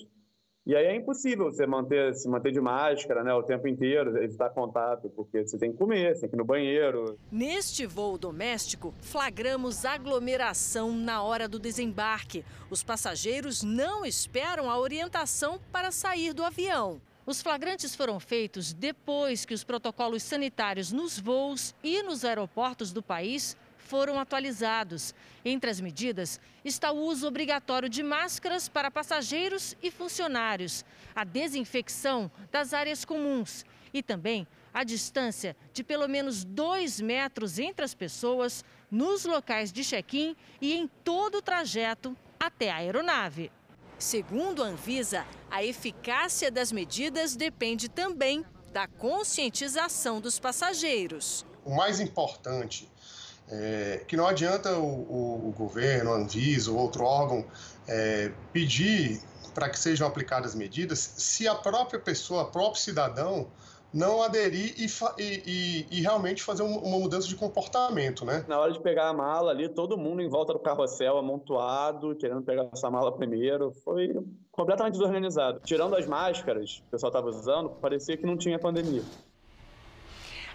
E 0.65 0.73
aí 0.75 0.85
é 0.85 0.95
impossível 0.95 1.51
você 1.51 1.67
manter, 1.67 2.15
se 2.15 2.27
manter 2.29 2.53
de 2.53 2.61
máscara 2.61 3.21
né, 3.21 3.33
o 3.33 3.43
tempo 3.43 3.67
inteiro, 3.67 4.17
evitar 4.23 4.49
contato, 4.49 5.09
porque 5.09 5.45
você 5.45 5.57
tem 5.57 5.73
que 5.73 5.77
comer, 5.77 6.15
você 6.15 6.21
tem 6.21 6.29
que 6.29 6.35
ir 6.35 6.37
no 6.37 6.45
banheiro. 6.45 7.19
Neste 7.29 7.85
voo 7.85 8.17
doméstico, 8.17 8.93
flagramos 9.01 9.83
aglomeração 9.83 10.93
na 10.93 11.21
hora 11.21 11.49
do 11.49 11.59
desembarque. 11.59 12.45
Os 12.71 12.81
passageiros 12.81 13.61
não 13.61 14.05
esperam 14.05 14.69
a 14.69 14.79
orientação 14.79 15.59
para 15.69 15.91
sair 15.91 16.33
do 16.33 16.43
avião. 16.43 17.01
Os 17.25 17.41
flagrantes 17.41 17.95
foram 17.95 18.19
feitos 18.19 18.73
depois 18.73 19.45
que 19.45 19.53
os 19.53 19.63
protocolos 19.63 20.23
sanitários 20.23 20.91
nos 20.91 21.17
voos 21.17 21.73
e 21.81 22.03
nos 22.03 22.25
aeroportos 22.25 22.91
do 22.91 23.01
país 23.01 23.55
foram 23.77 24.19
atualizados. 24.19 25.15
Entre 25.45 25.69
as 25.69 25.79
medidas 25.79 26.37
está 26.65 26.91
o 26.91 26.99
uso 26.99 27.25
obrigatório 27.25 27.87
de 27.87 28.03
máscaras 28.03 28.67
para 28.67 28.91
passageiros 28.91 29.73
e 29.81 29.89
funcionários, 29.89 30.83
a 31.15 31.23
desinfecção 31.23 32.29
das 32.51 32.73
áreas 32.73 33.05
comuns 33.05 33.65
e 33.93 34.03
também 34.03 34.45
a 34.73 34.83
distância 34.83 35.55
de 35.71 35.81
pelo 35.81 36.09
menos 36.09 36.43
dois 36.43 36.99
metros 36.99 37.57
entre 37.57 37.85
as 37.85 37.93
pessoas 37.93 38.65
nos 38.91 39.23
locais 39.23 39.71
de 39.71 39.83
check-in 39.83 40.35
e 40.59 40.73
em 40.73 40.89
todo 41.05 41.37
o 41.37 41.41
trajeto 41.41 42.17
até 42.37 42.69
a 42.69 42.77
aeronave. 42.77 43.49
Segundo 44.03 44.61
a 44.61 44.67
Anvisa, 44.67 45.25
a 45.49 45.63
eficácia 45.63 46.51
das 46.51 46.73
medidas 46.73 47.37
depende 47.37 47.87
também 47.87 48.45
da 48.73 48.85
conscientização 48.85 50.19
dos 50.19 50.37
passageiros. 50.37 51.45
O 51.63 51.73
mais 51.73 52.01
importante 52.01 52.91
é, 53.47 54.03
que 54.05 54.17
não 54.17 54.27
adianta 54.27 54.77
o, 54.77 54.83
o, 54.83 55.47
o, 55.47 55.51
governo, 55.53 56.11
a 56.11 56.17
Anvisa 56.17 56.69
ou 56.69 56.79
outro 56.79 57.05
órgão 57.05 57.45
é, 57.87 58.29
pedir 58.51 59.21
para 59.53 59.69
que 59.69 59.79
sejam 59.79 60.05
aplicadas 60.05 60.53
medidas 60.53 60.99
se 60.99 61.47
a 61.47 61.55
própria 61.55 61.97
pessoa, 61.97 62.43
o 62.43 62.51
próprio 62.51 62.81
cidadão, 62.81 63.47
não 63.93 64.23
aderir 64.23 64.73
e, 64.77 64.87
e, 65.19 65.87
e, 65.91 66.01
realmente 66.01 66.41
fazer 66.41 66.63
uma 66.63 66.97
mudança 66.97 67.27
de 67.27 67.35
comportamento, 67.35 68.25
né? 68.25 68.43
Na 68.47 68.59
hora 68.59 68.71
de 68.71 68.79
pegar 68.79 69.09
a 69.09 69.13
mala 69.13 69.51
ali, 69.51 69.69
todo 69.69 69.97
mundo 69.97 70.21
em 70.21 70.27
volta 70.27 70.51
do 70.51 70.59
carrossel, 70.59 71.17
amontoado, 71.17 72.15
querendo 72.15 72.41
pegar 72.41 72.67
essa 72.73 72.89
mala 72.89 73.11
primeiro, 73.11 73.71
foi 73.83 74.11
completamente 74.51 74.93
desorganizado. 74.93 75.61
Tirando 75.63 75.95
as 75.95 76.07
máscaras 76.07 76.77
que 76.77 76.87
o 76.87 76.91
pessoal 76.91 77.09
estava 77.09 77.27
usando, 77.27 77.69
parecia 77.69 78.17
que 78.17 78.25
não 78.25 78.35
tinha 78.35 78.57
pandemia. 78.57 79.03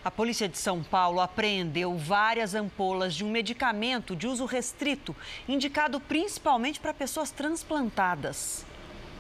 A 0.04 0.10
polícia 0.10 0.48
de 0.48 0.56
São 0.56 0.82
Paulo 0.82 1.20
apreendeu 1.20 1.96
várias 1.96 2.54
ampolas 2.54 3.14
de 3.14 3.24
um 3.24 3.30
medicamento 3.30 4.16
de 4.16 4.26
uso 4.26 4.46
restrito, 4.46 5.14
indicado 5.48 6.00
principalmente 6.00 6.80
para 6.80 6.94
pessoas 6.94 7.30
transplantadas. 7.30 8.64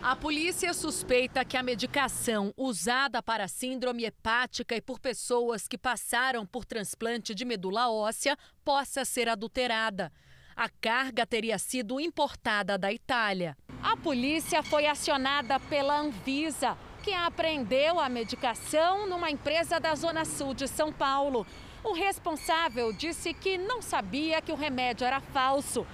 A 0.00 0.14
polícia 0.14 0.72
suspeita 0.72 1.44
que 1.44 1.56
a 1.56 1.62
medicação 1.62 2.54
usada 2.56 3.20
para 3.20 3.48
síndrome 3.48 4.04
hepática 4.04 4.76
e 4.76 4.80
por 4.80 5.00
pessoas 5.00 5.66
que 5.66 5.76
passaram 5.76 6.46
por 6.46 6.64
transplante 6.64 7.34
de 7.34 7.44
medula 7.44 7.90
óssea 7.90 8.38
possa 8.64 9.04
ser 9.04 9.28
adulterada. 9.28 10.12
A 10.54 10.68
carga 10.68 11.26
teria 11.26 11.58
sido 11.58 11.98
importada 11.98 12.78
da 12.78 12.92
Itália. 12.92 13.56
A 13.82 13.96
polícia 13.96 14.62
foi 14.62 14.86
acionada 14.86 15.58
pela 15.58 15.98
Anvisa 15.98 16.78
que 17.02 17.12
apreendeu 17.12 17.98
a 17.98 18.08
medicação 18.08 19.08
numa 19.08 19.30
empresa 19.30 19.80
da 19.80 19.94
Zona 19.96 20.24
Sul 20.24 20.54
de 20.54 20.68
São 20.68 20.92
Paulo. 20.92 21.44
O 21.82 21.92
responsável 21.92 22.92
disse 22.92 23.34
que 23.34 23.58
não 23.58 23.82
sabia 23.82 24.40
que 24.40 24.52
o 24.52 24.56
remédio 24.56 25.06
era 25.06 25.20
falso. 25.20 25.84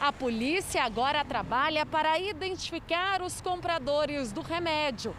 A 0.00 0.12
polícia 0.12 0.82
agora 0.82 1.24
trabalha 1.24 1.86
para 1.86 2.18
identificar 2.18 3.22
os 3.22 3.40
compradores 3.40 4.32
do 4.32 4.40
remédio. 4.40 5.14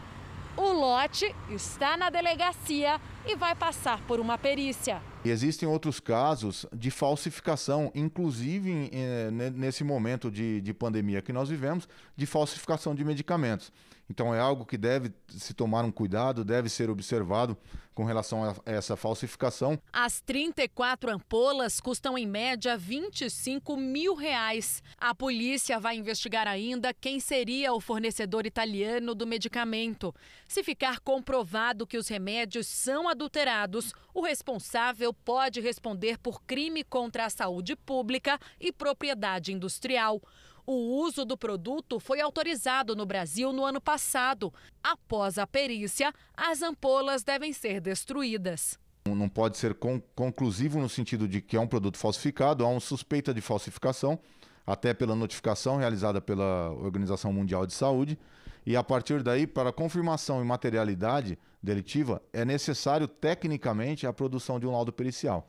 O 0.57 0.71
lote 0.71 1.35
está 1.49 1.97
na 1.97 2.09
delegacia 2.09 2.99
e 3.25 3.35
vai 3.35 3.53
passar 3.55 3.99
por 4.03 4.19
uma 4.19 4.37
perícia. 4.37 5.01
Existem 5.25 5.67
outros 5.67 5.99
casos 5.99 6.65
de 6.71 6.89
falsificação, 6.91 7.91
inclusive 7.93 8.89
eh, 8.93 9.31
nesse 9.53 9.83
momento 9.83 10.31
de, 10.31 10.61
de 10.61 10.73
pandemia 10.73 11.21
que 11.21 11.33
nós 11.33 11.49
vivemos, 11.49 11.89
de 12.15 12.25
falsificação 12.25 12.95
de 12.95 13.03
medicamentos. 13.03 13.71
Então 14.09 14.33
é 14.33 14.39
algo 14.39 14.65
que 14.65 14.77
deve 14.77 15.11
se 15.29 15.53
tomar 15.53 15.83
um 15.83 15.91
cuidado, 15.91 16.45
deve 16.45 16.69
ser 16.69 16.89
observado 16.89 17.57
com 17.95 18.03
relação 18.03 18.43
a 18.43 18.53
essa 18.65 18.97
falsificação. 18.97 19.79
As 19.91 20.19
34 20.19 21.11
ampolas 21.11 21.79
custam 21.79 22.17
em 22.17 22.27
média 22.27 22.77
25 22.77 23.77
mil 23.77 24.13
reais. 24.13 24.83
A 24.97 25.15
polícia 25.15 25.79
vai 25.79 25.95
investigar 25.95 26.45
ainda 26.45 26.93
quem 26.93 27.21
seria 27.21 27.73
o 27.73 27.79
fornecedor 27.79 28.45
italiano 28.45 29.15
do 29.15 29.25
medicamento. 29.25 30.13
Se 30.45 30.61
ficar 30.61 30.99
comprovado 30.99 31.87
que 31.87 31.97
os 31.97 32.09
remédios 32.09 32.67
são 32.67 33.07
adulterados, 33.07 33.93
o 34.13 34.21
responsável 34.21 35.13
pode 35.13 35.61
responder 35.61 36.17
por 36.17 36.43
crime 36.43 36.83
contra 36.83 37.25
a 37.25 37.29
saúde 37.29 37.77
pública 37.77 38.37
e 38.59 38.73
propriedade 38.73 39.53
industrial. 39.53 40.21
O 40.67 40.99
uso 40.99 41.23
do 41.23 41.37
produto 41.37 41.99
foi 41.99 42.19
autorizado 42.19 42.95
no 42.95 43.05
Brasil 43.05 43.53
no 43.53 43.63
ano 43.63 43.79
passado. 43.79 44.51
Após 44.83 45.37
a 45.37 45.45
perícia, 45.45 46.11
as 46.35 46.63
ampolas 46.63 47.23
devem 47.23 47.53
ser 47.53 47.79
destruídas. 47.79 48.79
Não 49.07 49.29
pode 49.29 49.57
ser 49.57 49.75
conclusivo 50.15 50.79
no 50.79 50.89
sentido 50.89 51.27
de 51.27 51.39
que 51.39 51.55
é 51.55 51.59
um 51.59 51.67
produto 51.67 51.97
falsificado, 51.99 52.65
há 52.65 52.67
uma 52.67 52.79
suspeita 52.79 53.31
de 53.31 53.41
falsificação, 53.41 54.17
até 54.65 54.95
pela 54.95 55.15
notificação 55.15 55.77
realizada 55.77 56.19
pela 56.19 56.71
Organização 56.71 57.31
Mundial 57.31 57.67
de 57.67 57.73
Saúde. 57.73 58.17
E 58.65 58.75
a 58.75 58.83
partir 58.83 59.21
daí, 59.21 59.45
para 59.45 59.71
confirmação 59.71 60.41
e 60.41 60.43
materialidade 60.43 61.37
delitiva, 61.61 62.19
é 62.33 62.43
necessário 62.43 63.07
tecnicamente 63.07 64.07
a 64.07 64.13
produção 64.13 64.59
de 64.59 64.65
um 64.65 64.71
laudo 64.71 64.91
pericial. 64.91 65.47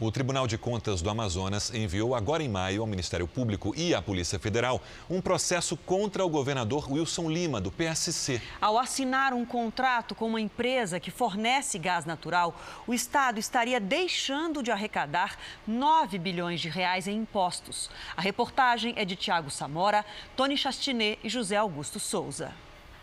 O 0.00 0.10
Tribunal 0.10 0.46
de 0.46 0.58
Contas 0.58 1.00
do 1.00 1.10
Amazonas 1.10 1.72
enviou 1.72 2.14
agora 2.14 2.42
em 2.42 2.48
maio 2.48 2.80
ao 2.80 2.86
Ministério 2.86 3.28
Público 3.28 3.72
e 3.76 3.94
à 3.94 4.02
Polícia 4.02 4.38
Federal 4.38 4.80
um 5.08 5.20
processo 5.20 5.76
contra 5.76 6.24
o 6.24 6.28
governador 6.28 6.90
Wilson 6.90 7.30
Lima, 7.30 7.60
do 7.60 7.70
PSC. 7.70 8.40
Ao 8.60 8.78
assinar 8.78 9.32
um 9.32 9.44
contrato 9.44 10.14
com 10.14 10.26
uma 10.26 10.40
empresa 10.40 10.98
que 10.98 11.10
fornece 11.10 11.78
gás 11.78 12.04
natural, 12.04 12.58
o 12.86 12.92
Estado 12.92 13.38
estaria 13.38 13.78
deixando 13.78 14.62
de 14.62 14.70
arrecadar 14.70 15.38
9 15.66 16.18
bilhões 16.18 16.60
de 16.60 16.68
reais 16.68 17.06
em 17.06 17.18
impostos. 17.18 17.88
A 18.16 18.20
reportagem 18.20 18.94
é 18.96 19.04
de 19.04 19.14
Tiago 19.14 19.50
Samora, 19.50 20.04
Tony 20.34 20.56
Chastinet 20.56 21.18
e 21.22 21.28
José 21.28 21.56
Augusto 21.56 22.00
Souza. 22.00 22.52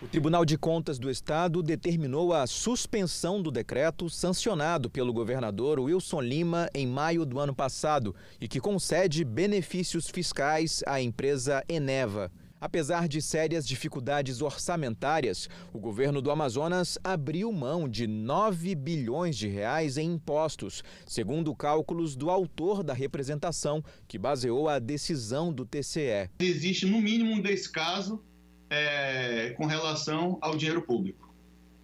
O 0.01 0.07
Tribunal 0.07 0.45
de 0.45 0.57
Contas 0.57 0.97
do 0.97 1.09
Estado 1.09 1.61
determinou 1.61 2.31
a 2.31 2.47
suspensão 2.47 3.41
do 3.41 3.51
decreto 3.51 4.09
sancionado 4.09 4.89
pelo 4.89 5.11
governador 5.11 5.77
Wilson 5.77 6.21
Lima 6.21 6.69
em 6.73 6.87
maio 6.87 7.25
do 7.25 7.37
ano 7.37 7.53
passado 7.53 8.15
e 8.39 8.47
que 8.47 8.61
concede 8.61 9.25
benefícios 9.25 10.09
fiscais 10.09 10.81
à 10.87 11.01
empresa 11.01 11.61
Eneva. 11.67 12.31
Apesar 12.61 13.09
de 13.09 13.21
sérias 13.21 13.67
dificuldades 13.67 14.41
orçamentárias, 14.41 15.49
o 15.73 15.79
governo 15.79 16.21
do 16.21 16.31
Amazonas 16.31 16.97
abriu 17.03 17.51
mão 17.51 17.87
de 17.87 18.07
9 18.07 18.75
bilhões 18.75 19.37
de 19.37 19.49
reais 19.49 19.97
em 19.97 20.13
impostos, 20.13 20.81
segundo 21.05 21.53
cálculos 21.53 22.15
do 22.15 22.29
autor 22.29 22.83
da 22.83 22.93
representação, 22.93 23.83
que 24.07 24.17
baseou 24.17 24.69
a 24.69 24.79
decisão 24.79 25.51
do 25.51 25.65
TCE. 25.65 26.29
Existe, 26.39 26.85
no 26.85 27.01
mínimo, 27.01 27.33
um 27.33 27.41
descaso 27.41 28.21
é, 28.69 29.51
com 29.57 29.65
relação 29.65 30.37
ao 30.41 30.55
dinheiro 30.55 30.81
público. 30.81 31.33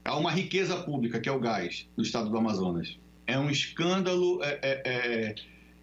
Há 0.04 0.18
uma 0.18 0.32
riqueza 0.32 0.78
pública, 0.78 1.20
que 1.20 1.28
é 1.28 1.32
o 1.32 1.40
gás, 1.40 1.88
no 1.98 2.04
estado 2.04 2.30
do 2.30 2.38
Amazonas. 2.38 2.98
É 3.26 3.40
um 3.40 3.50
escândalo 3.50 4.44
é, 4.44 4.60
é, 4.62 4.82
é, 4.86 5.36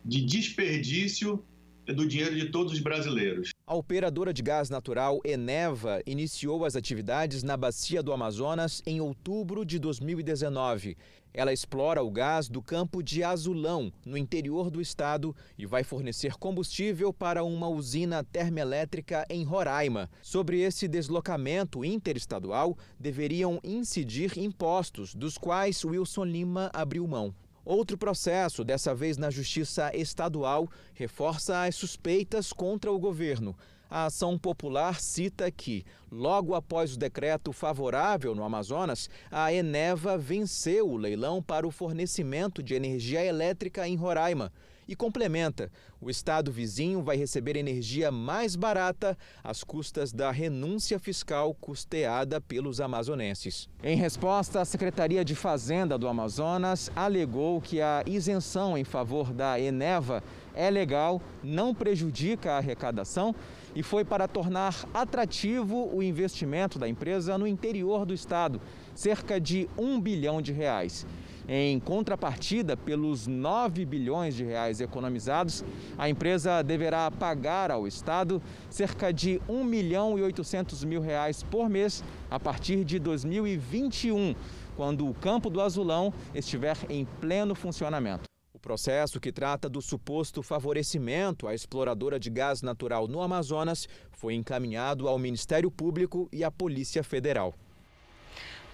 de 0.05 0.25
desperdício 0.25 1.43
do 1.87 2.07
dinheiro 2.07 2.37
de 2.37 2.51
todos 2.51 2.73
os 2.73 2.79
brasileiros. 2.79 3.52
A 3.73 3.75
operadora 3.75 4.35
de 4.35 4.43
gás 4.43 4.69
natural 4.69 5.19
Eneva 5.25 6.03
iniciou 6.05 6.67
as 6.67 6.77
atividades 6.77 7.43
na 7.43 7.57
Bacia 7.57 8.03
do 8.03 8.13
Amazonas 8.13 8.83
em 8.85 9.01
outubro 9.01 9.65
de 9.65 9.79
2019. 9.79 10.95
Ela 11.33 11.55
explora 11.55 12.03
o 12.03 12.11
gás 12.11 12.51
do 12.51 12.61
campo 12.61 13.03
de 13.03 13.25
Azulão, 13.25 13.91
no 14.05 14.19
interior 14.19 14.71
do 14.71 14.79
estado, 14.79 15.35
e 15.57 15.65
vai 15.65 15.83
fornecer 15.83 16.35
combustível 16.35 17.15
para 17.15 17.43
uma 17.43 17.67
usina 17.67 18.23
termoelétrica 18.23 19.25
em 19.31 19.43
Roraima. 19.43 20.11
Sobre 20.21 20.61
esse 20.61 20.87
deslocamento 20.87 21.83
interestadual, 21.83 22.77
deveriam 23.01 23.59
incidir 23.65 24.37
impostos, 24.39 25.15
dos 25.15 25.39
quais 25.39 25.83
Wilson 25.83 26.25
Lima 26.25 26.71
abriu 26.75 27.07
mão. 27.09 27.35
Outro 27.65 27.97
processo, 27.97 28.65
dessa 28.65 28.95
vez 28.95 29.17
na 29.17 29.31
Justiça 29.31 29.91
Estadual, 29.95 30.69
reforça 30.95 31.63
as 31.63 31.77
suspeitas 31.77 32.53
contra 32.53 32.91
o 32.91 32.99
governo. 32.99 33.57
A 33.89 34.07
ação 34.07 34.39
popular 34.39 35.01
cita 35.01 35.51
que, 35.51 35.85
logo 36.11 36.55
após 36.55 36.95
o 36.95 36.99
decreto 36.99 37.53
favorável 37.53 38.35
no 38.35 38.43
Amazonas, 38.43 39.09
a 39.31 39.53
Eneva 39.53 40.17
venceu 40.17 40.89
o 40.89 40.97
leilão 40.97 41.43
para 41.43 41.67
o 41.67 41.71
fornecimento 41.71 42.63
de 42.63 42.75
energia 42.75 43.23
elétrica 43.25 43.87
em 43.87 43.95
Roraima. 43.95 44.51
E 44.87 44.97
complementa: 44.97 45.71
o 46.01 46.11
estado 46.11 46.51
vizinho 46.51 47.03
vai 47.03 47.17
receber 47.17 47.57
energia 47.57 48.11
mais 48.11 48.57
barata 48.57 49.17
às 49.43 49.63
custas 49.63 50.13
da 50.13 50.31
renúncia 50.31 50.99
fiscal 50.99 51.55
custeada 51.55 52.41
pelos 52.41 52.81
amazonenses. 52.81 53.69
Em 53.83 53.97
resposta, 53.97 54.61
a 54.61 54.65
Secretaria 54.65 55.25
de 55.25 55.35
Fazenda 55.35 55.97
do 55.97 56.09
Amazonas 56.09 56.91
alegou 56.95 57.61
que 57.61 57.81
a 57.81 58.03
isenção 58.07 58.77
em 58.77 58.85
favor 58.85 59.33
da 59.33 59.59
Eneva 59.59 60.23
é 60.55 60.69
legal, 60.71 61.21
não 61.43 61.75
prejudica 61.75 62.53
a 62.53 62.59
arrecadação 62.59 63.35
e 63.75 63.83
foi 63.83 64.05
para 64.05 64.29
tornar 64.29 64.87
atrativo 64.93 65.89
o 65.95 66.03
investimento 66.03 66.79
da 66.79 66.89
empresa 66.89 67.39
no 67.39 67.47
interior 67.47 68.05
do 68.05 68.13
estado, 68.13 68.61
cerca 68.95 69.41
de 69.41 69.69
um 69.79 70.01
bilhão 70.01 70.43
de 70.43 70.53
reais. 70.53 71.07
Em 71.49 71.81
contrapartida, 71.81 72.77
pelos 72.77 73.27
9 73.27 73.85
bilhões 73.85 74.35
de 74.35 74.45
reais 74.45 74.81
economizados, 74.81 75.65
a 75.99 76.09
empresa 76.09 76.63
deverá 76.63 77.11
pagar 77.11 77.71
ao 77.71 77.87
Estado 77.87 78.41
cerca 78.71 79.13
de 79.13 79.41
1 79.49 79.65
milhão 79.65 80.19
e 80.19 80.23
800 80.23 80.85
mil 80.85 81.01
reais 81.01 81.43
por 81.43 81.69
mês 81.69 82.05
a 82.31 82.39
partir 82.39 82.85
de 82.85 82.99
2021, 82.99 84.35
quando 84.77 85.09
o 85.09 85.15
Campo 85.15 85.51
do 85.51 85.61
Azulão 85.61 86.15
estiver 86.33 86.77
em 86.89 87.05
pleno 87.21 87.55
funcionamento. 87.55 88.25
O 88.55 88.59
processo 88.59 89.19
que 89.19 89.33
trata 89.33 89.69
do 89.69 89.83
suposto 89.83 90.43
favorecimento 90.43 91.49
à 91.49 91.55
exploradora 91.55 92.21
de 92.21 92.31
gás 92.31 92.63
natural 92.63 93.09
no 93.09 93.21
Amazonas 93.21 93.89
foi 94.13 94.35
encaminhado 94.35 95.09
ao 95.09 95.19
Ministério 95.19 95.71
Público 95.71 96.29
e 96.33 96.45
à 96.45 96.51
Polícia 96.51 97.03
Federal. 97.03 97.53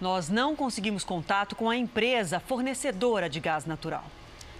Nós 0.00 0.28
não 0.28 0.54
conseguimos 0.54 1.02
contato 1.02 1.56
com 1.56 1.68
a 1.68 1.76
empresa 1.76 2.38
fornecedora 2.38 3.28
de 3.28 3.40
gás 3.40 3.66
natural. 3.66 4.04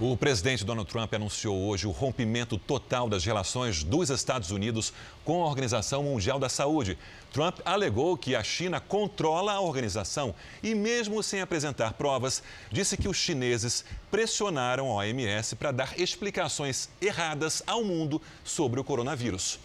O 0.01 0.17
presidente 0.17 0.65
Donald 0.65 0.89
Trump 0.89 1.13
anunciou 1.15 1.57
hoje 1.57 1.87
o 1.87 1.91
rompimento 1.91 2.57
total 2.57 3.09
das 3.09 3.25
relações 3.25 3.83
dos 3.83 4.11
Estados 4.11 4.51
Unidos 4.53 4.93
com 5.25 5.43
a 5.43 5.47
Organização 5.47 6.05
Mundial 6.05 6.39
da 6.39 6.49
Saúde. 6.49 6.99
Trump 7.33 7.59
alegou 7.65 8.17
que 8.17 8.35
a 8.35 8.43
China 8.43 8.81
controla 8.81 9.53
a 9.53 9.61
organização 9.61 10.35
e, 10.63 10.73
mesmo 10.73 11.21
sem 11.21 11.41
apresentar 11.41 11.95
provas, 11.95 12.43
disse 12.71 12.97
que 12.97 13.09
os 13.09 13.17
chineses 13.17 13.85
pressionaram 14.09 14.89
a 14.91 14.95
OMS 14.95 15.57
para 15.57 15.73
dar 15.73 15.99
explicações 15.99 16.89
erradas 17.01 17.63
ao 17.67 17.83
mundo 17.83 18.23
sobre 18.45 18.79
o 18.79 18.85
coronavírus. 18.85 19.59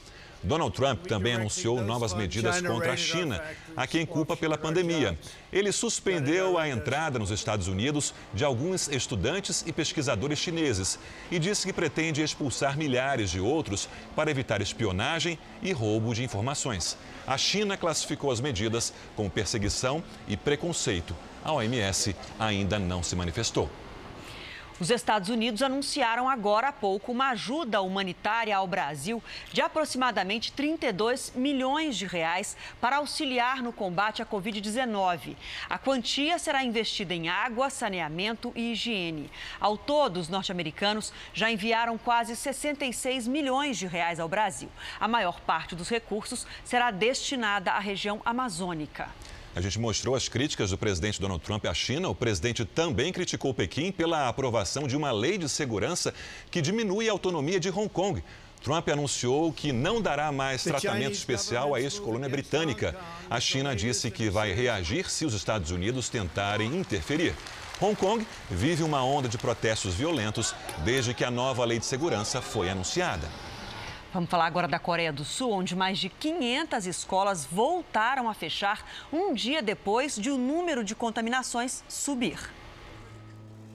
Donald 0.44 0.76
Trump 0.76 1.08
também 1.08 1.36
anunciou 1.36 1.82
novas 1.82 2.14
medidas 2.14 2.62
contra 2.62 2.94
a 2.94 2.98
China, 2.98 3.42
a 3.78 3.88
quem 3.88 4.06
culpa 4.06 4.36
pela 4.36 4.58
pandemia. 4.58 5.18
Ele 5.52 5.72
suspendeu 5.72 6.58
a 6.58 6.68
entrada 6.68 7.18
nos 7.18 7.32
Estados 7.32 7.68
Unidos 7.68 8.14
de 8.34 8.44
alguns 8.44 8.90
estudantes 8.90 9.64
e 9.66 9.72
pesquisadores 9.72 10.38
chineses 10.38 11.00
e 11.32 11.40
disse 11.40 11.66
que 11.66 11.72
pretende 11.72 12.22
expulsar 12.22 12.78
milhares 12.78 13.30
de 13.32 13.40
outros 13.40 13.88
para 14.16 14.30
evitar 14.30 14.62
espionagem 14.62 15.40
e 15.62 15.72
roubo 15.72 16.14
de 16.14 16.24
informações. 16.24 16.98
A 17.26 17.38
China 17.38 17.78
classificou 17.78 18.30
as 18.30 18.42
medidas 18.42 18.94
como 19.16 19.30
perseguição 19.30 20.04
e 20.28 20.36
preconceito. 20.36 21.16
A 21.44 21.54
OMS 21.54 22.16
ainda 22.38 22.78
não 22.78 23.02
se 23.02 23.16
manifestou. 23.16 23.70
Os 24.84 24.90
Estados 24.90 25.30
Unidos 25.30 25.62
anunciaram 25.62 26.28
agora 26.28 26.68
há 26.68 26.74
pouco 26.74 27.14
uma 27.14 27.30
ajuda 27.30 27.82
humanitária 27.82 28.54
ao 28.54 28.68
Brasil 28.68 29.24
de 29.50 29.62
aproximadamente 29.62 30.52
32 30.52 31.32
milhões 31.34 31.96
de 31.96 32.06
reais 32.06 32.58
para 32.82 32.98
auxiliar 32.98 33.62
no 33.62 33.72
combate 33.72 34.22
à 34.22 34.26
Covid-19. 34.26 35.38
A 35.70 35.78
quantia 35.78 36.38
será 36.38 36.66
investida 36.66 37.14
em 37.14 37.30
água, 37.30 37.70
saneamento 37.70 38.52
e 38.58 38.74
higiene. 38.74 39.32
Ao 39.58 39.78
todo, 39.78 40.18
os 40.18 40.28
norte-americanos 40.28 41.14
já 41.34 41.50
enviaram 41.50 41.98
quase 41.98 42.36
66 42.36 43.26
milhões 43.26 43.78
de 43.78 43.88
reais 43.88 44.20
ao 44.20 44.28
Brasil. 44.28 44.68
A 45.00 45.08
maior 45.08 45.40
parte 45.40 45.78
dos 45.78 45.88
recursos 45.88 46.46
será 46.66 46.92
destinada 46.92 47.72
à 47.72 47.80
região 47.80 48.22
amazônica. 48.26 49.10
A 49.56 49.62
gente 49.62 49.78
mostrou 49.80 50.16
as 50.16 50.28
críticas 50.28 50.72
do 50.72 50.78
presidente 50.80 51.22
Donald 51.22 51.44
Trump 51.44 51.66
à 51.66 51.74
China. 51.76 52.10
O 52.10 52.16
presidente 52.16 52.66
também 52.66 53.14
criticou 53.14 53.54
Pequim 53.54 53.92
pela 53.92 54.28
aprovação 54.28 54.88
de 54.88 54.98
uma 54.98 55.12
lei 55.12 55.38
de 55.38 55.48
segurança 55.48 56.12
que 56.50 56.60
diminui 56.60 57.08
a 57.08 57.12
autonomia 57.12 57.60
de 57.60 57.70
Hong 57.70 57.88
Kong. 57.88 58.24
Trump 58.64 58.90
anunciou 58.90 59.54
que 59.54 59.72
não 59.72 60.02
dará 60.02 60.32
mais 60.32 60.64
tratamento 60.64 61.14
especial 61.14 61.76
à 61.76 61.82
ex-colônia 61.82 62.30
britânica. 62.30 62.96
A 63.30 63.40
China 63.40 63.76
disse 63.76 64.10
que 64.10 64.28
vai 64.28 64.54
reagir 64.54 65.08
se 65.12 65.24
os 65.24 65.36
Estados 65.36 65.70
Unidos 65.70 66.10
tentarem 66.10 66.76
interferir. 66.76 67.36
Hong 67.80 67.96
Kong 67.96 68.26
vive 68.50 68.82
uma 68.82 69.04
onda 69.04 69.28
de 69.28 69.38
protestos 69.38 69.94
violentos 69.94 70.56
desde 70.84 71.14
que 71.14 71.24
a 71.24 71.30
nova 71.30 71.64
lei 71.64 71.78
de 71.78 71.86
segurança 71.86 72.42
foi 72.42 72.70
anunciada. 72.70 73.28
Vamos 74.14 74.30
falar 74.30 74.46
agora 74.46 74.68
da 74.68 74.78
Coreia 74.78 75.12
do 75.12 75.26
Sul, 75.26 75.52
onde 75.52 75.76
mais 75.76 75.98
de 75.98 76.08
500 76.08 76.86
escolas 76.86 77.46
voltaram 77.46 78.30
a 78.30 78.34
fechar 78.36 78.88
um 79.12 79.34
dia 79.34 79.60
depois 79.60 80.16
de 80.16 80.30
o 80.30 80.38
número 80.38 80.84
de 80.84 80.94
contaminações 80.94 81.84
subir. 81.90 82.38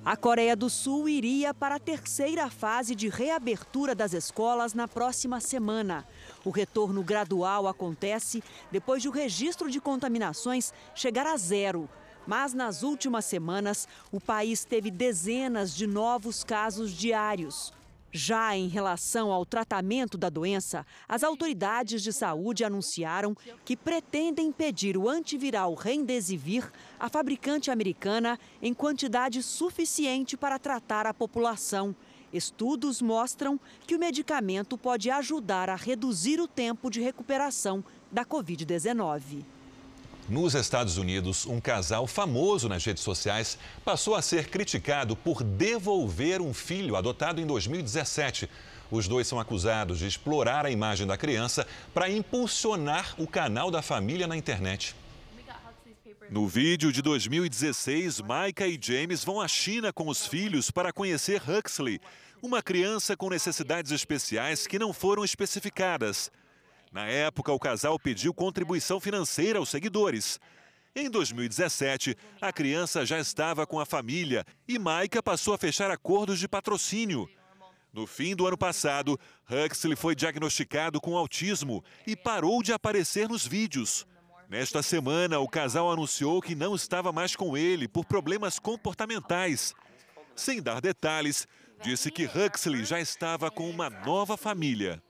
A 0.05 0.17
Coreia 0.17 0.55
do 0.55 0.71
Sul 0.71 1.09
iria 1.09 1.53
para 1.53 1.75
a 1.75 1.81
terceira 1.81 2.49
fase 2.49 2.95
de 2.95 3.09
reabertura 3.09 3.97
das 3.97 4.13
escolas 4.13 4.75
na 4.75 4.87
próxima 4.87 5.41
semana. 5.41 6.07
O 6.45 6.51
retorno 6.51 7.03
gradual 7.03 7.67
acontece 7.67 8.41
depois 8.71 9.03
de 9.03 9.09
o 9.09 9.13
registro 9.13 9.69
de 9.69 9.81
contaminações 9.81 10.73
chegar 10.95 11.27
a 11.27 11.37
zero. 11.37 11.91
Mas 12.25 12.55
nas 12.55 12.85
últimas 12.85 13.25
semanas, 13.25 13.89
o 14.13 14.21
país 14.21 14.65
teve 14.65 14.89
dezenas 14.89 15.75
de 15.75 15.85
novos 15.85 16.45
casos 16.45 16.93
diários. 16.93 17.77
Já 18.11 18.57
em 18.57 18.69
relação 18.69 19.31
ao 19.31 19.45
tratamento 19.45 20.17
da 20.17 20.31
doença, 20.31 20.87
as 21.07 21.23
autoridades 21.23 22.03
de 22.03 22.13
saúde 22.13 22.65
anunciaram 22.65 23.37
que 23.65 23.77
pretendem 23.77 24.51
pedir 24.51 24.97
o 24.97 25.09
antiviral 25.09 25.75
Remdesivir 25.75 26.71
à 26.99 27.09
fabricante 27.09 27.71
americana 27.71 28.39
em 28.63 28.73
quantidade 28.73 29.43
suficiente 29.43 30.37
para 30.37 30.59
tratar 30.59 31.07
a 31.07 31.13
população. 31.13 31.95
Estudos 32.33 33.03
mostram 33.03 33.61
que 33.87 33.95
o 33.95 33.99
medicamento 33.99 34.77
pode 34.79 35.11
ajudar 35.11 35.69
a 35.69 35.77
reduzir 35.77 36.41
o 36.41 36.49
tempo 36.49 36.91
de 36.91 37.01
recuperação 37.01 37.85
da 38.11 38.25
Covid-19. 38.25 39.58
Nos 40.29 40.55
Estados 40.55 40.99
Unidos, 40.99 41.47
um 41.47 41.59
casal 41.59 42.07
famoso 42.07 42.69
nas 42.69 42.85
redes 42.85 43.03
sociais 43.03 43.57
passou 43.83 44.15
a 44.15 44.21
ser 44.21 44.49
criticado 44.49 45.17
por 45.17 45.43
devolver 45.43 46.43
um 46.43 46.53
filho 46.53 46.97
adotado 46.97 47.41
em 47.41 47.47
2017. 47.47 48.47
Os 48.91 49.09
dois 49.09 49.27
são 49.27 49.41
acusados 49.41 49.99
de 49.99 50.07
explorar 50.07 50.67
a 50.67 50.71
imagem 50.71 51.07
da 51.07 51.17
criança 51.17 51.67
para 51.95 52.11
impulsionar 52.11 53.15
o 53.17 53.27
canal 53.27 53.71
da 53.71 53.81
família 53.81 54.27
na 54.27 54.37
internet. 54.37 54.95
No 56.29 56.47
vídeo 56.47 56.93
de 56.93 57.01
2016, 57.01 58.21
Micah 58.21 58.69
e 58.69 58.79
James 58.79 59.25
vão 59.25 59.41
à 59.41 59.49
China 59.49 59.95
com 59.95 60.09
os 60.09 60.27
filhos 60.27 60.71
para 60.71 60.93
conhecer 60.93 61.41
Huxley, 61.41 62.03
uma 62.43 62.63
criança 62.63 63.17
com 63.17 63.31
necessidades 63.31 63.93
especiais 63.93 64.67
que 64.67 64.79
não 64.79 64.93
foram 64.93 65.25
especificadas. 65.25 66.31
Na 66.93 67.07
época, 67.07 67.53
o 67.53 67.59
casal 67.59 67.99
pediu 67.99 68.33
contribuição 68.33 68.99
financeira 68.99 69.59
aos 69.59 69.69
seguidores. 69.69 70.41
Em 70.95 71.11
2017, 71.11 72.17
a 72.41 72.53
criança 72.53 73.05
já 73.05 73.19
estava 73.19 73.67
com 73.67 73.79
a 73.79 73.87
família 73.87 74.45
e 74.67 74.79
Maika 74.79 75.23
passou 75.23 75.55
a 75.55 75.59
fechar 75.59 75.91
acordos 75.91 76.39
de 76.39 76.49
patrocínio. 76.49 77.29
No 77.93 78.07
fim 78.07 78.35
do 78.35 78.47
ano 78.47 78.57
passado, 78.57 79.19
Huxley 79.51 79.97
foi 79.97 80.15
diagnosticado 80.15 81.01
com 81.01 81.17
autismo 81.17 81.85
e 82.07 82.17
parou 82.17 82.63
de 82.63 82.73
aparecer 82.73 83.29
nos 83.29 83.47
vídeos. 83.47 84.07
Nesta 84.49 84.83
semana, 84.83 85.39
o 85.39 85.49
casal 85.49 85.91
anunciou 85.91 86.41
que 86.41 86.55
não 86.55 86.75
estava 86.75 87.13
mais 87.13 87.37
com 87.37 87.57
ele 87.57 87.87
por 87.87 88.05
problemas 88.05 88.59
comportamentais. 88.59 89.75
Sem 90.35 90.63
dar 90.63 90.81
detalhes, 90.81 91.47
disse 91.83 92.11
que 92.11 92.25
Huxley 92.25 92.85
já 92.85 92.99
estava 92.99 93.51
com 93.51 93.69
uma 93.69 93.91
nova 93.91 94.37
família. 94.37 95.03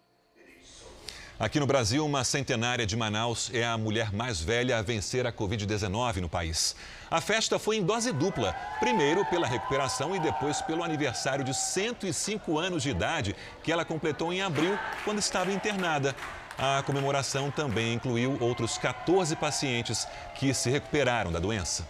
Aqui 1.40 1.60
no 1.60 1.68
Brasil, 1.68 2.04
uma 2.04 2.24
centenária 2.24 2.84
de 2.84 2.96
Manaus 2.96 3.48
é 3.54 3.64
a 3.64 3.78
mulher 3.78 4.12
mais 4.12 4.40
velha 4.40 4.76
a 4.76 4.82
vencer 4.82 5.24
a 5.24 5.32
Covid-19 5.32 6.16
no 6.16 6.28
país. 6.28 6.74
A 7.08 7.20
festa 7.20 7.60
foi 7.60 7.76
em 7.76 7.82
dose 7.84 8.12
dupla, 8.12 8.56
primeiro 8.80 9.24
pela 9.26 9.46
recuperação 9.46 10.16
e 10.16 10.18
depois 10.18 10.60
pelo 10.60 10.82
aniversário 10.82 11.44
de 11.44 11.54
105 11.54 12.58
anos 12.58 12.82
de 12.82 12.90
idade 12.90 13.36
que 13.62 13.70
ela 13.70 13.84
completou 13.84 14.32
em 14.32 14.42
abril, 14.42 14.76
quando 15.04 15.20
estava 15.20 15.52
internada. 15.52 16.12
A 16.58 16.82
comemoração 16.82 17.52
também 17.52 17.94
incluiu 17.94 18.36
outros 18.40 18.76
14 18.76 19.36
pacientes 19.36 20.08
que 20.34 20.52
se 20.52 20.68
recuperaram 20.70 21.30
da 21.30 21.38
doença. 21.38 21.86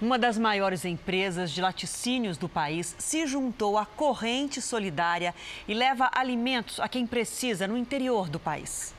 Uma 0.00 0.18
das 0.18 0.36
maiores 0.36 0.84
empresas 0.84 1.50
de 1.50 1.62
laticínios 1.62 2.36
do 2.36 2.50
país 2.50 2.94
se 2.98 3.26
juntou 3.26 3.78
à 3.78 3.86
corrente 3.86 4.60
solidária 4.60 5.34
e 5.66 5.72
leva 5.72 6.10
alimentos 6.14 6.78
a 6.78 6.86
quem 6.86 7.06
precisa 7.06 7.66
no 7.66 7.78
interior 7.78 8.28
do 8.28 8.38
país. 8.38 8.94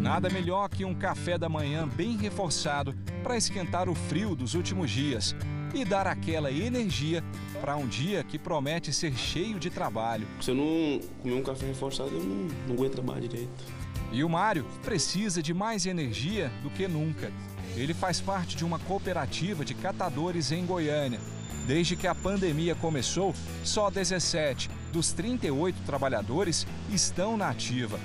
Nada 0.00 0.30
melhor 0.30 0.70
que 0.70 0.86
um 0.86 0.94
café 0.94 1.36
da 1.36 1.50
manhã 1.50 1.86
bem 1.86 2.16
reforçado 2.16 2.94
para 3.22 3.36
esquentar 3.36 3.90
o 3.90 3.94
frio 3.94 4.34
dos 4.34 4.54
últimos 4.54 4.90
dias 4.90 5.36
e 5.74 5.84
dar 5.84 6.06
aquela 6.06 6.50
energia 6.50 7.22
para 7.60 7.76
um 7.76 7.86
dia 7.86 8.24
que 8.24 8.38
promete 8.38 8.90
ser 8.90 9.14
cheio 9.14 9.58
de 9.58 9.68
trabalho. 9.68 10.26
Se 10.40 10.50
eu 10.50 10.54
não 10.54 10.98
comer 11.20 11.34
um 11.34 11.42
café 11.42 11.66
reforçado, 11.66 12.08
eu 12.08 12.24
não, 12.24 12.48
não 12.68 12.74
aguento 12.74 12.92
trabalhar 12.92 13.20
direito. 13.20 13.77
E 14.10 14.24
o 14.24 14.28
Mário 14.28 14.64
precisa 14.82 15.42
de 15.42 15.52
mais 15.52 15.84
energia 15.84 16.50
do 16.62 16.70
que 16.70 16.88
nunca. 16.88 17.30
Ele 17.76 17.92
faz 17.92 18.20
parte 18.20 18.56
de 18.56 18.64
uma 18.64 18.78
cooperativa 18.78 19.64
de 19.64 19.74
catadores 19.74 20.50
em 20.50 20.64
Goiânia. 20.64 21.20
Desde 21.66 21.94
que 21.94 22.06
a 22.06 22.14
pandemia 22.14 22.74
começou, 22.74 23.34
só 23.62 23.90
17 23.90 24.70
dos 24.90 25.12
38 25.12 25.82
trabalhadores 25.82 26.66
estão 26.90 27.36
na 27.36 27.50
ativa. 27.50 28.00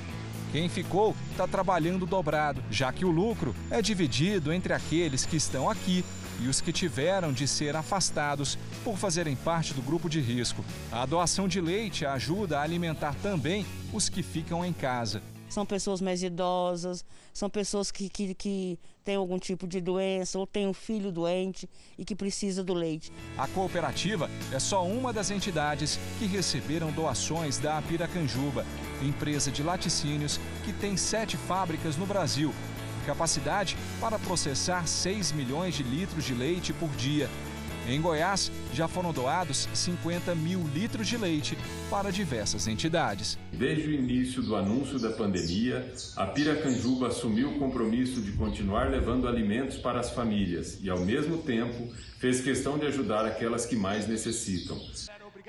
Quem 0.51 0.68
ficou 0.68 1.16
está 1.32 1.47
trabalhando 1.47 2.06
dobrado, 2.06 2.62
já 2.70 2.91
que 2.91 3.06
o 3.06 3.10
lucro 3.10 3.56
é 3.72 3.82
dividido 3.82 4.51
entre 4.51 4.74
aqueles 4.74 5.26
que 5.26 5.38
estão 5.38 5.70
aqui 5.70 6.04
e 6.41 6.47
os 6.47 6.60
que 6.60 6.74
tiveram 6.74 7.32
de 7.32 7.47
ser 7.47 7.76
afastados 7.76 8.58
por 8.84 8.97
fazerem 8.97 9.36
parte 9.36 9.74
do 9.74 9.82
grupo 9.82 10.10
de 10.10 10.20
risco. 10.20 10.64
A 10.91 11.06
doação 11.06 11.47
de 11.47 11.62
leite 11.62 12.06
ajuda 12.06 12.60
a 12.60 12.64
alimentar 12.64 13.16
também 13.24 13.66
os 13.93 14.10
que 14.10 14.22
ficam 14.22 14.64
em 14.64 14.74
casa 14.74 15.22
são 15.54 15.66
pessoas 15.66 16.01
mais 16.01 16.24
idosas, 16.24 17.06
são 17.34 17.49
pessoas 17.49 17.91
que, 17.91 18.10
que, 18.10 18.34
que 18.34 18.80
têm 19.04 19.16
algum 19.16 19.38
tipo 19.38 19.68
de 19.68 19.80
doença 19.80 20.39
ou 20.39 20.47
têm 20.47 20.68
um 20.68 20.74
filho 20.74 21.12
doente 21.12 21.70
e 21.97 22.04
que 22.04 22.16
precisa 22.16 22.64
do 22.64 22.74
leite. 22.74 23.12
A 23.38 23.47
cooperativa 23.47 24.30
é 24.51 24.60
só 24.60 24.86
uma 24.86 25.14
das 25.14 25.30
entidades 25.30 25.99
que 26.18 26.26
receberam 26.26 26.91
doações 26.91 27.58
da 27.58 27.82
Piracanjuba, 27.84 28.66
empresa 29.01 29.51
de 29.51 29.62
laticínios 29.62 30.39
que 30.66 30.74
tem 30.74 30.97
sete 30.97 31.38
fábricas 31.38 31.95
no 31.95 32.06
Brasil. 32.06 32.54
Capacidade 33.06 33.78
para 33.99 34.18
processar 34.18 34.88
6 34.88 35.34
milhões 35.34 35.76
de 35.76 35.84
litros 35.84 36.24
de 36.24 36.34
leite 36.34 36.72
por 36.72 36.89
dia 36.91 37.30
em 37.88 38.01
Goiás, 38.01 38.51
já 38.73 38.88
foram 38.88 39.11
doados 39.11 39.67
50 39.73 40.34
mil 40.36 40.61
litros 40.73 41.07
de 41.07 41.17
leite 41.17 41.57
para 41.89 42.11
diversas 42.11 42.67
entidades. 42.67 43.38
Desde 43.51 43.89
o 43.89 43.93
início 43.93 44.41
do 44.41 44.55
anúncio 44.55 44.99
da 44.99 45.11
pandemia, 45.11 45.93
a 46.15 46.25
Piracanjuba 46.25 47.07
assumiu 47.07 47.51
o 47.51 47.59
compromisso 47.59 48.21
de 48.21 48.31
continuar 48.34 48.89
levando 48.89 49.27
alimentos 49.27 49.77
para 49.77 49.99
as 49.99 50.11
famílias 50.11 50.79
e, 50.81 50.89
ao 50.89 50.99
mesmo 50.99 51.38
tempo, 51.39 51.93
fez 52.19 52.41
questão 52.41 52.77
de 52.77 52.86
ajudar 52.86 53.25
aquelas 53.25 53.65
que 53.65 53.75
mais 53.75 54.07
necessitam. 54.07 54.79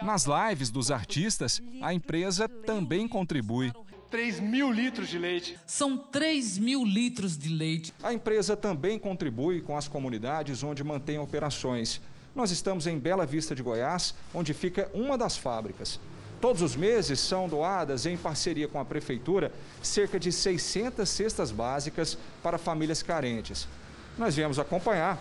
Nas 0.03 0.27
lives 0.27 0.71
dos 0.71 0.91
artistas, 0.91 1.63
a 1.81 1.95
empresa 1.95 2.49
também 2.49 3.07
contribui. 3.07 3.73
3 4.11 4.39
mil 4.39 4.71
litros 4.71 5.09
de 5.09 5.19
leite. 5.19 5.59
São 5.67 5.97
3 5.97 6.59
mil 6.59 6.85
litros 6.85 7.37
de 7.37 7.49
leite. 7.49 7.93
A 8.03 8.13
empresa 8.13 8.57
também 8.57 8.97
contribui 8.97 9.61
com 9.61 9.77
as 9.77 9.89
comunidades 9.89 10.63
onde 10.63 10.85
mantém 10.85 11.19
operações. 11.19 12.01
Nós 12.35 12.51
estamos 12.51 12.89
em 12.89 12.99
Bela 12.99 13.25
Vista 13.25 13.55
de 13.55 13.63
Goiás, 13.63 14.13
onde 14.35 14.53
fica 14.53 14.91
uma 14.93 15.17
das 15.17 15.37
fábricas. 15.37 16.01
Todos 16.41 16.63
os 16.63 16.75
meses 16.75 17.21
são 17.21 17.49
doadas, 17.49 18.07
em 18.07 18.17
parceria 18.17 18.67
com 18.67 18.81
a 18.81 18.85
Prefeitura, 18.85 19.53
cerca 19.81 20.19
de 20.19 20.33
600 20.33 21.09
cestas 21.09 21.53
básicas 21.53 22.19
para 22.43 22.59
famílias 22.59 23.05
carentes. 23.05 23.69
Nós 24.19 24.35
viemos 24.35 24.59
acompanhar 24.59 25.19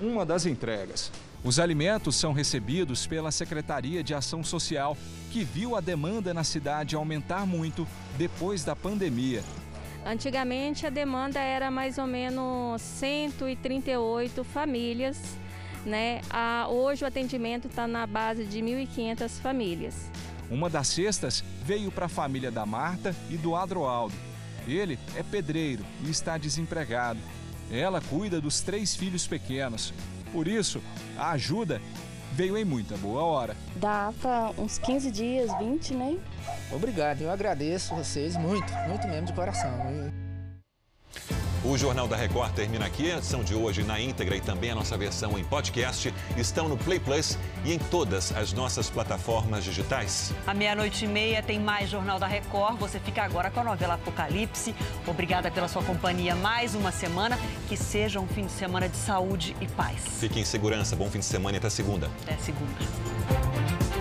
uma 0.00 0.24
das 0.24 0.46
entregas. 0.46 1.10
Os 1.42 1.58
alimentos 1.58 2.14
são 2.14 2.32
recebidos 2.32 3.08
pela 3.08 3.32
Secretaria 3.32 4.04
de 4.04 4.14
Ação 4.14 4.44
Social, 4.44 4.96
que 5.32 5.42
viu 5.42 5.74
a 5.74 5.80
demanda 5.80 6.32
na 6.32 6.44
cidade 6.44 6.94
aumentar 6.94 7.44
muito 7.44 7.88
depois 8.16 8.62
da 8.62 8.76
pandemia. 8.76 9.42
Antigamente 10.06 10.86
a 10.86 10.90
demanda 10.90 11.40
era 11.40 11.72
mais 11.72 11.98
ou 11.98 12.06
menos 12.06 12.80
138 12.82 14.44
famílias 14.44 15.41
né? 15.84 16.20
A, 16.30 16.66
hoje 16.68 17.04
o 17.04 17.06
atendimento 17.06 17.68
está 17.68 17.86
na 17.86 18.06
base 18.06 18.44
de 18.44 18.60
1.500 18.60 19.40
famílias. 19.40 20.10
Uma 20.50 20.68
das 20.68 20.88
cestas 20.88 21.42
veio 21.64 21.90
para 21.90 22.06
a 22.06 22.08
família 22.08 22.50
da 22.50 22.66
Marta 22.66 23.14
e 23.30 23.36
do 23.36 23.56
Adroaldo. 23.56 24.14
Ele 24.66 24.98
é 25.16 25.22
pedreiro 25.22 25.84
e 26.04 26.10
está 26.10 26.36
desempregado. 26.38 27.18
Ela 27.70 28.00
cuida 28.00 28.40
dos 28.40 28.60
três 28.60 28.94
filhos 28.94 29.26
pequenos. 29.26 29.94
Por 30.32 30.46
isso, 30.46 30.82
a 31.16 31.30
ajuda 31.30 31.80
veio 32.32 32.56
em 32.56 32.64
muita 32.64 32.96
boa 32.96 33.22
hora. 33.22 33.56
Dá 33.76 34.12
para 34.20 34.52
uns 34.58 34.78
15 34.78 35.10
dias, 35.10 35.50
20, 35.58 35.94
né? 35.94 36.18
Obrigado, 36.70 37.22
eu 37.22 37.30
agradeço 37.30 37.94
vocês 37.94 38.36
muito, 38.36 38.72
muito 38.88 39.06
mesmo 39.08 39.26
de 39.26 39.32
coração. 39.32 39.72
O 41.64 41.78
Jornal 41.78 42.08
da 42.08 42.16
Record 42.16 42.52
termina 42.54 42.86
aqui. 42.86 43.12
A 43.12 43.18
edição 43.18 43.44
de 43.44 43.54
hoje 43.54 43.84
na 43.84 44.00
íntegra 44.00 44.36
e 44.36 44.40
também 44.40 44.72
a 44.72 44.74
nossa 44.74 44.98
versão 44.98 45.38
em 45.38 45.44
podcast 45.44 46.12
estão 46.36 46.68
no 46.68 46.76
Play 46.76 46.98
Plus 46.98 47.38
e 47.64 47.72
em 47.72 47.78
todas 47.78 48.36
as 48.36 48.52
nossas 48.52 48.90
plataformas 48.90 49.62
digitais. 49.62 50.32
À 50.44 50.52
meia-noite 50.52 51.04
e 51.04 51.08
meia 51.08 51.40
tem 51.40 51.60
mais 51.60 51.88
Jornal 51.88 52.18
da 52.18 52.26
Record. 52.26 52.78
Você 52.78 52.98
fica 52.98 53.22
agora 53.22 53.48
com 53.48 53.60
a 53.60 53.64
novela 53.64 53.94
Apocalipse. 53.94 54.74
Obrigada 55.06 55.52
pela 55.52 55.68
sua 55.68 55.84
companhia 55.84 56.34
mais 56.34 56.74
uma 56.74 56.90
semana. 56.90 57.38
Que 57.68 57.76
seja 57.76 58.18
um 58.18 58.26
fim 58.26 58.46
de 58.46 58.52
semana 58.52 58.88
de 58.88 58.96
saúde 58.96 59.56
e 59.60 59.68
paz. 59.68 60.02
Fique 60.18 60.40
em 60.40 60.44
segurança. 60.44 60.96
Bom 60.96 61.08
fim 61.08 61.20
de 61.20 61.26
semana 61.26 61.56
e 61.56 61.58
até 61.58 61.70
segunda. 61.70 62.10
Até 62.24 62.36
segunda. 62.38 63.91